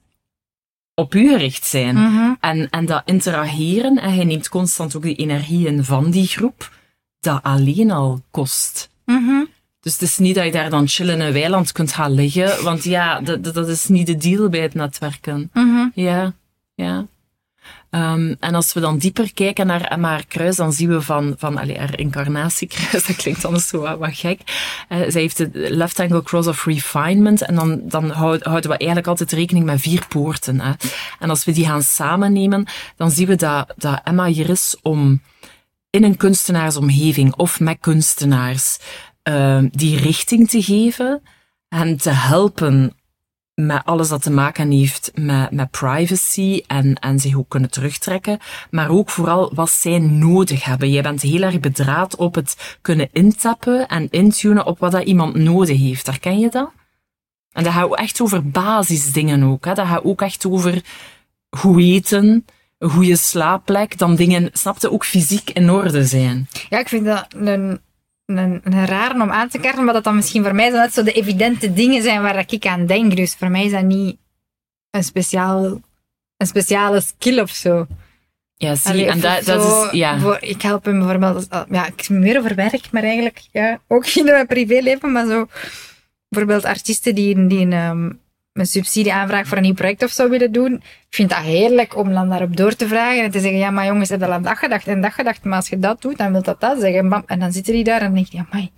op 0.94 1.14
u 1.14 1.28
gericht 1.28 1.64
zijn. 1.64 1.94
Mhm. 1.96 2.32
En, 2.40 2.70
en 2.70 2.86
dat 2.86 3.02
interageren, 3.04 3.98
en 3.98 4.14
je 4.14 4.24
neemt 4.24 4.48
constant 4.48 4.96
ook 4.96 5.02
die 5.02 5.14
energie 5.16 5.66
in 5.66 5.84
van 5.84 6.10
die 6.10 6.26
groep, 6.26 6.70
dat 7.20 7.42
alleen 7.42 7.90
al 7.90 8.20
kost. 8.30 8.90
Mhm. 9.04 9.44
Dus 9.80 9.92
het 9.92 10.02
is 10.02 10.18
niet 10.18 10.34
dat 10.34 10.44
je 10.44 10.50
daar 10.52 10.70
dan 10.70 10.88
chill 10.88 11.08
in 11.08 11.20
een 11.20 11.32
weiland 11.32 11.72
kunt 11.72 11.92
gaan 11.92 12.12
liggen, 12.12 12.64
want 12.64 12.84
ja, 12.84 13.20
dat, 13.20 13.44
dat- 13.44 13.54
dat 13.54 13.68
is 13.68 13.86
niet 13.88 14.06
de 14.06 14.16
deal 14.16 14.48
bij 14.48 14.60
het 14.60 14.74
netwerken. 14.74 15.50
Mhm. 15.52 15.88
Ja, 15.94 16.32
ja. 16.74 17.06
Ehm, 17.90 18.34
en 18.40 18.54
als 18.54 18.72
we 18.72 18.80
dan 18.80 18.98
dieper 18.98 19.34
kijken 19.34 19.66
naar 19.66 19.80
Emma 19.84 20.20
kruis, 20.28 20.56
dan 20.56 20.72
zien 20.72 20.88
we 20.88 21.00
van, 21.00 21.34
van 21.38 21.58
allee, 21.58 21.78
haar 21.78 21.98
incarnatiekruis, 21.98 23.06
dat 23.06 23.16
klinkt 23.16 23.44
anders 23.44 23.68
zo 23.68 23.80
wat, 23.98 24.16
gek. 24.16 24.40
Eh, 24.88 24.98
zij 25.08 25.20
heeft 25.20 25.36
de 25.36 25.50
left 25.52 26.00
angle 26.00 26.22
cross 26.22 26.48
of 26.48 26.64
refinement 26.64 27.42
en 27.42 27.54
dan, 27.54 27.80
dan 27.84 28.10
houd- 28.10 28.42
houden 28.42 28.70
we 28.70 28.76
eigenlijk 28.76 29.06
altijd 29.06 29.32
rekening 29.32 29.64
met 29.64 29.80
vier 29.80 30.06
poorten. 30.08 30.60
Hè. 30.60 30.72
En 31.18 31.30
als 31.30 31.44
we 31.44 31.52
die 31.52 31.66
gaan 31.66 31.82
samennemen, 31.82 32.66
dan 32.96 33.10
zien 33.10 33.26
we 33.26 33.34
dat, 33.36 33.72
dat 33.76 34.00
Emma 34.04 34.26
hier 34.26 34.48
is 34.48 34.76
om 34.82 35.22
in 35.90 36.04
een 36.04 36.16
kunstenaarsomgeving 36.16 37.34
of 37.34 37.60
met 37.60 37.76
kunstenaars 37.80 38.78
ehm, 39.22 39.68
die 39.70 39.98
richting 39.98 40.48
te 40.48 40.62
geven 40.62 41.22
en 41.68 41.96
te 41.96 42.10
helpen 42.10 42.94
met 43.66 43.84
alles 43.84 44.08
dat 44.08 44.22
te 44.22 44.30
maken 44.30 44.70
heeft 44.70 45.10
met, 45.14 45.50
met 45.50 45.70
privacy 45.70 46.62
en, 46.66 46.94
en 46.94 47.18
zich 47.18 47.36
ook 47.36 47.48
kunnen 47.48 47.70
terugtrekken, 47.70 48.38
maar 48.70 48.90
ook 48.90 49.10
vooral 49.10 49.54
wat 49.54 49.70
zij 49.70 49.98
nodig 49.98 50.64
hebben. 50.64 50.90
Jij 50.90 51.02
bent 51.02 51.22
heel 51.22 51.42
erg 51.42 51.60
bedraad 51.60 52.16
op 52.16 52.34
het 52.34 52.78
kunnen 52.80 53.08
intappen 53.12 53.88
en 53.88 54.10
intunen 54.10 54.66
op 54.66 54.78
wat 54.78 54.92
dat 54.92 55.04
iemand 55.04 55.34
nodig 55.34 55.78
heeft. 55.78 56.06
Herken 56.06 56.38
je 56.38 56.48
dat? 56.48 56.70
En 57.52 57.64
dat 57.64 57.72
gaat 57.72 57.96
echt 57.96 58.20
over 58.20 58.50
basisdingen 58.50 59.42
ook. 59.42 59.64
Hè? 59.64 59.74
Dat 59.74 59.86
gaat 59.86 60.04
ook 60.04 60.22
echt 60.22 60.46
over 60.46 60.82
goed 61.50 61.82
eten, 61.82 62.44
een 62.78 62.90
goede 62.90 63.16
slaapplek, 63.16 63.98
dan 63.98 64.16
dingen, 64.16 64.50
snapte, 64.52 64.90
ook 64.90 65.04
fysiek 65.04 65.50
in 65.50 65.70
orde 65.70 66.04
zijn. 66.04 66.48
Ja, 66.68 66.78
ik 66.78 66.88
vind 66.88 67.04
dat 67.04 67.26
een, 67.36 67.80
een, 68.36 68.60
een 68.64 68.86
rare 68.86 69.22
om 69.22 69.30
aan 69.30 69.48
te 69.48 69.58
kaarten, 69.58 69.84
maar 69.84 69.94
dat 69.94 70.04
dan 70.04 70.16
misschien 70.16 70.42
voor 70.42 70.54
mij 70.54 70.70
zo 70.70 70.76
net 70.76 70.94
zo 70.94 71.02
de 71.02 71.12
evidente 71.12 71.72
dingen 71.72 72.02
zijn 72.02 72.22
waar 72.22 72.44
ik 72.48 72.66
aan 72.66 72.86
denk. 72.86 73.16
Dus 73.16 73.34
voor 73.34 73.50
mij 73.50 73.64
is 73.64 73.70
dat 73.72 73.82
niet 73.82 74.16
een, 74.90 75.04
speciaal, 75.04 75.80
een 76.36 76.46
speciale 76.46 77.00
skill 77.00 77.40
of 77.40 77.50
zo. 77.50 77.86
Ja, 78.54 78.74
zie, 78.74 78.90
Allee, 78.90 79.06
en 79.06 79.20
dat, 79.20 79.44
dat 79.44 79.84
is, 79.84 79.98
ja. 79.98 80.18
voor- 80.18 80.38
ik 80.40 80.62
help 80.62 80.84
hem 80.84 80.98
bijvoorbeeld, 80.98 81.46
ja, 81.70 81.86
ik 81.86 82.08
meer 82.08 82.38
over 82.38 82.54
werk, 82.54 82.90
maar 82.90 83.02
eigenlijk 83.02 83.42
ja, 83.52 83.80
ook 83.88 84.06
in 84.16 84.24
mijn 84.24 84.46
privéleven, 84.46 85.12
maar 85.12 85.26
zo 85.26 85.46
bijvoorbeeld 86.28 86.64
artiesten 86.64 87.14
die, 87.14 87.46
die 87.46 87.66
een, 87.66 88.20
een 88.52 88.66
subsidie 88.66 89.12
aanvraag 89.12 89.46
voor 89.46 89.56
een 89.56 89.62
nieuw 89.62 89.74
project 89.74 90.02
of 90.02 90.10
zo 90.10 90.28
willen 90.28 90.52
doen. 90.52 90.74
Ik 90.74 91.06
vind 91.16 91.28
dat 91.28 91.38
heerlijk 91.38 91.96
om 91.96 92.12
dan 92.12 92.28
daarop 92.28 92.56
door 92.56 92.74
te 92.74 92.88
vragen 92.88 93.22
en 93.22 93.30
te 93.30 93.40
zeggen, 93.40 93.58
ja, 93.58 93.70
maar 93.70 93.86
jongens, 93.86 94.08
heb 94.08 94.20
je 94.20 94.26
al 94.26 94.32
aan 94.32 94.42
dat 94.42 94.58
gedacht 94.58 94.86
en 94.86 95.00
dat 95.00 95.12
gedacht, 95.12 95.44
maar 95.44 95.56
als 95.56 95.68
je 95.68 95.78
dat 95.78 96.02
doet, 96.02 96.18
dan 96.18 96.32
wil 96.32 96.42
dat 96.42 96.60
dat 96.60 96.80
zeggen. 96.80 97.08
Bam. 97.08 97.22
En 97.26 97.38
dan 97.38 97.52
zitten 97.52 97.72
die 97.72 97.84
daar 97.84 98.00
en 98.00 98.14
denk 98.14 98.26
je, 98.26 98.36
ja, 98.36 98.46
maar. 98.50 98.68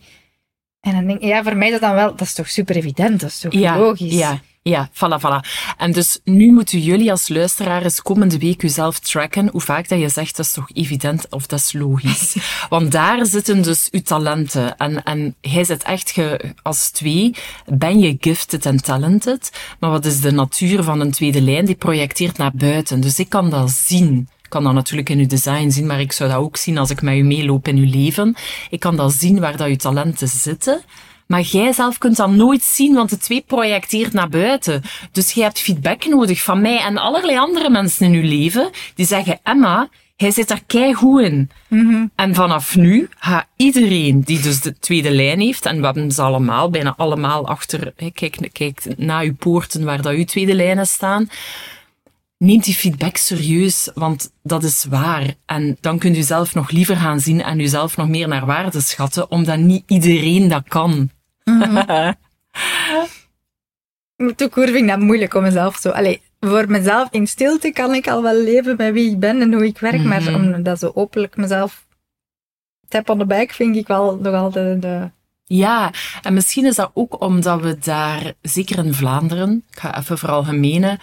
En 0.81 0.93
dan 0.93 1.07
denk 1.07 1.21
ik, 1.21 1.29
ja, 1.29 1.43
voor 1.43 1.57
mij 1.57 1.67
is 1.67 1.73
dat 1.73 1.81
dan 1.81 1.95
wel, 1.95 2.11
dat 2.11 2.21
is 2.21 2.35
toch 2.35 2.49
super 2.49 2.77
evident, 2.77 3.21
dat 3.21 3.31
is 3.31 3.39
toch 3.41 3.53
Ja, 3.53 3.79
logisch. 3.79 4.13
ja, 4.19 4.41
Ja, 4.65 4.91
voilà, 4.93 5.19
voilà. 5.21 5.41
En 5.77 5.93
dus 5.93 6.21
nu 6.25 6.53
moeten 6.53 6.79
jullie 6.79 7.11
als 7.11 7.29
luisteraars 7.29 8.03
komende 8.03 8.39
week 8.39 8.63
jezelf 8.63 8.99
tracken 8.99 9.49
hoe 9.49 9.61
vaak 9.61 9.89
dat 9.89 10.01
je 10.01 10.09
zegt, 10.09 10.37
dat 10.37 10.47
is 10.47 10.53
toch 10.53 10.71
evident 10.73 11.27
of 11.31 11.47
dat 11.47 11.59
is 11.59 11.73
logisch. 11.73 12.37
Want 12.69 12.93
daar 12.93 13.27
zitten 13.27 13.63
dus 13.63 13.89
uw 13.91 14.03
talenten. 14.03 14.77
En, 14.77 15.03
en 15.03 15.35
hij 15.41 15.65
zit 15.65 15.83
echt, 15.83 16.11
ge, 16.11 16.55
als 16.63 16.91
twee, 16.91 17.35
ben 17.67 17.99
je 17.99 18.17
gifted 18.21 18.67
en 18.67 18.83
talented. 18.83 19.53
Maar 19.79 19.91
wat 19.91 20.05
is 20.05 20.21
de 20.21 20.31
natuur 20.31 20.83
van 20.83 21.01
een 21.01 21.11
tweede 21.11 21.43
lijn? 21.43 21.65
Die 21.65 21.75
projecteert 21.75 22.37
naar 22.39 22.53
buiten. 22.55 23.01
Dus 23.01 23.19
ik 23.19 23.29
kan 23.29 23.51
dat 23.51 23.71
zien. 23.71 24.29
Ik 24.43 24.51
kan 24.51 24.65
dat 24.65 24.75
natuurlijk 24.75 25.09
in 25.09 25.19
uw 25.19 25.27
design 25.27 25.71
zien, 25.71 25.87
maar 25.87 26.01
ik 26.01 26.13
zou 26.13 26.31
dat 26.31 26.39
ook 26.39 26.57
zien 26.57 26.79
als 26.79 26.91
ik 26.91 27.03
met 27.03 27.15
u 27.15 27.23
meeloop 27.23 27.69
in 27.69 27.77
uw 27.77 27.91
leven. 27.91 28.37
Ik 28.71 28.81
kan 28.81 28.97
dat 28.97 29.13
zien 29.13 29.41
waar 29.41 29.57
dat 29.57 29.69
uw 29.69 29.77
talenten 29.77 30.29
zitten. 30.29 30.83
Maar 31.33 31.41
jij 31.41 31.73
zelf 31.73 31.99
kunt 31.99 32.17
dat 32.17 32.31
nooit 32.31 32.63
zien, 32.63 32.95
want 32.95 33.11
de 33.11 33.19
twee 33.19 33.45
projecteert 33.47 34.13
naar 34.13 34.29
buiten. 34.29 34.83
Dus 35.13 35.33
jij 35.33 35.45
hebt 35.45 35.61
feedback 35.61 36.07
nodig 36.07 36.43
van 36.43 36.61
mij 36.61 36.79
en 36.81 36.99
allerlei 36.99 37.39
andere 37.39 37.71
mensen 37.71 38.07
in 38.07 38.13
je 38.13 38.23
leven 38.23 38.71
die 38.95 39.07
zeggen, 39.07 39.41
Emma, 39.43 39.89
hij 40.17 40.31
zit 40.31 40.49
daar 40.49 40.63
keigoed 40.67 41.21
in. 41.21 41.51
Mhm. 41.69 42.07
En 42.15 42.35
vanaf 42.35 42.77
nu 42.77 43.09
gaat 43.19 43.47
iedereen 43.57 44.21
die 44.21 44.41
dus 44.41 44.61
de 44.61 44.79
tweede 44.79 45.11
lijn 45.11 45.41
heeft, 45.41 45.67
en 45.67 45.79
we 45.79 45.85
hebben 45.85 46.11
ze 46.11 46.23
allemaal, 46.23 46.71
bijna 46.71 46.95
allemaal 46.97 47.47
achter, 47.47 47.93
hè, 47.97 48.11
kijk, 48.11 48.49
kijk 48.53 48.85
naar 48.97 49.25
uw 49.25 49.35
poorten 49.35 49.85
waar 49.85 50.03
dat 50.03 50.13
uw 50.13 50.25
tweede 50.25 50.55
lijnen 50.55 50.87
staan, 50.87 51.29
neemt 52.39 52.65
die 52.65 52.75
feedback 52.75 53.17
serieus, 53.17 53.91
want 53.95 54.33
dat 54.43 54.65
is 54.65 54.87
waar. 54.89 55.35
En 55.47 55.77
dan 55.81 55.99
kunt 55.99 56.17
u 56.17 56.23
zelf 56.23 56.55
nog 56.55 56.71
liever 56.71 56.97
gaan 56.97 57.21
zien 57.21 57.43
en 57.43 57.61
uzelf 57.61 57.97
nog 57.97 58.09
meer 58.09 58.29
naar 58.29 58.47
waarde 58.47 58.81
schatten, 58.81 59.31
omdat 59.31 59.59
niet 59.59 59.83
iedereen 59.87 60.49
dat 60.49 60.69
kan. 60.69 61.11
Toen 64.37 64.51
vind 64.53 64.69
ik 64.75 64.89
dat 64.89 64.99
moeilijk 64.99 65.35
om 65.35 65.43
mezelf 65.43 65.77
zo... 65.77 65.89
Allee, 65.91 66.23
voor 66.41 66.71
mezelf 66.71 67.09
in 67.11 67.27
stilte 67.27 67.71
kan 67.71 67.95
ik 67.95 68.09
al 68.09 68.23
wel 68.23 68.43
leven 68.43 68.77
bij 68.77 68.93
wie 68.93 69.11
ik 69.11 69.19
ben 69.19 69.41
en 69.41 69.53
hoe 69.53 69.67
ik 69.67 69.79
werk, 69.79 70.03
maar 70.03 70.23
Mhm. 70.23 70.35
om 70.35 70.63
dat 70.63 70.79
zo 70.79 70.91
openlijk 70.95 71.37
mezelf 71.37 71.87
tap 72.89 73.09
on 73.11 73.19
the 73.19 73.25
back 73.27 73.51
vind 73.51 73.77
ik 73.77 73.87
wel 73.87 74.17
nog 74.17 74.35
altijd 74.35 74.83
de... 74.83 75.11
Ja, 75.45 75.91
en 76.23 76.35
misschien 76.35 76.65
is 76.65 76.75
dat 76.75 76.91
ook 76.95 77.21
omdat 77.21 77.61
we 77.61 77.79
daar, 77.79 78.33
zeker 78.43 78.85
in 78.85 78.95
Vlaanderen, 78.95 79.65
ik 79.71 79.79
ga 79.79 79.99
even 79.99 80.19
vooral 80.19 80.45
gemenen, 80.45 80.99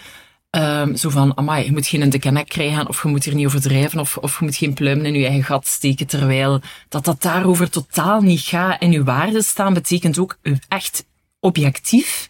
ehm, 0.50 0.96
zo 0.96 1.10
van, 1.10 1.38
amai, 1.38 1.66
je 1.66 1.72
moet 1.72 1.88
geen 1.88 2.10
dikke 2.10 2.30
nek 2.30 2.48
krijgen, 2.48 2.88
of 2.88 3.04
je 3.04 3.08
moet 3.08 3.24
hier 3.24 3.36
niet 3.36 3.46
overdrijven, 3.46 4.00
of, 4.00 4.18
of 4.18 4.40
je 4.40 4.46
moet 4.46 4.56
geen 4.56 4.74
pluimen 4.74 5.06
in 5.06 5.14
je 5.14 5.26
eigen 5.26 5.44
gat 5.44 5.68
steken, 5.68 6.08
terwijl 6.08 6.62
dat 6.90 7.06
dat 7.06 7.22
daarover 7.22 7.70
totaal 7.70 8.22
niet 8.22 8.42
gaat. 8.42 8.82
En 8.82 8.94
uw 8.94 9.04
waarde 9.04 9.44
staan 9.44 9.74
betekent 9.74 10.20
ook 10.20 10.38
echt 10.68 11.06
objectief 11.40 12.30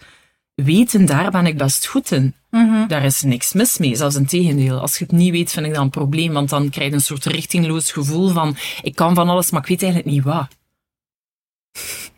weten, 0.55 1.05
daar 1.05 1.31
ben 1.31 1.45
ik 1.45 1.57
best 1.57 1.87
goed 1.87 2.11
in. 2.11 2.33
Daar 2.87 3.03
is 3.03 3.21
niks 3.21 3.53
mis 3.53 3.77
mee, 3.77 3.95
zelfs 3.95 4.15
in 4.15 4.25
tegendeel. 4.25 4.79
Als 4.79 4.97
je 4.97 5.03
het 5.03 5.13
niet 5.13 5.31
weet, 5.31 5.51
vind 5.51 5.65
ik 5.65 5.73
dat 5.73 5.81
een 5.81 5.89
probleem, 5.89 6.33
want 6.33 6.49
dan 6.49 6.69
krijg 6.69 6.89
je 6.89 6.95
een 6.95 7.01
soort 7.01 7.25
richtingloos 7.25 7.91
gevoel 7.91 8.29
van, 8.29 8.55
ik 8.81 8.95
kan 8.95 9.15
van 9.15 9.29
alles, 9.29 9.51
maar 9.51 9.61
ik 9.61 9.67
weet 9.67 9.83
eigenlijk 9.83 10.13
niet 10.13 10.23
wat. 10.23 10.47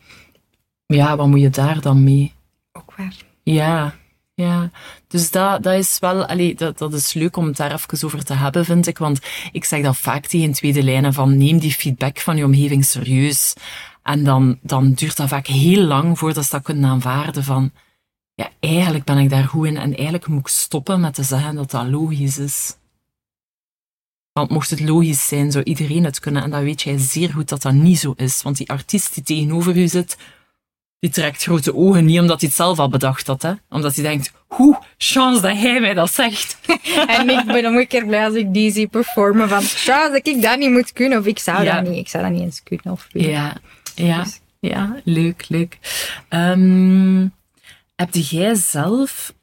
Ja, 0.85 1.15
wat 1.15 1.27
moet 1.27 1.41
je 1.41 1.49
daar 1.49 1.81
dan 1.81 2.03
mee? 2.03 2.33
Ook 2.71 2.95
waar. 2.95 3.15
Ja, 3.43 3.95
ja. 4.41 4.71
Dus 5.07 5.31
dat, 5.31 5.63
dat 5.63 5.73
is 5.73 5.99
wel, 5.99 6.25
allee, 6.25 6.55
dat, 6.55 6.77
dat 6.77 6.93
is 6.93 7.13
leuk 7.13 7.37
om 7.37 7.45
het 7.45 7.57
daar 7.57 7.71
even 7.71 8.05
over 8.05 8.23
te 8.23 8.33
hebben, 8.33 8.65
vind 8.65 8.87
ik. 8.87 8.97
Want 8.97 9.19
ik 9.51 9.65
zeg 9.65 9.83
dat 9.83 9.97
vaak 9.97 10.25
tegen 10.25 10.51
tweede 10.51 10.83
lijnen 10.83 11.13
van 11.13 11.37
neem 11.37 11.59
die 11.59 11.73
feedback 11.73 12.19
van 12.19 12.37
je 12.37 12.45
omgeving 12.45 12.85
serieus. 12.85 13.53
En 14.03 14.23
dan, 14.23 14.59
dan 14.61 14.93
duurt 14.93 15.17
dat 15.17 15.27
vaak 15.27 15.47
heel 15.47 15.83
lang 15.83 16.19
voordat 16.19 16.43
ze 16.43 16.51
dat 16.51 16.63
kunnen 16.63 16.89
aanvaarden 16.89 17.43
van, 17.43 17.71
ja, 18.33 18.49
eigenlijk 18.59 19.03
ben 19.03 19.17
ik 19.17 19.29
daar 19.29 19.47
goed 19.47 19.67
in 19.67 19.77
en 19.77 19.95
eigenlijk 19.95 20.27
moet 20.27 20.39
ik 20.39 20.47
stoppen 20.47 20.99
met 20.99 21.13
te 21.13 21.23
zeggen 21.23 21.55
dat 21.55 21.71
dat 21.71 21.87
logisch 21.87 22.37
is. 22.37 22.75
Want 24.33 24.49
mocht 24.49 24.69
het 24.69 24.79
logisch 24.79 25.27
zijn, 25.27 25.51
zou 25.51 25.63
iedereen 25.63 26.03
het 26.03 26.19
kunnen. 26.19 26.43
En 26.43 26.49
dan 26.49 26.63
weet 26.63 26.81
jij 26.81 26.97
zeer 26.97 27.29
goed 27.29 27.49
dat 27.49 27.61
dat 27.61 27.73
niet 27.73 27.99
zo 27.99 28.13
is. 28.15 28.41
Want 28.41 28.57
die 28.57 28.69
artiest 28.69 29.13
die 29.13 29.23
tegenover 29.23 29.77
u 29.77 29.87
zit, 29.87 30.17
die 31.01 31.09
trekt 31.09 31.43
grote 31.43 31.75
ogen 31.75 32.05
niet 32.05 32.19
omdat 32.19 32.39
hij 32.39 32.49
het 32.49 32.57
zelf 32.57 32.79
al 32.79 32.89
bedacht 32.89 33.27
had. 33.27 33.41
Hè? 33.41 33.51
Omdat 33.69 33.95
hij 33.95 34.03
denkt, 34.03 34.31
hoe 34.47 34.79
chance 34.97 35.41
dat 35.41 35.57
hij 35.57 35.79
mij 35.79 35.93
dat 35.93 36.11
zegt. 36.11 36.57
En 37.07 37.29
ik 37.29 37.45
ben 37.45 37.65
omgekeerd 37.65 38.07
blij 38.07 38.25
als 38.25 38.33
ik 38.35 38.53
die 38.53 38.71
zie 38.71 38.87
performen 38.87 39.49
van, 39.49 39.61
zou 39.61 40.11
dat 40.11 40.27
ik 40.27 40.41
dat 40.41 40.59
niet 40.59 40.69
moet 40.71 40.93
kunnen, 40.93 41.19
of 41.19 41.25
ik 41.25 41.39
zou 41.39 41.63
Ja. 41.63 41.81
dat 41.81 41.89
niet, 41.89 41.99
ik 41.99 42.09
zou 42.09 42.23
dat 42.23 42.31
niet 42.33 42.41
eens 42.41 42.63
kunnen 42.63 42.91
of. 42.91 43.07
Ja, 43.09 43.53
ja, 43.95 44.23
Dus- 44.23 44.39
ja, 44.59 44.95
leuk, 45.03 45.45
leuk. 45.49 45.77
Ehm 46.29 47.27
heb 47.95 48.13
jij 48.13 48.55
zelf 48.55 49.33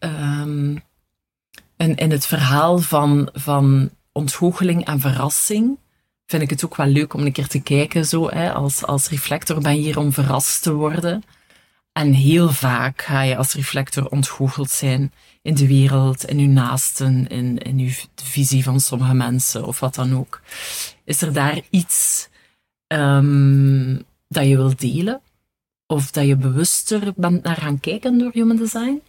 in, 1.76 1.94
in 1.96 2.10
het 2.10 2.26
verhaal 2.26 2.78
van, 2.78 3.28
van 3.32 3.90
ontgoocheling 4.12 4.84
en 4.86 5.00
verrassing, 5.00 5.78
vind 6.26 6.42
ik 6.42 6.50
het 6.50 6.64
ook 6.64 6.76
wel 6.76 6.86
leuk 6.86 7.14
om 7.14 7.20
een 7.26 7.32
keer 7.32 7.46
te 7.46 7.60
kijken, 7.62 8.04
zo, 8.06 8.28
hè, 8.30 8.52
als, 8.52 8.84
als 8.84 9.08
reflector 9.08 9.60
ben 9.60 9.74
je 9.76 9.80
hier 9.82 9.98
om 9.98 10.12
verrast 10.12 10.62
te 10.62 10.72
worden. 10.72 11.22
En 11.98 12.12
heel 12.12 12.48
vaak 12.48 13.02
ga 13.02 13.22
je 13.22 13.36
als 13.36 13.54
reflector 13.54 14.08
ontgoocheld 14.08 14.70
zijn 14.70 15.12
in 15.42 15.54
de 15.54 15.66
wereld, 15.66 16.24
in 16.24 16.38
uw 16.38 16.48
naasten, 16.48 17.26
in, 17.28 17.58
in 17.58 17.78
uw 17.78 17.90
de 18.14 18.24
visie 18.24 18.62
van 18.62 18.80
sommige 18.80 19.14
mensen 19.14 19.66
of 19.66 19.80
wat 19.80 19.94
dan 19.94 20.16
ook. 20.16 20.40
Is 21.04 21.22
er 21.22 21.32
daar 21.32 21.60
iets 21.70 22.28
ehm, 22.86 23.96
dat 24.28 24.46
je 24.46 24.56
wilt 24.56 24.80
delen? 24.80 25.20
Of 25.86 26.10
dat 26.10 26.26
je 26.26 26.36
bewuster 26.36 27.12
bent 27.16 27.42
naar 27.42 27.56
gaan 27.56 27.80
kijken 27.80 28.18
door 28.18 28.30
Human 28.32 28.56
Design? 28.56 29.02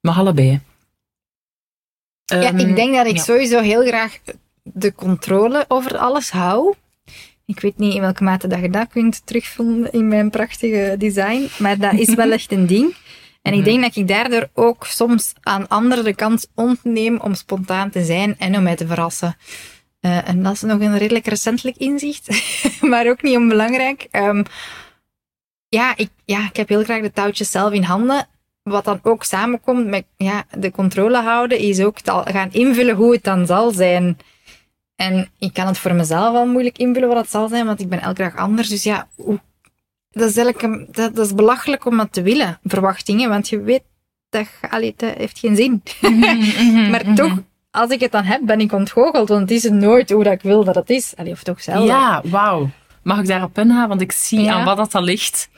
Mag 0.00 0.18
allebei. 0.18 0.60
Ja, 2.24 2.42
Ehm, 2.42 2.58
ik 2.58 2.76
denk 2.76 2.94
dat 2.94 3.06
ik 3.06 3.16
ja. 3.16 3.22
sowieso 3.22 3.60
heel 3.60 3.86
graag 3.86 4.18
de 4.62 4.94
controle 4.94 5.64
over 5.68 5.96
alles 5.96 6.30
hou. 6.30 6.74
Ik 7.48 7.60
weet 7.60 7.78
niet 7.78 7.94
in 7.94 8.00
welke 8.00 8.24
mate 8.24 8.46
dat 8.46 8.60
je 8.60 8.70
dat 8.70 8.88
kunt 8.88 9.26
terugvinden 9.26 9.92
in 9.92 10.08
mijn 10.08 10.30
prachtige 10.30 10.94
design, 10.98 11.48
maar 11.58 11.78
dat 11.78 11.92
is 11.92 12.14
wel 12.14 12.30
echt 12.32 12.52
een 12.52 12.66
ding. 12.66 12.94
En 13.42 13.52
ik 13.52 13.58
Mhm. 13.58 13.68
denk 13.68 13.82
dat 13.82 13.96
ik 13.96 14.08
daardoor 14.08 14.48
ook 14.54 14.86
soms 14.86 15.32
aan 15.42 15.68
anderen 15.68 16.04
de 16.04 16.14
kans 16.14 16.46
ontneem 16.54 17.16
om 17.20 17.34
spontaan 17.34 17.90
te 17.90 18.04
zijn 18.04 18.34
en 18.38 18.56
om 18.56 18.62
mij 18.62 18.76
te 18.76 18.86
verrassen. 18.86 19.36
Eh, 20.00 20.28
en 20.28 20.42
dat 20.42 20.52
is 20.52 20.60
nog 20.60 20.80
een 20.80 20.98
redelijk 20.98 21.26
recentelijk 21.26 21.76
inzicht, 21.76 22.28
maar 22.90 23.08
ook 23.08 23.22
niet 23.22 23.36
onbelangrijk. 23.36 24.06
Ehm, 24.10 24.42
ja, 25.68 25.96
ik, 25.96 26.08
ja, 26.24 26.46
ik 26.48 26.56
heb 26.56 26.68
heel 26.68 26.84
graag 26.84 27.02
de 27.02 27.12
touwtjes 27.12 27.50
zelf 27.50 27.72
in 27.72 27.82
handen. 27.82 28.26
Wat 28.62 28.84
dan 28.84 29.00
ook 29.02 29.24
samenkomt 29.24 29.86
met 29.86 30.04
ja, 30.16 30.44
de 30.58 30.70
controle 30.70 31.22
houden, 31.22 31.58
is 31.58 31.80
ook 31.80 31.96
al 32.04 32.22
gaan 32.22 32.52
invullen 32.52 32.96
hoe 32.96 33.12
het 33.12 33.24
dan 33.24 33.46
zal 33.46 33.70
zijn. 33.70 34.18
En 34.98 35.28
ik 35.38 35.52
kan 35.52 35.66
het 35.66 35.78
voor 35.78 35.94
mezelf 35.94 36.34
al 36.34 36.46
moeilijk 36.46 36.78
invullen 36.78 37.08
wat 37.08 37.16
het 37.16 37.30
zal 37.30 37.48
zijn, 37.48 37.66
want 37.66 37.80
ik 37.80 37.88
ben 37.88 38.00
elke 38.00 38.22
dag 38.22 38.36
anders. 38.36 38.68
Dus 38.68 38.82
ja, 38.82 39.08
dat 40.10 40.36
is 40.36 40.52
dat, 40.90 41.18
is 41.18 41.34
belachelijk 41.34 41.86
om 41.86 41.96
dat 41.96 42.12
te 42.12 42.22
willen, 42.22 42.58
verwachtingen, 42.62 43.28
want 43.28 43.48
je 43.48 43.60
weet 43.60 43.82
dat, 44.28 44.46
allee, 44.70 44.94
heeft 44.96 45.38
geen 45.38 45.56
zin. 45.56 45.82
maar 46.90 47.14
toch, 47.14 47.38
als 47.70 47.90
ik 47.90 48.00
het 48.00 48.12
dan 48.12 48.24
heb, 48.24 48.40
ben 48.42 48.60
ik 48.60 48.72
ontgoocheld, 48.72 49.28
want 49.28 49.40
het 49.40 49.50
is 49.50 49.70
nooit 49.70 50.10
hoe 50.10 50.24
dat 50.24 50.32
ik 50.32 50.42
wil 50.42 50.64
dat 50.64 50.74
het 50.74 50.90
is. 50.90 51.12
Allee, 51.16 51.32
of 51.32 51.42
toch 51.42 51.62
zelf. 51.62 51.86
Ja, 51.86 52.22
wauw. 52.24 52.70
Mag 53.02 53.18
ik 53.18 53.26
daarop 53.26 53.58
ingaan? 53.58 53.88
Want 53.88 54.00
ik 54.00 54.12
zie 54.12 54.40
Ja. 54.40 54.52
aan 54.54 54.64
wat 54.64 54.76
dat 54.76 54.94
al 54.94 55.02
ligt. 55.02 55.48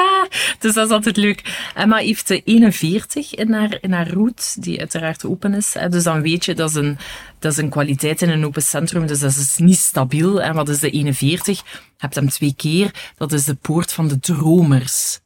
dus 0.58 0.74
dat 0.74 0.86
is 0.86 0.92
altijd 0.92 1.16
leuk. 1.16 1.70
Emma 1.74 1.96
heeft 1.96 2.28
de 2.28 2.42
41 2.42 3.34
in 3.34 3.52
haar, 3.52 3.78
in 3.80 3.92
haar 3.92 4.08
route, 4.08 4.44
die 4.60 4.78
uiteraard 4.78 5.24
open 5.24 5.54
is. 5.54 5.76
Dus 5.90 6.02
dan 6.04 6.22
weet 6.22 6.44
je, 6.44 6.54
dat 6.54 6.68
is, 6.70 6.74
een, 6.76 6.98
dat 7.38 7.52
is 7.52 7.58
een 7.58 7.68
kwaliteit 7.68 8.22
in 8.22 8.30
een 8.30 8.44
open 8.44 8.62
centrum. 8.62 9.06
Dus 9.06 9.18
dat 9.20 9.30
is 9.30 9.56
niet 9.56 9.78
stabiel. 9.78 10.42
En 10.42 10.54
wat 10.54 10.68
is 10.68 10.78
de 10.78 10.90
41? 10.90 11.58
Je 11.58 11.64
hebt 11.96 12.14
hem 12.14 12.28
twee 12.28 12.54
keer. 12.56 12.90
Dat 13.16 13.32
is 13.32 13.44
de 13.44 13.54
poort 13.54 13.92
van 13.92 14.08
de 14.08 14.20
dromers. 14.20 15.20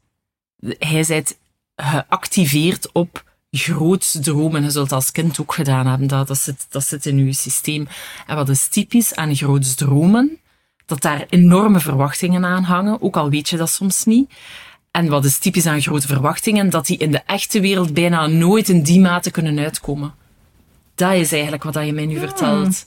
Hij 0.79 1.03
zijt 1.05 1.39
geactiveerd 1.77 2.93
op 2.93 3.25
groots 3.51 4.19
dromen. 4.21 4.63
Je 4.63 4.71
zult 4.71 4.93
als 4.93 5.13
kind 5.13 5.41
ook 5.41 5.55
gedaan 5.55 5.87
hebben. 5.87 6.07
Dat, 6.09 6.29
dat, 6.29 6.39
zit, 6.39 6.67
dat 6.69 6.85
zit 6.85 7.07
in 7.07 7.27
je 7.27 7.33
systeem. 7.33 7.89
En 8.27 8.37
wat 8.37 8.49
is 8.49 8.69
typisch 8.69 9.15
aan 9.15 9.37
groots 9.37 9.75
dromen? 9.75 10.39
Dat 10.87 11.03
daar 11.03 11.27
enorme 11.29 11.81
verwachtingen 11.81 12.45
aan 12.45 12.63
hangen, 12.63 13.03
ook 13.03 13.17
al 13.17 13.31
weet 13.31 13.49
je 13.49 13.57
dat 13.57 13.71
soms 13.71 14.05
niet. 14.05 14.33
En 14.91 15.09
wat 15.09 15.25
is 15.25 15.39
typisch 15.39 15.67
aan 15.67 15.83
grote 15.83 16.07
verwachtingen? 16.07 16.71
Dat 16.71 16.87
die 16.87 16.99
in 16.99 17.11
de 17.11 17.23
echte 17.27 17.61
wereld 17.61 17.95
bijna 17.95 18.27
nooit 18.27 18.69
in 18.69 18.83
die 18.83 19.01
mate 19.01 19.31
kunnen 19.31 19.59
uitkomen. 19.59 20.15
Dat 20.95 21.13
is 21.13 21.33
eigenlijk 21.33 21.63
wat 21.63 21.75
je 21.75 21.93
mij 21.93 22.07
nu 22.07 22.19
vertelt. 22.19 22.87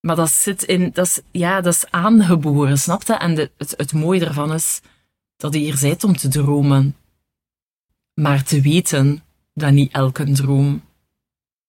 Maar 0.00 0.16
dat 0.16 0.30
zit 0.30 0.62
in, 0.62 0.90
dat 0.92 1.06
is, 1.06 1.20
ja, 1.30 1.60
dat 1.60 1.74
is 1.74 1.90
aangeboren, 1.90 2.78
snap 2.78 3.02
je? 3.02 3.12
En 3.14 3.34
de, 3.34 3.50
het, 3.56 3.74
het 3.76 3.92
mooie 3.92 4.24
ervan 4.24 4.52
is 4.52 4.80
dat 5.36 5.54
je 5.54 5.58
hier 5.58 5.78
bent 5.80 6.04
om 6.04 6.16
te 6.16 6.28
dromen. 6.28 6.96
Maar 8.14 8.44
te 8.44 8.60
weten 8.60 9.22
dat 9.54 9.72
niet 9.72 9.92
elke 9.92 10.32
droom 10.32 10.82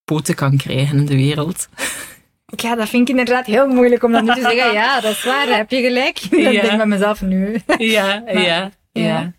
poten 0.04 0.36
kan 0.36 0.58
krijgen 0.58 0.98
in 0.98 1.06
de 1.06 1.16
wereld. 1.16 1.70
Ja, 2.56 2.76
dat 2.76 2.90
vind 2.90 3.10
ik 3.10 3.18
inderdaad 3.18 3.46
heel 3.46 3.68
moeilijk 3.68 4.04
om 4.04 4.12
dan 4.12 4.24
nu 4.26 4.34
te 4.34 4.42
zeggen, 4.42 4.74
ja, 4.84 5.00
dat 5.02 5.12
is 5.12 5.24
waar, 5.24 5.48
heb 5.48 5.70
je 5.72 5.82
gelijk. 5.82 6.22
Dat 6.30 6.40
Ja. 6.40 6.52
denk 6.52 6.64
ik 6.72 6.78
bij 6.78 6.86
mezelf 6.86 7.22
nu. 7.22 7.62
Ja, 7.78 8.22
Maar- 8.26 8.42
ja, 8.42 8.72
ja. 8.92 9.32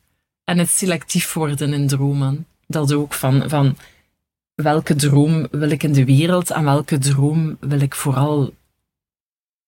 En 0.44 0.58
het 0.58 0.68
selectief 0.70 1.32
worden 1.32 1.72
in 1.72 1.86
dromen. 1.86 2.46
Dat 2.66 2.92
ook 2.92 3.14
van, 3.14 3.48
van 3.48 3.76
welke 4.54 4.94
droom 4.94 5.46
wil 5.50 5.70
ik 5.70 5.82
in 5.82 5.92
de 5.92 6.04
wereld 6.04 6.50
en 6.50 6.64
welke 6.64 6.98
droom 6.98 7.56
wil 7.60 7.80
ik 7.80 7.94
vooral 7.94 8.52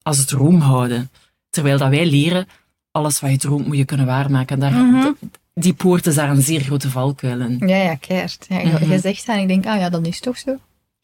als 0.03 0.25
droom 0.25 0.61
houden. 0.61 1.11
Terwijl 1.51 1.79
dat 1.79 1.89
wij 1.89 2.07
leren, 2.07 2.49
alles 2.91 3.21
wat 3.21 3.31
je 3.31 3.37
droomt 3.37 3.67
moet 3.67 3.77
je 3.77 3.85
kunnen 3.85 4.07
waarmaken. 4.07 4.59
Daar, 4.61 4.73
Mhm. 4.73 5.11
Die 5.55 5.73
poort 5.75 6.07
is 6.07 6.15
daar 6.15 6.31
een 6.31 6.43
zeer 6.43 6.61
grote 6.61 6.91
valkuil 6.91 7.41
in. 7.41 7.63
Ja, 7.67 7.77
ja, 7.77 7.95
keert. 7.95 8.47
Ja, 8.49 8.59
je- 8.59 8.67
Mhm. 8.67 8.91
Je 8.93 8.99
zegt 8.99 9.27
dat 9.27 9.37
en 9.37 9.43
ik 9.43 9.49
denk, 9.49 9.67
ah 9.67 9.79
ja, 9.81 9.89
dat 9.89 10.07
is 10.07 10.21
toch 10.21 10.39
zo. 10.39 10.57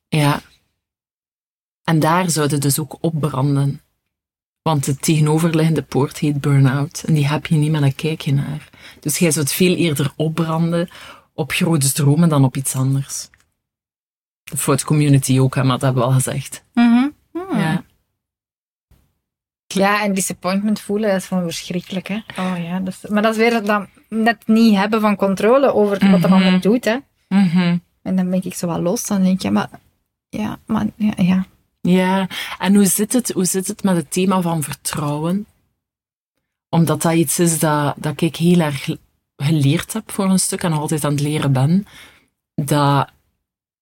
Ja. 0.08 0.40
En 1.88 1.98
daar 1.98 2.30
zouden 2.30 2.60
dus 2.60 2.78
ook 2.78 2.96
opbranden. 3.00 3.80
Want 4.62 4.84
de 4.84 4.96
tegenoverliggende 4.96 5.82
poort 5.82 6.18
heet 6.18 6.40
burn-out. 6.40 7.02
En 7.06 7.14
die 7.14 7.26
heb 7.28 7.46
je 7.46 7.54
niet 7.56 7.70
met 7.70 7.82
een 7.82 7.94
kijkje 7.94 8.32
naar. 8.32 8.68
Dus 9.00 9.18
jij 9.18 9.30
zou 9.30 9.44
het 9.44 9.54
veel 9.54 9.74
eerder 9.74 10.12
opbranden 10.16 10.88
op 11.34 11.52
grote 11.52 11.92
dromen 11.92 12.28
dan 12.28 12.44
op 12.44 12.56
iets 12.56 12.74
anders. 12.74 13.28
De 14.42 14.56
fout 14.56 14.84
community 14.84 15.38
ook, 15.38 15.54
hè, 15.54 15.62
maar 15.62 15.72
dat 15.72 15.80
hebben 15.80 16.02
we 16.02 16.08
al 16.08 16.14
gezegd. 16.14 16.64
Hmm. 16.72 17.14
Ja. 17.32 17.84
Ja, 19.66 20.02
en 20.02 20.14
disappointment 20.14 20.80
voelen, 20.80 21.08
dat 21.10 21.18
is 21.20 21.26
gewoon 21.26 21.42
verschrikkelijk, 21.42 22.08
hè. 22.08 22.16
Oh 22.36 22.54
ja, 22.62 22.80
dat 22.80 22.94
is- 23.02 23.10
maar 23.10 23.22
dat 23.22 23.32
is 23.32 23.38
weer 23.38 23.62
dat 23.64 23.86
net 24.08 24.46
niet 24.46 24.74
hebben 24.76 25.00
van 25.00 25.16
controle 25.16 25.72
over 25.74 26.10
wat 26.10 26.20
de 26.22 26.28
Mhm. 26.28 26.32
ander 26.32 26.60
doet, 26.60 26.84
hè. 26.84 26.96
Mhm. 27.28 27.76
En 28.02 28.16
dan 28.16 28.30
ben 28.30 28.42
ik 28.44 28.54
zo 28.54 28.66
wel 28.66 28.80
los, 28.80 29.06
dan 29.06 29.22
denk 29.22 29.42
ja, 29.42 29.50
maar... 29.50 29.70
Ja, 30.28 30.58
maar... 30.66 30.86
Ja, 30.96 31.12
ja. 31.16 31.46
Ja, 31.80 32.28
en 32.58 32.74
hoe 32.74 32.86
zit 32.86 33.12
het, 33.12 33.30
hoe 33.32 33.44
zit 33.44 33.66
het 33.66 33.82
met 33.82 33.96
het 33.96 34.10
thema 34.12 34.40
van 34.40 34.62
vertrouwen? 34.62 35.46
Omdat 36.68 37.02
dat 37.02 37.12
iets 37.14 37.38
is 37.38 37.58
dat, 37.58 37.94
dat 37.96 38.20
ik 38.20 38.36
heel 38.36 38.60
erg 38.60 38.88
geleerd 39.36 39.92
heb 39.92 40.10
voor 40.10 40.24
een 40.24 40.38
stuk 40.38 40.62
en 40.62 40.72
altijd 40.72 41.04
aan 41.04 41.10
het 41.12 41.20
leren 41.20 41.52
ben. 41.52 41.86
Dat 42.54 43.10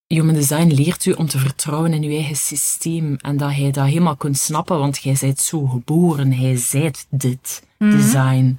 Human 0.07 0.35
Design 0.35 0.67
leert 0.75 1.05
u 1.05 1.13
om 1.13 1.27
te 1.27 1.39
vertrouwen 1.39 1.93
in 1.93 2.03
uw 2.03 2.11
eigen 2.11 2.37
systeem. 2.37 3.17
En 3.17 3.37
dat 3.37 3.53
hij 3.53 3.71
dat 3.71 3.87
helemaal 3.87 4.17
kunt 4.17 4.39
snappen, 4.39 4.79
want 4.79 4.99
jij 5.03 5.15
zijt 5.15 5.41
zo 5.41 5.67
geboren. 5.67 6.33
Hij 6.33 6.57
zijt 6.57 7.07
dit 7.11 7.65
Mhm. 7.79 7.91
design. 7.91 8.59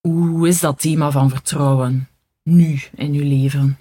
Hoe 0.00 0.48
is 0.48 0.60
dat 0.60 0.80
thema 0.80 1.10
van 1.10 1.30
vertrouwen 1.30 2.08
nu 2.42 2.80
in 2.94 3.12
uw 3.14 3.22
leven? 3.28 3.78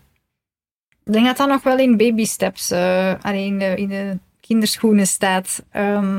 Ik 1.04 1.14
denk 1.14 1.26
dat 1.26 1.38
dat 1.38 1.48
nog 1.48 1.64
wel 1.64 1.78
in 1.80 1.98
baby 1.98 2.26
steps, 2.26 2.72
eh 2.72 3.14
allee, 3.22 3.46
in, 3.46 3.60
de, 3.60 3.76
in 3.76 3.88
de 3.88 4.20
kinderschoenen 4.52 5.08
staat. 5.08 5.64
Ehm, 5.72 6.18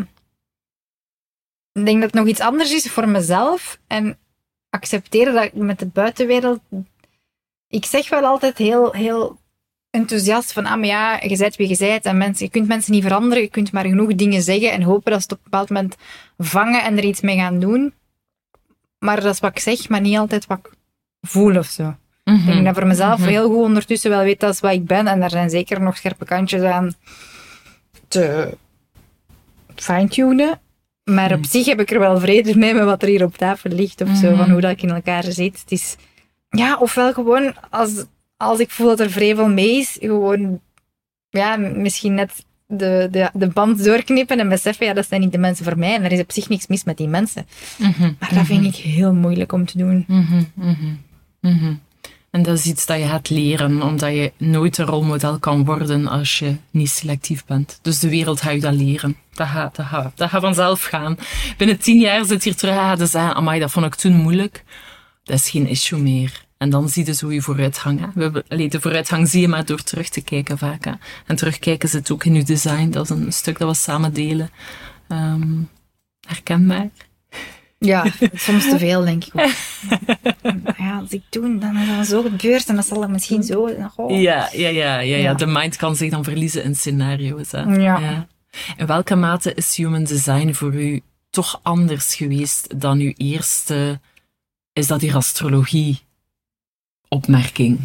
ik 1.72 1.84
denk 1.84 2.00
dat 2.00 2.10
het 2.10 2.20
nog 2.20 2.26
iets 2.26 2.40
anders 2.40 2.72
is 2.72 2.90
voor 2.90 3.08
mezelf. 3.08 3.78
En 3.86 4.18
accepteren 4.70 5.34
dat 5.34 5.44
ik 5.44 5.54
met 5.54 5.78
de 5.78 5.86
buitenwereld... 5.86 6.60
Ik 7.68 7.84
zeg 7.84 8.08
wel 8.08 8.24
altijd 8.24 8.58
heel, 8.58 8.92
heel 8.92 9.38
enthousiast 9.90 10.52
van, 10.52 10.66
ah, 10.66 10.76
maar 10.76 10.86
ja, 10.86 11.20
je 11.22 11.36
bent 11.36 11.56
wie 11.56 11.68
je 11.68 11.76
bent. 11.78 12.04
En 12.04 12.16
mensen, 12.16 12.44
je 12.44 12.50
kunt 12.50 12.68
mensen 12.68 12.92
niet 12.92 13.02
veranderen. 13.02 13.42
Je 13.42 13.48
kunt 13.50 13.72
maar 13.72 13.84
genoeg 13.84 14.14
dingen 14.14 14.42
zeggen 14.42 14.72
en 14.72 14.82
hopen 14.82 15.12
dat 15.12 15.22
ze 15.22 15.26
het 15.28 15.32
op 15.32 15.38
een 15.38 15.50
bepaald 15.50 15.70
moment 15.70 15.96
vangen 16.38 16.82
en 16.84 16.96
er 16.96 17.04
iets 17.04 17.20
mee 17.20 17.36
gaan 17.36 17.58
doen. 17.60 17.94
Maar 18.98 19.20
dat 19.20 19.34
is 19.34 19.40
wat 19.40 19.50
ik 19.50 19.58
zeg, 19.58 19.88
maar 19.88 20.00
niet 20.00 20.16
altijd 20.18 20.46
wat 20.46 20.58
ik 20.58 20.72
voel 21.20 21.56
of 21.56 21.66
zo. 21.66 21.94
Ik 22.24 22.46
denk 22.46 22.64
dat 22.64 22.74
voor 22.74 22.86
mezelf 22.86 23.18
Mhm. 23.18 23.28
heel 23.28 23.48
goed 23.48 23.64
ondertussen 23.64 24.10
wel 24.10 24.22
weet 24.22 24.40
dat 24.40 24.52
is 24.54 24.60
wat 24.60 24.72
ik 24.72 24.86
ben. 24.86 25.06
En 25.06 25.20
daar 25.20 25.30
zijn 25.30 25.50
zeker 25.50 25.80
nog 25.80 25.96
scherpe 25.96 26.24
kantjes 26.24 26.62
aan 26.62 26.94
te 28.12 28.56
fine-tunen. 29.74 30.60
Maar 31.04 31.32
op 31.32 31.38
Mhm. 31.38 31.48
zich 31.48 31.66
heb 31.66 31.80
ik 31.80 31.90
er 31.90 31.98
wel 31.98 32.20
vrede 32.20 32.56
mee 32.58 32.74
met 32.74 32.84
wat 32.84 33.02
er 33.02 33.08
hier 33.08 33.24
op 33.24 33.36
tafel 33.36 33.70
ligt. 33.70 34.00
Of 34.00 34.08
zo, 34.16 34.28
Mhm. 34.30 34.36
van 34.36 34.50
hoe 34.50 34.60
dat 34.60 34.70
ik 34.70 34.82
in 34.82 34.90
elkaar 34.90 35.22
zit. 35.24 35.60
Het 35.60 35.70
is, 35.72 35.96
ja, 36.48 36.76
ofwel 36.78 37.12
gewoon 37.12 37.54
als, 37.70 38.04
als 38.36 38.58
ik 38.58 38.70
voel 38.70 38.86
dat 38.86 39.00
er 39.00 39.10
vrevel 39.10 39.48
mee 39.48 39.76
is, 39.78 39.96
gewoon, 40.00 40.60
ja, 41.28 41.56
misschien 41.56 42.14
net 42.14 42.44
de, 42.66 43.08
de, 43.10 43.30
de 43.34 43.46
band 43.48 43.84
doorknippen 43.84 44.38
en 44.40 44.48
beseffen, 44.48 44.86
ja, 44.86 44.92
dat 44.92 45.08
zijn 45.08 45.20
niet 45.20 45.32
de 45.32 45.38
mensen 45.38 45.64
voor 45.64 45.78
mij. 45.78 45.94
En 45.94 46.04
er 46.04 46.12
is 46.12 46.20
op 46.20 46.32
zich 46.32 46.48
niks 46.48 46.66
mis 46.66 46.84
met 46.84 46.96
die 46.96 47.08
mensen. 47.08 47.46
Mhm. 47.78 48.12
Maar 48.18 48.34
dat 48.34 48.46
vind 48.46 48.64
ik 48.64 48.74
heel 48.74 49.14
moeilijk 49.14 49.52
om 49.52 49.66
te 49.66 49.78
doen. 49.78 50.06
En 52.32 52.42
dat 52.42 52.58
is 52.58 52.66
iets 52.66 52.86
dat 52.86 52.98
je 52.98 53.06
gaat 53.06 53.30
leren, 53.30 53.82
omdat 53.82 54.12
je 54.12 54.32
nooit 54.36 54.78
een 54.78 54.86
rolmodel 54.86 55.38
kan 55.38 55.64
worden 55.64 56.06
als 56.06 56.38
je 56.38 56.56
niet 56.70 56.90
selectief 56.90 57.44
bent. 57.44 57.78
Dus 57.82 57.98
de 57.98 58.08
wereld 58.08 58.40
gaat 58.40 58.52
je 58.52 58.60
dat 58.60 58.74
leren. 58.74 59.16
Dat 59.34 59.46
gaat, 59.46 59.76
dat 59.76 59.86
gaat, 59.86 60.16
dat 60.16 60.28
gaat 60.28 60.40
vanzelf 60.40 60.84
gaan. 60.84 61.16
Binnen 61.56 61.78
tien 61.78 62.00
jaar 62.00 62.24
zit 62.24 62.44
hier 62.44 62.56
terug 62.56 62.74
gaat 62.74 62.98
je 62.98 63.06
zeggen, 63.06 63.34
amai, 63.34 63.60
dat 63.60 63.70
vond 63.70 63.86
ik 63.86 63.94
toen 63.94 64.12
moeilijk. 64.12 64.64
Dat 65.24 65.36
is 65.36 65.50
geen 65.50 65.66
issue 65.66 66.00
meer. 66.00 66.44
En 66.58 66.70
dan 66.70 66.88
zie 66.88 67.06
je 67.06 67.14
zo 67.14 67.32
je 67.32 67.42
vooruitgang. 67.42 68.00
Hè. 68.00 68.30
We 68.30 68.44
allee, 68.48 68.68
de 68.68 68.80
vooruitgang 68.80 69.28
zie 69.28 69.40
je 69.40 69.48
maar 69.48 69.64
door 69.64 69.82
terug 69.82 70.08
te 70.08 70.20
kijken 70.20 70.58
vaak. 70.58 70.84
Hè. 70.84 70.92
En 71.26 71.36
terugkijken 71.36 71.88
zit 71.88 72.10
ook 72.10 72.24
in 72.24 72.34
je 72.34 72.44
design. 72.44 72.90
Dat 72.90 73.04
is 73.04 73.10
een 73.10 73.32
stuk 73.32 73.58
dat 73.58 73.68
we 73.68 73.74
samen 73.74 74.12
delen. 74.12 74.50
Ehm 75.08 75.62
herkenbaar. 76.26 76.90
Ja, 77.84 78.04
soms 78.34 78.68
te 78.68 78.78
veel, 78.78 79.04
denk 79.04 79.24
ik 79.24 79.32
ook. 79.34 79.50
Maar 80.42 80.74
ja, 80.78 80.98
als 80.98 81.10
ik 81.10 81.22
toen, 81.28 81.58
dan 81.58 81.76
is 81.76 81.96
dat 81.96 82.06
zo 82.06 82.22
gebeurd 82.22 82.66
en 82.68 82.76
dat 82.76 82.86
zal 82.86 83.00
dan 83.00 83.10
misschien 83.10 83.42
zo. 83.42 83.70
Oh. 83.96 84.20
Ja, 84.20 84.48
ja, 84.52 84.68
ja, 84.68 84.68
ja, 84.68 84.98
ja. 85.00 85.16
Ja. 85.16 85.34
De 85.34 85.46
mind 85.46 85.76
kan 85.76 85.96
zich 85.96 86.10
dan 86.10 86.24
verliezen 86.24 86.64
in 86.64 86.76
scenario's. 86.76 87.52
Hè. 87.52 87.60
Ja. 87.60 88.26
In 88.76 88.86
welke 88.86 89.14
mate 89.14 89.54
is 89.54 89.76
human 89.76 90.04
design 90.04 90.52
voor 90.52 90.74
u 90.74 91.02
toch 91.30 91.60
anders 91.62 92.14
geweest 92.14 92.80
dan 92.80 92.98
uw 92.98 93.12
eerste, 93.16 94.00
is 94.72 94.86
dat 94.86 95.00
hier 95.00 95.16
astrologie 95.16 96.00
opmerking? 97.08 97.80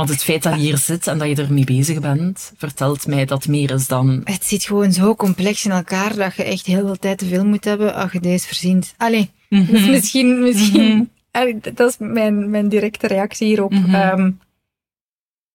Want 0.00 0.12
het 0.12 0.22
feit 0.22 0.42
dat 0.42 0.54
je 0.54 0.60
hier 0.60 0.78
zit 0.78 1.06
en 1.06 1.18
dat 1.18 1.28
je 1.28 1.34
ermee 1.42 1.64
bezig 1.64 2.00
bent, 2.00 2.52
vertelt 2.56 3.06
mij 3.06 3.24
dat 3.24 3.46
meer 3.48 3.70
is 3.70 3.86
dan... 3.86 4.20
Het 4.24 4.44
zit 4.44 4.64
gewoon 4.64 4.92
zo 4.92 5.14
complex 5.14 5.64
in 5.64 5.70
elkaar 5.70 6.14
dat 6.16 6.34
je 6.34 6.42
echt 6.42 6.66
heel 6.66 6.86
veel 6.86 6.96
tijd 6.96 7.18
te 7.18 7.26
veel 7.26 7.44
moet 7.44 7.64
hebben 7.64 7.94
als 7.94 8.12
je 8.12 8.20
deze 8.20 8.46
verzint. 8.46 8.94
Allee, 8.96 9.30
dus 9.48 9.86
misschien, 9.94 10.40
misschien 10.42 10.94
Mhm. 10.96 11.04
allee, 11.30 11.58
dat 11.74 11.88
is 11.88 11.96
mijn, 11.98 12.50
mijn 12.50 12.68
directe 12.68 13.06
reactie 13.06 13.46
hierop. 13.46 13.70
Mhm. 13.72 13.94
Ehm, 13.94 14.30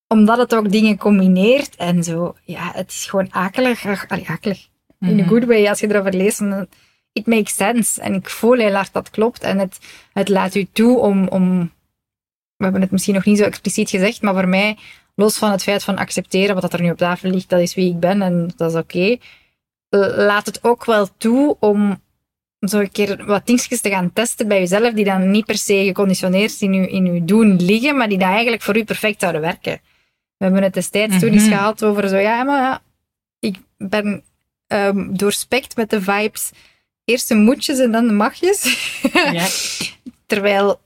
omdat 0.08 0.38
het 0.38 0.56
ook 0.56 0.72
dingen 0.72 0.98
combineert 0.98 1.76
en 1.76 2.04
zo. 2.04 2.36
Ja, 2.43 2.72
het 2.74 2.91
is 2.91 3.06
gewoon 3.06 3.34
akelig. 3.34 3.86
Ach, 3.86 4.08
Allee, 4.08 4.28
akelig. 4.30 4.68
In 5.00 5.10
a 5.20 5.24
Mhm. 5.24 5.28
good 5.28 5.46
way, 5.46 5.68
als 5.68 5.80
je 5.80 5.89
erover 5.89 6.14
leest. 6.14 6.39
dan- 6.39 6.68
It 7.14 7.26
makes 7.26 7.56
sense. 7.56 8.02
En 8.02 8.14
ik 8.14 8.30
voel 8.30 8.58
heel 8.58 8.74
hard 8.74 8.93
dat 8.93 9.10
klopt. 9.10 9.41
En 9.43 9.60
het, 9.60 9.78
het 10.14 10.30
laat 10.30 10.56
u 10.56 10.68
toe 10.72 11.00
om, 11.00 11.28
om... 11.28 11.72
We 12.58 12.64
hebben 12.64 12.82
het 12.82 12.91
misschien 12.91 13.14
nog 13.14 13.26
niet 13.26 13.38
zo 13.38 13.43
expliciet 13.43 13.89
gezegd, 13.89 14.22
maar 14.22 14.34
voor 14.34 14.47
mij, 14.47 14.78
los 15.16 15.38
van 15.38 15.51
het 15.51 15.64
feit 15.64 15.84
van 15.84 15.97
accepteren 15.97 16.53
wat 16.53 16.62
dat 16.64 16.74
er 16.74 16.82
nu 16.82 16.91
op 16.91 16.97
tafel 16.97 17.30
ligt, 17.30 17.49
dat 17.49 17.60
is 17.60 17.76
wie 17.76 17.89
ik 17.89 17.99
ben 17.99 18.22
en 18.22 18.51
dat 18.56 18.72
is 18.72 18.78
oké. 18.78 19.18
eh, 19.89 19.99
laat 20.16 20.45
het 20.45 20.64
ook 20.64 20.86
wel 20.86 21.08
toe 21.18 21.58
om 21.60 22.03
zo 22.60 22.80
een 22.80 22.91
keer 22.91 23.26
wat 23.26 23.45
dingetjes 23.47 23.82
te 23.82 23.89
gaan 23.89 24.14
testen 24.14 24.47
bij 24.47 24.60
jezelf, 24.60 24.93
die 24.93 25.06
dan 25.06 25.32
niet 25.32 25.45
per 25.45 25.58
se 25.58 25.84
geconditioneerd 25.86 26.62
in 26.62 26.74
je, 26.74 26.89
in 26.89 27.06
uw 27.08 27.26
doen 27.26 27.56
liggen, 27.56 27.97
maar 27.97 28.10
die 28.10 28.18
dan 28.18 28.30
eigenlijk 28.30 28.62
voor 28.62 28.78
u 28.78 28.84
perfect 28.84 29.20
zouden 29.20 29.41
werken. 29.41 29.82
We 30.38 30.43
hebben 30.45 30.64
het 30.64 30.74
destijds 30.74 31.20
toen 31.20 31.30
eens 31.34 31.43
Mhm. 31.45 31.51
gehad 31.53 31.84
over 31.84 32.10
zo, 32.10 32.18
ja, 32.18 32.43
maar 32.43 32.62
ja, 32.62 32.82
ik 33.39 33.58
ben 33.78 34.24
ehm 34.68 35.14
doorspekt 35.16 35.76
met 35.76 35.89
de 35.89 36.01
vibes. 36.01 36.51
Eerst 37.06 37.28
de 37.28 37.36
moedjes 37.36 37.80
en 37.80 37.91
dan 37.91 38.08
de 38.08 38.14
magjes. 38.14 38.64
Ja. 39.32 39.47
Terwijl, 40.26 40.80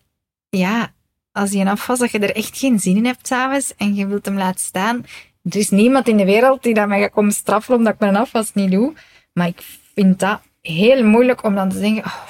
ja, 0.49 0.93
als 1.39 1.51
je 1.51 1.59
een 1.59 1.67
afwas, 1.67 1.99
dat 1.99 2.11
je 2.11 2.19
er 2.19 2.35
echt 2.35 2.57
geen 2.57 2.79
zin 2.79 2.95
in 2.97 3.05
hebt 3.05 3.27
s'avonds 3.27 3.73
en 3.77 3.95
je 3.95 4.07
wilt 4.07 4.25
hem 4.25 4.37
laten 4.37 4.59
staan. 4.59 5.05
Er 5.43 5.55
is 5.55 5.69
niemand 5.69 6.07
in 6.07 6.17
de 6.17 6.25
wereld 6.25 6.63
die 6.63 6.73
dat 6.73 6.87
mij 6.87 6.99
gaat 7.01 7.11
komen 7.11 7.31
straffen 7.31 7.75
omdat 7.75 7.93
ik 7.93 7.99
mijn 7.99 8.15
afwas 8.15 8.53
niet 8.53 8.71
doe. 8.71 8.93
Maar 9.33 9.47
ik 9.47 9.61
vind 9.95 10.19
dat 10.19 10.39
heel 10.61 11.03
moeilijk 11.05 11.43
om 11.43 11.55
dan 11.55 11.69
te 11.69 11.79
denken, 11.79 12.03
oh, 12.05 12.23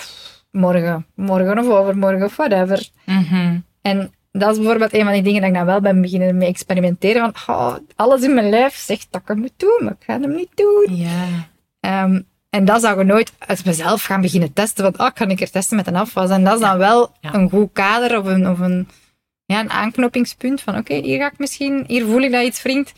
morgen, 0.52 1.06
morgen 1.16 1.60
of 1.60 1.68
overmorgen 1.68 2.26
of 2.26 2.36
whatever. 2.36 2.90
Mhm. 3.06 3.58
En 3.82 4.14
dat 4.32 4.52
is 4.52 4.58
bijvoorbeeld 4.58 4.94
een 4.94 5.04
van 5.04 5.14
die 5.14 5.22
dingen 5.22 5.42
dat 5.42 5.50
ik 5.50 5.56
dan 5.56 5.66
wel 5.66 5.82
ben 5.82 6.02
beginnen 6.02 6.38
mee 6.38 6.48
experimenteren. 6.48 7.32
Van, 7.36 7.56
oh, 7.56 7.76
alles 7.96 8.22
in 8.22 8.34
mijn 8.34 8.50
lijf 8.50 8.76
zegt 8.76 9.08
dat 9.10 9.22
ik 9.22 9.28
hem 9.28 9.40
moet 9.40 9.54
doen, 9.58 9.80
maar 9.80 9.94
ik 10.00 10.04
ga 10.06 10.20
hem 10.20 10.36
niet 10.36 10.52
doen. 10.56 10.96
Ja. 10.96 11.26
Ehm, 11.80 12.22
en 12.50 12.66
dat 12.66 12.82
zou 12.82 12.98
je 12.98 13.04
nooit 13.04 13.32
uit 13.38 13.66
mezelf 13.66 14.04
gaan 14.04 14.22
beginnen 14.22 14.54
testen. 14.54 14.84
Want, 14.84 14.98
ah, 14.98 15.14
kan 15.14 15.30
ik 15.32 15.42
er 15.42 15.52
testen 15.52 15.76
met 15.78 15.88
een 15.88 15.96
afwas? 15.96 16.30
En 16.30 16.44
dat 16.44 16.54
is 16.54 16.60
dan 16.60 16.78
wel 16.78 17.12
Ja. 17.22 17.34
een 17.34 17.50
goed 17.50 17.70
kader 17.74 18.20
of 18.20 18.26
een, 18.26 18.50
of 18.50 18.60
een, 18.60 18.88
ja, 19.50 19.60
een 19.60 19.70
aanknopingspunt 19.70 20.62
van, 20.62 20.78
oké, 20.78 20.96
hier 20.96 21.18
ga 21.20 21.26
ik 21.32 21.38
misschien, 21.38 21.84
hier 21.88 22.06
voel 22.06 22.22
ik 22.22 22.32
dat 22.32 22.46
iets 22.46 22.62
wringt. 22.62 22.94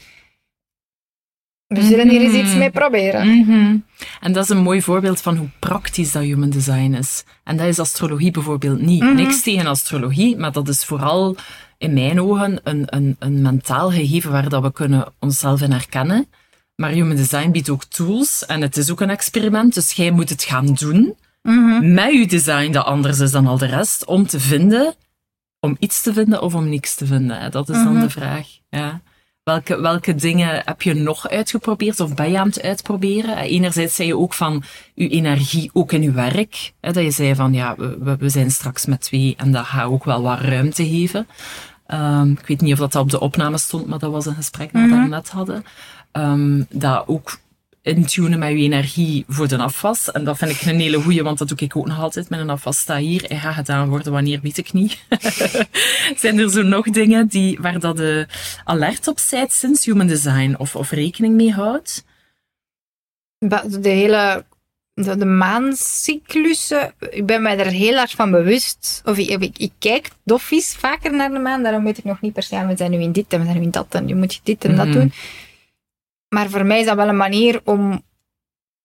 We 1.68 1.82
zullen 1.82 2.10
hier 2.10 2.22
eens 2.22 2.34
iets 2.34 2.50
Mhm. 2.50 2.58
mee 2.58 2.70
proberen. 2.72 3.38
Mhm. 3.38 3.78
En 4.22 4.32
dat 4.34 4.44
is 4.44 4.50
een 4.50 4.62
mooi 4.64 4.82
voorbeeld 4.82 5.22
van 5.22 5.36
hoe 5.38 5.48
praktisch 5.60 6.12
dat 6.12 6.24
human 6.24 6.50
design 6.50 6.94
is. 6.94 7.24
En 7.44 7.58
dat 7.58 7.68
is 7.68 7.80
astrologie 7.80 8.32
bijvoorbeeld 8.32 8.82
niet. 8.82 9.02
Mhm. 9.04 9.16
Niks 9.16 9.42
tegen 9.42 9.66
astrologie, 9.68 10.38
maar 10.38 10.52
dat 10.52 10.68
is 10.68 10.84
vooral 10.86 11.36
in 11.78 11.94
mijn 11.94 12.22
ogen 12.22 12.60
een, 12.64 12.84
een, 12.86 13.16
een 13.20 13.42
mentaal 13.42 13.92
gegeven 13.92 14.32
waar 14.32 14.50
dat 14.50 14.62
we 14.64 14.72
kunnen 14.72 15.14
onszelf 15.20 15.62
in 15.62 15.72
herkennen. 15.72 16.28
Maar 16.76 16.90
human 16.90 17.16
design 17.16 17.52
biedt 17.52 17.70
ook 17.70 17.84
tools 17.84 18.46
en 18.46 18.62
het 18.62 18.78
is 18.78 18.92
ook 18.92 19.02
een 19.02 19.10
experiment, 19.10 19.74
dus 19.74 19.92
jij 19.92 20.12
moet 20.12 20.30
het 20.30 20.44
gaan 20.44 20.74
doen 20.74 21.16
met 21.82 22.12
je 22.14 22.26
design 22.28 22.72
dat 22.72 22.86
anders 22.86 23.20
is 23.20 23.32
dan 23.32 23.48
al 23.48 23.58
de 23.58 23.66
rest, 23.66 24.06
om 24.06 24.28
te 24.28 24.40
vinden 24.40 24.96
om 25.62 25.76
iets 25.80 26.02
te 26.02 26.14
vinden 26.14 26.42
of 26.42 26.56
om 26.56 26.70
niks 26.70 26.96
te 26.96 27.06
vinden? 27.06 27.52
Dat 27.52 27.70
is 27.70 27.76
dan 27.76 27.94
Mhm. 27.94 28.02
de 28.02 28.10
vraag. 28.10 28.48
Ja. 28.70 29.02
Welke, 29.44 29.82
welke 29.82 30.16
dingen 30.16 30.62
heb 30.66 30.82
je 30.82 30.94
nog 30.94 31.30
uitgeprobeerd 31.30 32.00
of 32.00 32.14
ben 32.16 32.32
je 32.32 32.40
aan 32.40 32.48
het 32.48 32.62
uitproberen? 32.62 33.38
Enerzijds 33.38 33.96
zei 33.96 34.08
je 34.08 34.18
ook 34.18 34.34
van 34.34 34.64
je 34.94 35.08
energie 35.10 35.70
ook 35.74 35.92
in 35.92 36.02
je 36.02 36.12
werk. 36.12 36.74
Hè, 36.82 36.92
dat 36.92 37.04
je 37.04 37.12
zei 37.12 37.36
van 37.36 37.54
ja, 37.54 37.76
we, 37.78 38.16
we- 38.20 38.30
zijn 38.30 38.52
straks 38.52 38.86
met 38.86 39.02
twee 39.02 39.34
en 39.38 39.52
dat 39.52 39.66
gaat 39.66 39.86
ook 39.86 40.04
wel 40.04 40.22
wat 40.22 40.40
ruimte 40.40 40.86
geven. 40.88 41.28
Ehm, 41.88 42.32
ik 42.32 42.48
weet 42.48 42.62
niet 42.62 42.74
of 42.74 42.80
dat 42.80 42.96
op 42.96 43.10
de 43.10 43.20
opname 43.20 43.58
stond, 43.58 43.88
maar 43.88 44.00
dat 44.00 44.12
was 44.12 44.26
een 44.26 44.36
gesprek 44.36 44.74
dat 44.74 44.82
we 44.82 44.88
Mhm. 44.88 44.98
daarnet 44.98 45.30
hadden. 45.30 45.64
Ehm, 46.12 46.64
dat 46.70 47.04
ook 47.08 47.40
intunen 47.84 48.40
met 48.40 48.50
je 48.50 48.58
energie 48.58 49.26
voor 49.28 49.48
de 49.48 49.58
afwas. 49.58 50.12
En 50.12 50.24
dat 50.24 50.38
vind 50.38 50.52
ik 50.52 50.62
een 50.62 50.80
hele 50.80 51.02
goeie, 51.02 51.24
want 51.24 51.38
dat 51.38 51.48
doe 51.48 51.58
ik 51.58 51.76
ook 51.76 51.88
nog 51.88 52.00
altijd 52.00 52.30
met 52.30 52.40
een 52.40 52.50
afwas. 52.50 52.80
Sta 52.80 52.98
hier 52.98 53.26
en 53.26 53.40
gaat 53.40 53.54
gedaan 53.56 53.90
worden, 53.90 54.12
wanneer 54.12 54.40
weet 54.42 54.58
ik 54.58 54.74
niet. 54.74 54.98
Zijn 56.22 56.40
er 56.40 56.50
zo 56.52 56.62
nog 56.62 56.86
dingen 56.90 57.28
die, 57.28 57.58
waar 57.62 57.80
dat 57.80 57.98
de 57.98 58.28
alert 58.64 59.08
op 59.08 59.20
zijt 59.20 59.52
sinds 59.52 59.86
Human 59.86 60.08
Design 60.08 60.56
of, 60.58 60.76
of 60.76 60.92
rekening 60.92 61.36
mee 61.36 61.52
houdt? 61.52 62.04
De 63.40 63.90
hele 63.90 64.46
de, 64.94 65.18
de 65.18 65.26
maancyclussen, 65.26 66.94
ik 67.10 67.26
ben 67.26 67.42
mij 67.42 67.60
er 67.60 67.66
heel 67.66 67.98
erg 67.98 68.12
van 68.12 68.32
bewust. 68.32 69.02
Of 69.06 69.18
ik, 69.18 69.30
ik, 69.42 69.58
ik 69.58 69.72
kijk 69.80 70.10
doffies 70.24 70.76
vaker 70.76 71.16
naar 71.16 71.32
de 71.32 71.40
maan, 71.40 71.64
daarom 71.64 71.84
weet 71.84 71.98
ik 71.98 72.04
nog 72.04 72.22
niet 72.22 72.34
per 72.34 72.44
se, 72.44 72.56
ah, 72.56 72.68
we 72.68 72.78
zijn 72.78 72.92
nu 72.92 73.02
in 73.02 73.12
dit 73.12 73.26
en 73.34 73.40
we 73.40 73.46
zijn 73.46 73.58
nu 73.58 73.64
in 73.64 73.72
dat 73.72 73.88
en 73.96 74.06
nu 74.06 74.16
moet 74.16 74.34
je 74.34 74.40
dit 74.44 74.66
en 74.66 74.76
dat 74.76 74.86
Mhm. 74.88 74.98
doen. 74.98 75.14
Maar 76.36 76.50
voor 76.50 76.66
mij 76.66 76.80
is 76.80 76.86
dat 76.86 76.96
wel 76.96 77.08
een 77.08 77.18
manier 77.18 77.62
om, 77.64 78.02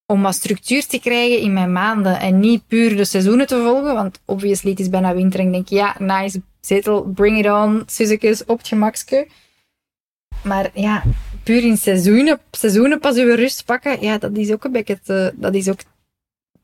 om 0.07 0.23
wat 0.23 0.35
structuur 0.35 0.87
te 0.87 1.01
krijgen 1.01 1.41
in 1.41 1.53
mijn 1.53 1.73
maanden 1.73 2.21
en 2.21 2.41
niet 2.41 2.67
puur 2.67 2.97
de 2.97 3.05
seizoenen 3.05 3.47
te 3.47 3.57
volgen, 3.57 3.95
want 3.95 4.21
obviously 4.25 4.71
het 4.71 4.81
is 4.81 4.89
bijna 4.89 5.15
winter 5.15 5.41
en 5.41 5.47
ik 5.47 5.53
denk, 5.53 5.69
ja, 5.69 5.97
nice, 5.99 6.41
zetel, 6.61 7.03
bring 7.03 7.39
it 7.39 7.51
on, 7.51 7.83
Suzekes, 7.87 8.45
op 8.45 8.59
het 8.59 8.69
gemakske. 8.69 9.29
Maar 10.43 10.71
ja, 10.75 11.03
puur 11.43 11.65
in 11.65 11.77
seizoenen, 11.77 12.41
seizoenen 12.51 12.99
pas 12.99 13.17
uw 13.17 13.35
rust 13.35 13.65
pakken, 13.65 14.03
ja, 14.03 14.19
dat 14.19 14.37
is 14.37 14.53
ook 14.53 14.65
een 14.65 14.73
beetje 14.73 15.01
te, 15.01 15.33
dat 15.37 15.55
is 15.55 15.69
ook, 15.69 15.81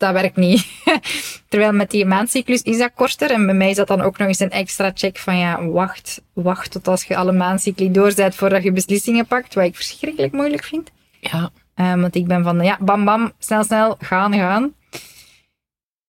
dat 0.02 0.12
werkt 0.12 0.36
niet. 0.36 0.66
Terwijl 1.48 1.72
met 1.72 1.90
die 1.90 2.06
maandcyclus 2.06 2.62
is 2.62 2.78
dat 2.78 2.90
korter 2.94 3.30
en 3.30 3.46
bij 3.46 3.54
mij 3.54 3.70
is 3.70 3.76
dat 3.76 3.86
dan 3.86 4.00
ook 4.00 4.18
nog 4.18 4.28
eens 4.28 4.40
een 4.40 4.50
extra 4.50 4.90
check 4.94 5.18
van 5.18 5.38
ja, 5.38 5.64
wacht, 5.66 6.22
wacht 6.32 6.70
tot 6.70 6.88
als 6.88 7.04
je 7.04 7.16
alle 7.16 7.32
maandcycli 7.32 7.90
door 7.90 8.14
bent 8.14 8.34
voordat 8.34 8.62
je 8.62 8.72
beslissingen 8.72 9.26
pakt, 9.26 9.54
wat 9.54 9.64
ik 9.64 9.76
verschrikkelijk 9.76 10.32
moeilijk 10.32 10.64
vind. 10.64 10.90
Ja, 11.20 11.50
Eh, 11.74 11.94
want 11.94 12.14
ik 12.14 12.26
ben 12.26 12.42
van, 12.42 12.60
ja, 12.60 12.78
bam, 12.80 13.04
bam, 13.04 13.32
snel, 13.38 13.64
snel, 13.64 13.96
gaan, 13.98 14.34
gaan. 14.34 14.74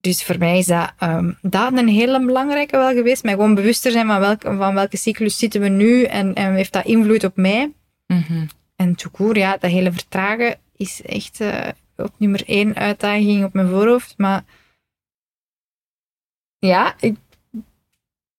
Dus 0.02 0.24
voor 0.24 0.38
mij 0.38 0.58
is 0.58 0.66
dat, 0.66 0.92
ehm, 0.98 1.32
dat 1.42 1.78
een 1.78 1.88
hele 1.88 2.26
belangrijke 2.26 2.78
wel 2.78 2.94
geweest. 2.94 3.24
Maar 3.24 3.34
gewoon 3.34 3.56
bewuster 3.56 3.92
zijn 3.92 4.08
van, 4.08 4.20
welke, 4.20 4.56
van 4.58 4.74
welke 4.74 4.98
cyclus 4.98 5.38
zitten 5.38 5.62
we 5.62 5.68
nu 5.68 6.04
en, 6.04 6.34
en 6.34 6.54
heeft 6.54 6.74
dat 6.74 6.86
invloed 6.86 7.24
op 7.24 7.36
mij. 7.36 7.72
Mhm. 8.08 8.46
En 8.76 8.96
toekoer, 8.96 9.38
ja, 9.38 9.58
dat 9.58 9.72
hele 9.72 9.92
vertragen 9.92 10.56
is 10.78 11.02
echt 11.02 11.42
eh, 11.42 11.68
op 11.98 12.12
nummer 12.18 12.44
één 12.48 12.76
uitdaging 12.76 13.44
op 13.46 13.54
mijn 13.54 13.70
voorhoofd. 13.70 14.14
Maar 14.18 14.44
ja, 16.60 16.96
ik 17.00 17.16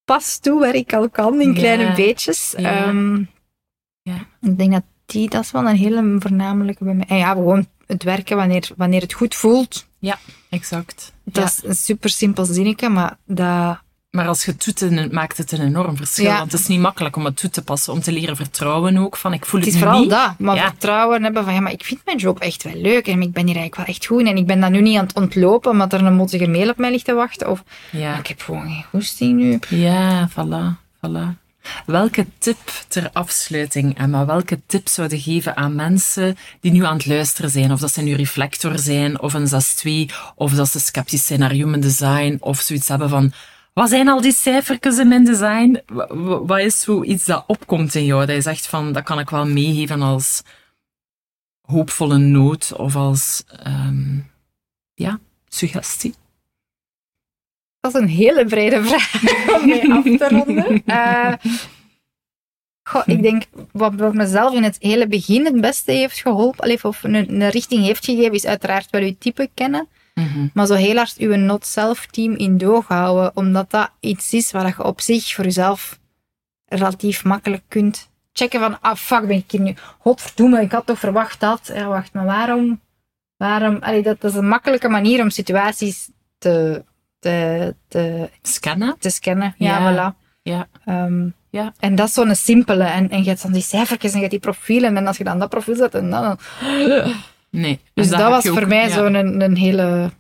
pas 0.04 0.38
toe 0.38 0.60
waar 0.60 0.74
ik 0.74 0.92
al 0.92 1.10
kan 1.10 1.40
in 1.40 1.48
Ja. 1.52 1.54
kleine 1.54 1.94
beetjes. 1.94 2.54
Ja. 2.56 2.84
Ehm, 2.86 3.22
Ja. 4.02 4.26
Ik 4.40 4.58
denk 4.58 4.72
dat 4.72 4.82
die, 5.06 5.28
dat 5.30 5.42
is 5.44 5.50
wel 5.50 5.68
een 5.68 5.76
hele 5.76 6.16
voornamelijke 6.18 6.84
bij 6.84 6.94
mij. 6.94 7.06
En 7.08 7.16
ja, 7.16 7.32
gewoon 7.32 7.66
het 7.86 8.02
werken 8.02 8.36
wanneer, 8.36 8.70
wanneer 8.76 9.00
het 9.00 9.12
goed 9.12 9.34
voelt. 9.34 9.86
exact. 10.50 11.12
Dat 11.24 11.34
Ja. 11.36 11.44
is 11.44 11.64
een 11.64 11.74
super 11.74 12.10
simpel 12.10 12.44
zinnetje, 12.44 12.88
maar 12.88 13.18
dat... 13.24 13.78
Maar 14.14 14.26
als 14.28 14.44
je 14.44 14.50
het 14.50 14.64
doet, 14.80 15.12
maakt 15.12 15.36
het 15.36 15.52
een 15.52 15.60
enorm 15.60 15.96
verschil. 15.96 16.24
Ja. 16.24 16.38
Want 16.38 16.52
het 16.52 16.60
is 16.60 16.66
niet 16.66 16.80
makkelijk 16.80 17.16
om 17.16 17.24
het 17.24 17.36
toe 17.36 17.50
te 17.50 17.62
passen, 17.62 17.92
om 17.92 18.00
te 18.00 18.12
leren 18.12 18.36
vertrouwen 18.36 18.96
ook. 18.96 19.16
Van, 19.16 19.32
ik 19.32 19.46
voel 19.46 19.60
Het 19.60 19.68
het, 19.68 19.74
is 19.78 19.82
vooral 19.82 20.00
niet. 20.00 20.10
dat. 20.10 20.38
Maar 20.38 20.56
Ja. 20.56 20.68
vertrouwen 20.68 21.22
hebben 21.22 21.44
van, 21.44 21.54
ja, 21.54 21.60
maar 21.60 21.72
ik 21.72 21.84
vind 21.84 22.00
mijn 22.04 22.18
job 22.18 22.38
echt 22.38 22.62
wel 22.62 22.74
leuk. 22.76 23.06
En 23.06 23.22
ik 23.22 23.32
ben 23.32 23.46
hier 23.46 23.56
eigenlijk 23.56 23.76
wel 23.76 23.84
echt 23.86 24.06
goed. 24.06 24.26
En 24.26 24.36
ik 24.36 24.46
ben 24.46 24.60
dat 24.60 24.70
nu 24.70 24.80
niet 24.80 24.98
aan 24.98 25.06
het 25.06 25.16
ontlopen, 25.16 25.70
omdat 25.70 25.92
er 25.92 26.04
een 26.04 26.14
mottige 26.14 26.46
mail 26.46 26.68
op 26.68 26.76
mij 26.76 26.90
ligt 26.90 27.04
te 27.04 27.12
wachten. 27.14 27.50
Of, 27.50 27.62
Ja, 27.90 28.18
ik 28.18 28.26
heb 28.26 28.42
gewoon 28.42 28.62
geen 28.62 28.84
goesting 28.90 29.38
nu. 29.40 29.58
ja 29.68 30.28
voilà, 30.30 30.80
voilà. 31.06 31.42
Welke 31.86 32.26
tip 32.38 32.58
ter 32.88 33.10
afsluiting, 33.12 33.98
Emma? 33.98 34.26
Welke 34.26 34.60
tip 34.66 34.88
zou 34.88 35.08
je 35.10 35.20
geven 35.20 35.56
aan 35.56 35.74
mensen 35.74 36.36
die 36.60 36.72
nu 36.72 36.84
aan 36.84 36.96
het 36.96 37.06
luisteren 37.06 37.50
zijn? 37.50 37.72
Of 37.72 37.80
dat 37.80 37.92
ze 37.92 38.02
nu 38.02 38.14
reflector 38.14 38.78
zijn, 38.78 39.20
of 39.20 39.34
een 39.34 39.48
6-2, 40.08 40.14
of 40.34 40.52
dat 40.52 40.68
ze 40.70 40.80
sceptisch 40.80 41.26
zijn 41.26 41.38
naar 41.40 41.50
human 41.50 41.80
design, 41.80 42.36
of 42.40 42.60
zoiets 42.60 42.88
hebben 42.88 43.08
van... 43.08 43.32
Wat 43.74 43.88
zijn 43.88 44.08
al 44.08 44.20
die 44.20 44.32
cijfertjes 44.32 44.98
in 44.98 45.08
mijn 45.08 45.24
design? 45.24 45.80
Wa- 45.86 46.14
wa- 46.16 46.44
Wat 46.44 46.58
is 46.58 46.80
zoiets 46.80 47.24
dat 47.24 47.44
opkomt 47.46 47.94
in 47.94 48.04
jou? 48.04 48.26
Dat 48.26 48.34
je 48.36 48.42
zegt 48.42 48.66
van, 48.66 48.92
dat 48.92 49.02
kan 49.02 49.18
ik 49.18 49.30
wel 49.30 49.46
meegeven 49.46 50.02
als 50.02 50.42
hoopvolle 51.60 52.18
noot 52.18 52.72
of 52.76 52.96
als, 52.96 53.44
ehm, 53.62 54.18
ja, 54.94 55.18
suggestie. 55.48 56.14
Dat 57.80 57.94
is 57.94 58.00
een 58.00 58.08
hele 58.08 58.44
brede 58.44 58.84
vraag 58.84 59.22
om 59.60 59.68
mee 59.68 59.92
af 59.92 60.02
te 60.04 60.28
ronden. 60.28 60.82
Eh, 60.86 61.32
goh, 62.88 63.02
ik 63.06 63.22
denk, 63.22 63.42
wat 63.72 64.14
mezelf 64.14 64.54
in 64.54 64.62
het 64.62 64.76
hele 64.80 65.06
begin 65.06 65.44
het 65.44 65.60
beste 65.60 65.92
heeft 65.92 66.18
geholpen, 66.20 66.78
of 66.82 67.02
een, 67.02 67.14
een 67.14 67.48
richting 67.48 67.82
heeft 67.84 68.04
gegeven, 68.04 68.32
is 68.32 68.46
uiteraard 68.46 68.90
wel 68.90 69.02
uw 69.02 69.14
type 69.18 69.50
kennen. 69.54 69.88
Mhm. 70.14 70.46
Maar 70.52 70.66
zo 70.66 70.74
heel 70.74 70.96
hard 70.96 71.16
uw 71.18 71.34
not-self-team 71.36 72.32
in 72.34 72.58
doog 72.58 72.86
houden, 72.88 73.36
omdat 73.36 73.70
dat 73.70 73.90
iets 74.00 74.32
is 74.32 74.50
waar 74.50 74.66
je 74.66 74.84
op 74.84 75.00
zich 75.00 75.34
voor 75.34 75.44
jezelf 75.44 75.98
relatief 76.66 77.24
makkelijk 77.24 77.62
kunt 77.68 78.10
checken 78.32 78.60
van, 78.60 78.80
ah 78.80 78.96
fuck, 78.96 79.26
ben 79.26 79.36
ik 79.36 79.50
hier 79.50 79.60
nu, 79.60 79.74
godverdomme, 79.98 80.60
ik 80.60 80.72
had 80.72 80.86
toch 80.86 80.98
verwacht 80.98 81.40
dat. 81.40 81.70
Ja, 81.74 81.86
wacht, 81.86 82.12
maar 82.12 82.24
waarom, 82.24 82.80
waarom, 83.36 83.76
allee, 83.80 84.02
dat, 84.02 84.20
dat 84.20 84.30
is 84.30 84.36
een 84.36 84.48
makkelijke 84.48 84.88
manier 84.88 85.22
om 85.22 85.30
situaties 85.30 86.10
te, 86.38 86.84
te, 87.18 87.74
te, 87.88 88.30
Scannen? 88.42 88.96
te 88.98 89.10
scannen. 89.10 89.54
Ja, 89.58 89.78
Ja. 89.78 90.12
voilà. 90.12 90.22
Ja. 90.42 90.68
Ehm, 90.84 91.28
Ja. 91.50 91.72
En 91.78 91.94
dat 91.94 92.08
is 92.08 92.14
zo'n 92.14 92.34
simpele. 92.34 92.84
En, 92.84 93.10
en 93.10 93.22
je 93.22 93.28
hebt 93.28 93.42
dan 93.42 93.52
die 93.52 93.62
cijfertjes 93.62 94.10
en 94.12 94.16
je 94.20 94.26
hebt 94.28 94.30
die 94.42 94.52
profielen. 94.52 94.96
En 94.96 95.06
als 95.06 95.16
je 95.16 95.24
dan 95.24 95.38
dat 95.38 95.48
profiel 95.48 95.76
zet 95.76 95.94
en 95.94 96.10
dan... 96.10 96.38
Nee. 97.54 97.80
Dus 97.94 98.08
dat 98.08 98.28
was 98.28 98.48
voor 98.48 98.68
mij 98.68 98.88
ja. 98.88 98.94
zo'n 98.94 99.14
een, 99.14 99.40
een 99.40 99.56
hele... 99.56 100.10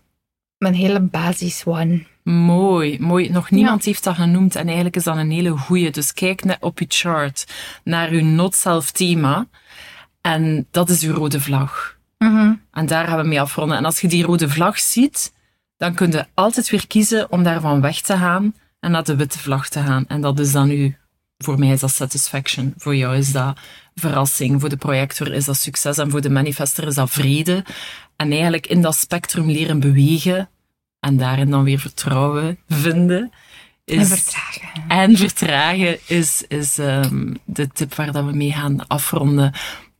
Mijn 0.58 0.74
hele 0.74 1.00
basis 1.00 1.62
one. 1.64 2.04
Mooi, 2.22 2.98
mooi. 3.00 3.30
Nog 3.30 3.50
niemand 3.50 3.84
heeft 3.84 4.04
dat 4.04 4.14
genoemd 4.14 4.56
en 4.56 4.64
eigenlijk 4.66 4.96
is 4.96 5.04
dat 5.04 5.16
een 5.16 5.30
hele 5.30 5.50
goeie. 5.50 5.90
Dus 5.90 6.12
kijk 6.12 6.44
net 6.44 6.56
op 6.60 6.78
je 6.78 6.84
chart 6.88 7.44
naar 7.84 8.10
uw 8.10 8.24
not-self 8.24 8.90
thema 8.90 9.46
en 10.20 10.66
dat 10.70 10.88
is 10.88 11.02
uw 11.02 11.14
rode 11.14 11.40
vlag. 11.40 11.96
En 12.72 12.86
daar 12.86 13.06
gaan 13.06 13.18
we 13.18 13.28
mee 13.28 13.40
afronden. 13.40 13.76
En 13.76 13.84
als 13.84 14.00
je 14.00 14.08
die 14.08 14.24
rode 14.24 14.48
vlag 14.48 14.78
ziet, 14.78 15.32
dan 15.76 15.94
kun 15.94 16.10
je 16.10 16.26
altijd 16.34 16.70
weer 16.70 16.86
kiezen 16.86 17.32
om 17.32 17.42
daarvan 17.42 17.80
weg 17.80 18.00
te 18.00 18.16
gaan 18.16 18.54
en 18.80 18.90
naar 18.90 19.04
de 19.04 19.16
witte 19.16 19.38
vlag 19.38 19.68
te 19.68 19.80
gaan. 19.80 20.04
En 20.08 20.20
dat 20.20 20.38
is 20.38 20.52
dan 20.52 20.70
u, 20.70 20.96
voor 21.44 21.58
mij 21.58 21.68
is 21.68 21.80
dat 21.80 21.90
satisfaction. 21.90 22.74
Voor 22.76 22.96
jou 22.96 23.16
is 23.16 23.32
dat 23.32 23.58
verrassing. 23.94 24.60
Voor 24.60 24.68
de 24.68 24.76
projector 24.76 25.32
is 25.32 25.44
dat 25.44 25.56
succes. 25.56 25.98
En 25.98 26.10
voor 26.10 26.20
de 26.20 26.30
manifester 26.30 26.86
is 26.86 26.94
dat 26.94 27.10
vrede. 27.10 27.64
En 28.16 28.30
eigenlijk 28.32 28.66
in 28.66 28.82
dat 28.82 28.96
spectrum 28.96 29.50
leren 29.50 29.80
bewegen 29.80 30.48
en 31.00 31.16
daarin 31.16 31.50
dan 31.50 31.64
weer 31.64 31.78
vertrouwen 31.78 32.58
vinden. 32.68 33.32
Is, 33.84 33.96
En 33.96 34.06
vertragen. 34.06 34.84
en 34.88 35.16
vertragen 35.16 35.98
is, 36.06 36.44
is 36.48 36.78
ehm, 36.78 37.34
de 37.44 37.68
tip 37.68 37.94
waar 37.94 38.12
dat 38.12 38.24
we 38.24 38.32
mee 38.32 38.52
gaan 38.52 38.86
afronden. 38.86 39.52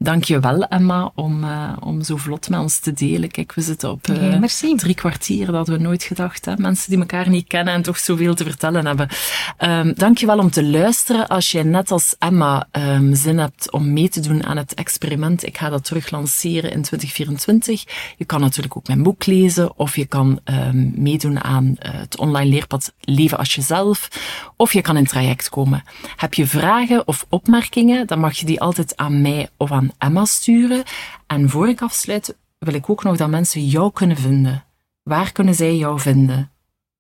Dank 0.05 0.25
je 0.25 0.41
wel, 0.41 0.63
Emma, 0.65 1.11
om, 1.15 1.45
eh, 1.45 1.73
om 1.81 2.03
zo 2.03 2.17
vlot 2.17 2.49
met 2.49 2.61
ons 2.61 2.79
te 2.79 2.93
delen. 2.93 3.31
Kijk, 3.31 3.55
we 3.55 3.61
zitten 3.61 3.91
op 3.91 4.09
eh, 4.09 4.75
drie 4.77 4.95
kwartier, 4.95 5.47
dat 5.47 5.55
hadden 5.55 5.77
we 5.77 5.83
nooit 5.83 6.03
gedacht. 6.03 6.45
Hè? 6.45 6.53
Mensen 6.57 6.91
die 6.91 6.99
elkaar 6.99 7.29
niet 7.29 7.47
kennen 7.47 7.75
en 7.75 7.83
toch 7.83 7.99
zoveel 7.99 8.35
te 8.35 8.45
vertellen 8.45 8.87
hebben. 8.87 9.09
Ehm 9.57 9.93
Dank 9.97 10.19
je 10.19 10.27
wel 10.27 10.39
om 10.39 10.51
te 10.51 10.65
luisteren. 10.65 11.29
Als 11.29 11.51
jij 11.51 11.63
net 11.63 11.91
als 11.91 12.17
Emma 12.19 12.69
ehm, 12.71 13.15
zin 13.15 13.39
hebt 13.39 13.73
om 13.73 13.93
mee 13.93 14.09
te 14.09 14.21
doen 14.21 14.45
aan 14.45 14.57
het 14.57 14.75
experiment, 14.75 15.47
ik 15.47 15.59
ga 15.59 15.69
dat 15.69 15.85
terug 15.85 16.11
lanceren 16.11 16.73
in 16.73 16.83
2024. 16.83 17.85
Je 18.17 18.25
kan 18.25 18.41
natuurlijk 18.41 18.77
ook 18.77 18.87
mijn 18.87 19.03
boek 19.03 19.27
lezen, 19.27 19.79
of 19.79 19.97
je 19.97 20.07
kan 20.07 20.41
ehm, 20.45 21.03
meedoen 21.03 21.45
aan 21.45 21.77
eh, 21.79 21.91
het 21.93 22.19
online 22.19 22.51
leerpad 22.51 22.93
Leven 23.01 23.39
als 23.39 23.55
jezelf, 23.55 24.09
of 24.57 24.73
je 24.73 24.81
kan 24.81 24.97
in 24.97 25.07
traject 25.07 25.49
komen. 25.49 25.85
Heb 26.17 26.35
je 26.35 26.47
vragen 26.47 27.07
of 27.07 27.27
opmerkingen, 27.29 28.07
dan 28.07 28.19
mag 28.19 28.37
je 28.37 28.47
die 28.47 28.61
altijd 28.61 28.97
aan 28.97 29.23
mij 29.23 29.49
of 29.57 29.73
aan 29.73 29.91
Emma 29.99 30.25
sturen. 30.25 30.83
En 31.27 31.51
voor 31.51 31.69
ik 31.69 31.83
afsluit, 31.83 32.37
wil 32.59 32.75
ik 32.75 32.91
ook 32.91 33.05
nog 33.05 33.17
dat 33.17 33.29
mensen 33.29 33.67
jou 33.67 33.93
kunnen 33.93 34.17
vinden. 34.17 34.65
Waar 35.03 35.33
kunnen 35.33 35.55
zij 35.55 35.77
jou 35.77 36.01
vinden? 36.01 36.51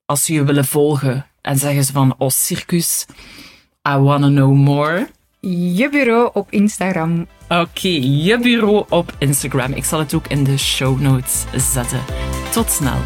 Als 0.07 0.25
ze 0.25 0.33
je 0.33 0.45
willen 0.45 0.65
volgen 0.65 1.27
en 1.41 1.59
zeggen 1.59 1.85
ze 1.85 1.93
van, 1.93 2.15
oh 2.19 2.29
circus, 2.29 3.07
I 3.89 3.97
wanna 3.97 4.29
know 4.29 4.55
more. 4.55 5.09
Je 5.41 5.89
bureau 5.91 6.31
op 6.33 6.47
Instagram. 6.51 7.27
Oké, 7.49 7.89
je 7.99 8.39
bureau 8.43 8.85
op 8.89 9.13
Instagram. 9.19 9.73
Ik 9.73 9.85
zal 9.85 9.99
het 9.99 10.15
ook 10.15 10.27
in 10.27 10.45
de 10.45 10.59
show 10.59 11.01
notes 11.01 11.45
zetten. 11.57 12.01
Tot 12.53 12.71
snel. 12.71 12.99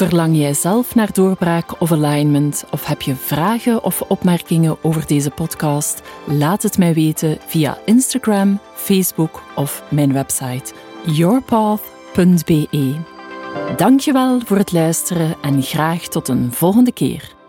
Verlang 0.00 0.36
jij 0.36 0.54
zelf 0.54 0.94
naar 0.94 1.12
doorbraak 1.12 1.80
of 1.80 1.92
alignment? 1.92 2.64
Of 2.70 2.84
heb 2.84 3.02
je 3.02 3.14
vragen 3.14 3.84
of 3.84 4.00
opmerkingen 4.00 4.76
over 4.82 5.06
deze 5.06 5.30
podcast? 5.30 6.02
Laat 6.26 6.62
het 6.62 6.78
mij 6.78 6.94
weten 6.94 7.38
via 7.46 7.78
Instagram, 7.84 8.60
Facebook 8.74 9.42
of 9.54 9.82
mijn 9.88 10.12
website 10.12 10.74
yourpath.be. 11.06 12.94
Dankjewel 13.76 14.40
voor 14.44 14.56
het 14.56 14.72
luisteren 14.72 15.36
en 15.42 15.62
graag 15.62 16.02
tot 16.02 16.28
een 16.28 16.52
volgende 16.52 16.92
keer. 16.92 17.39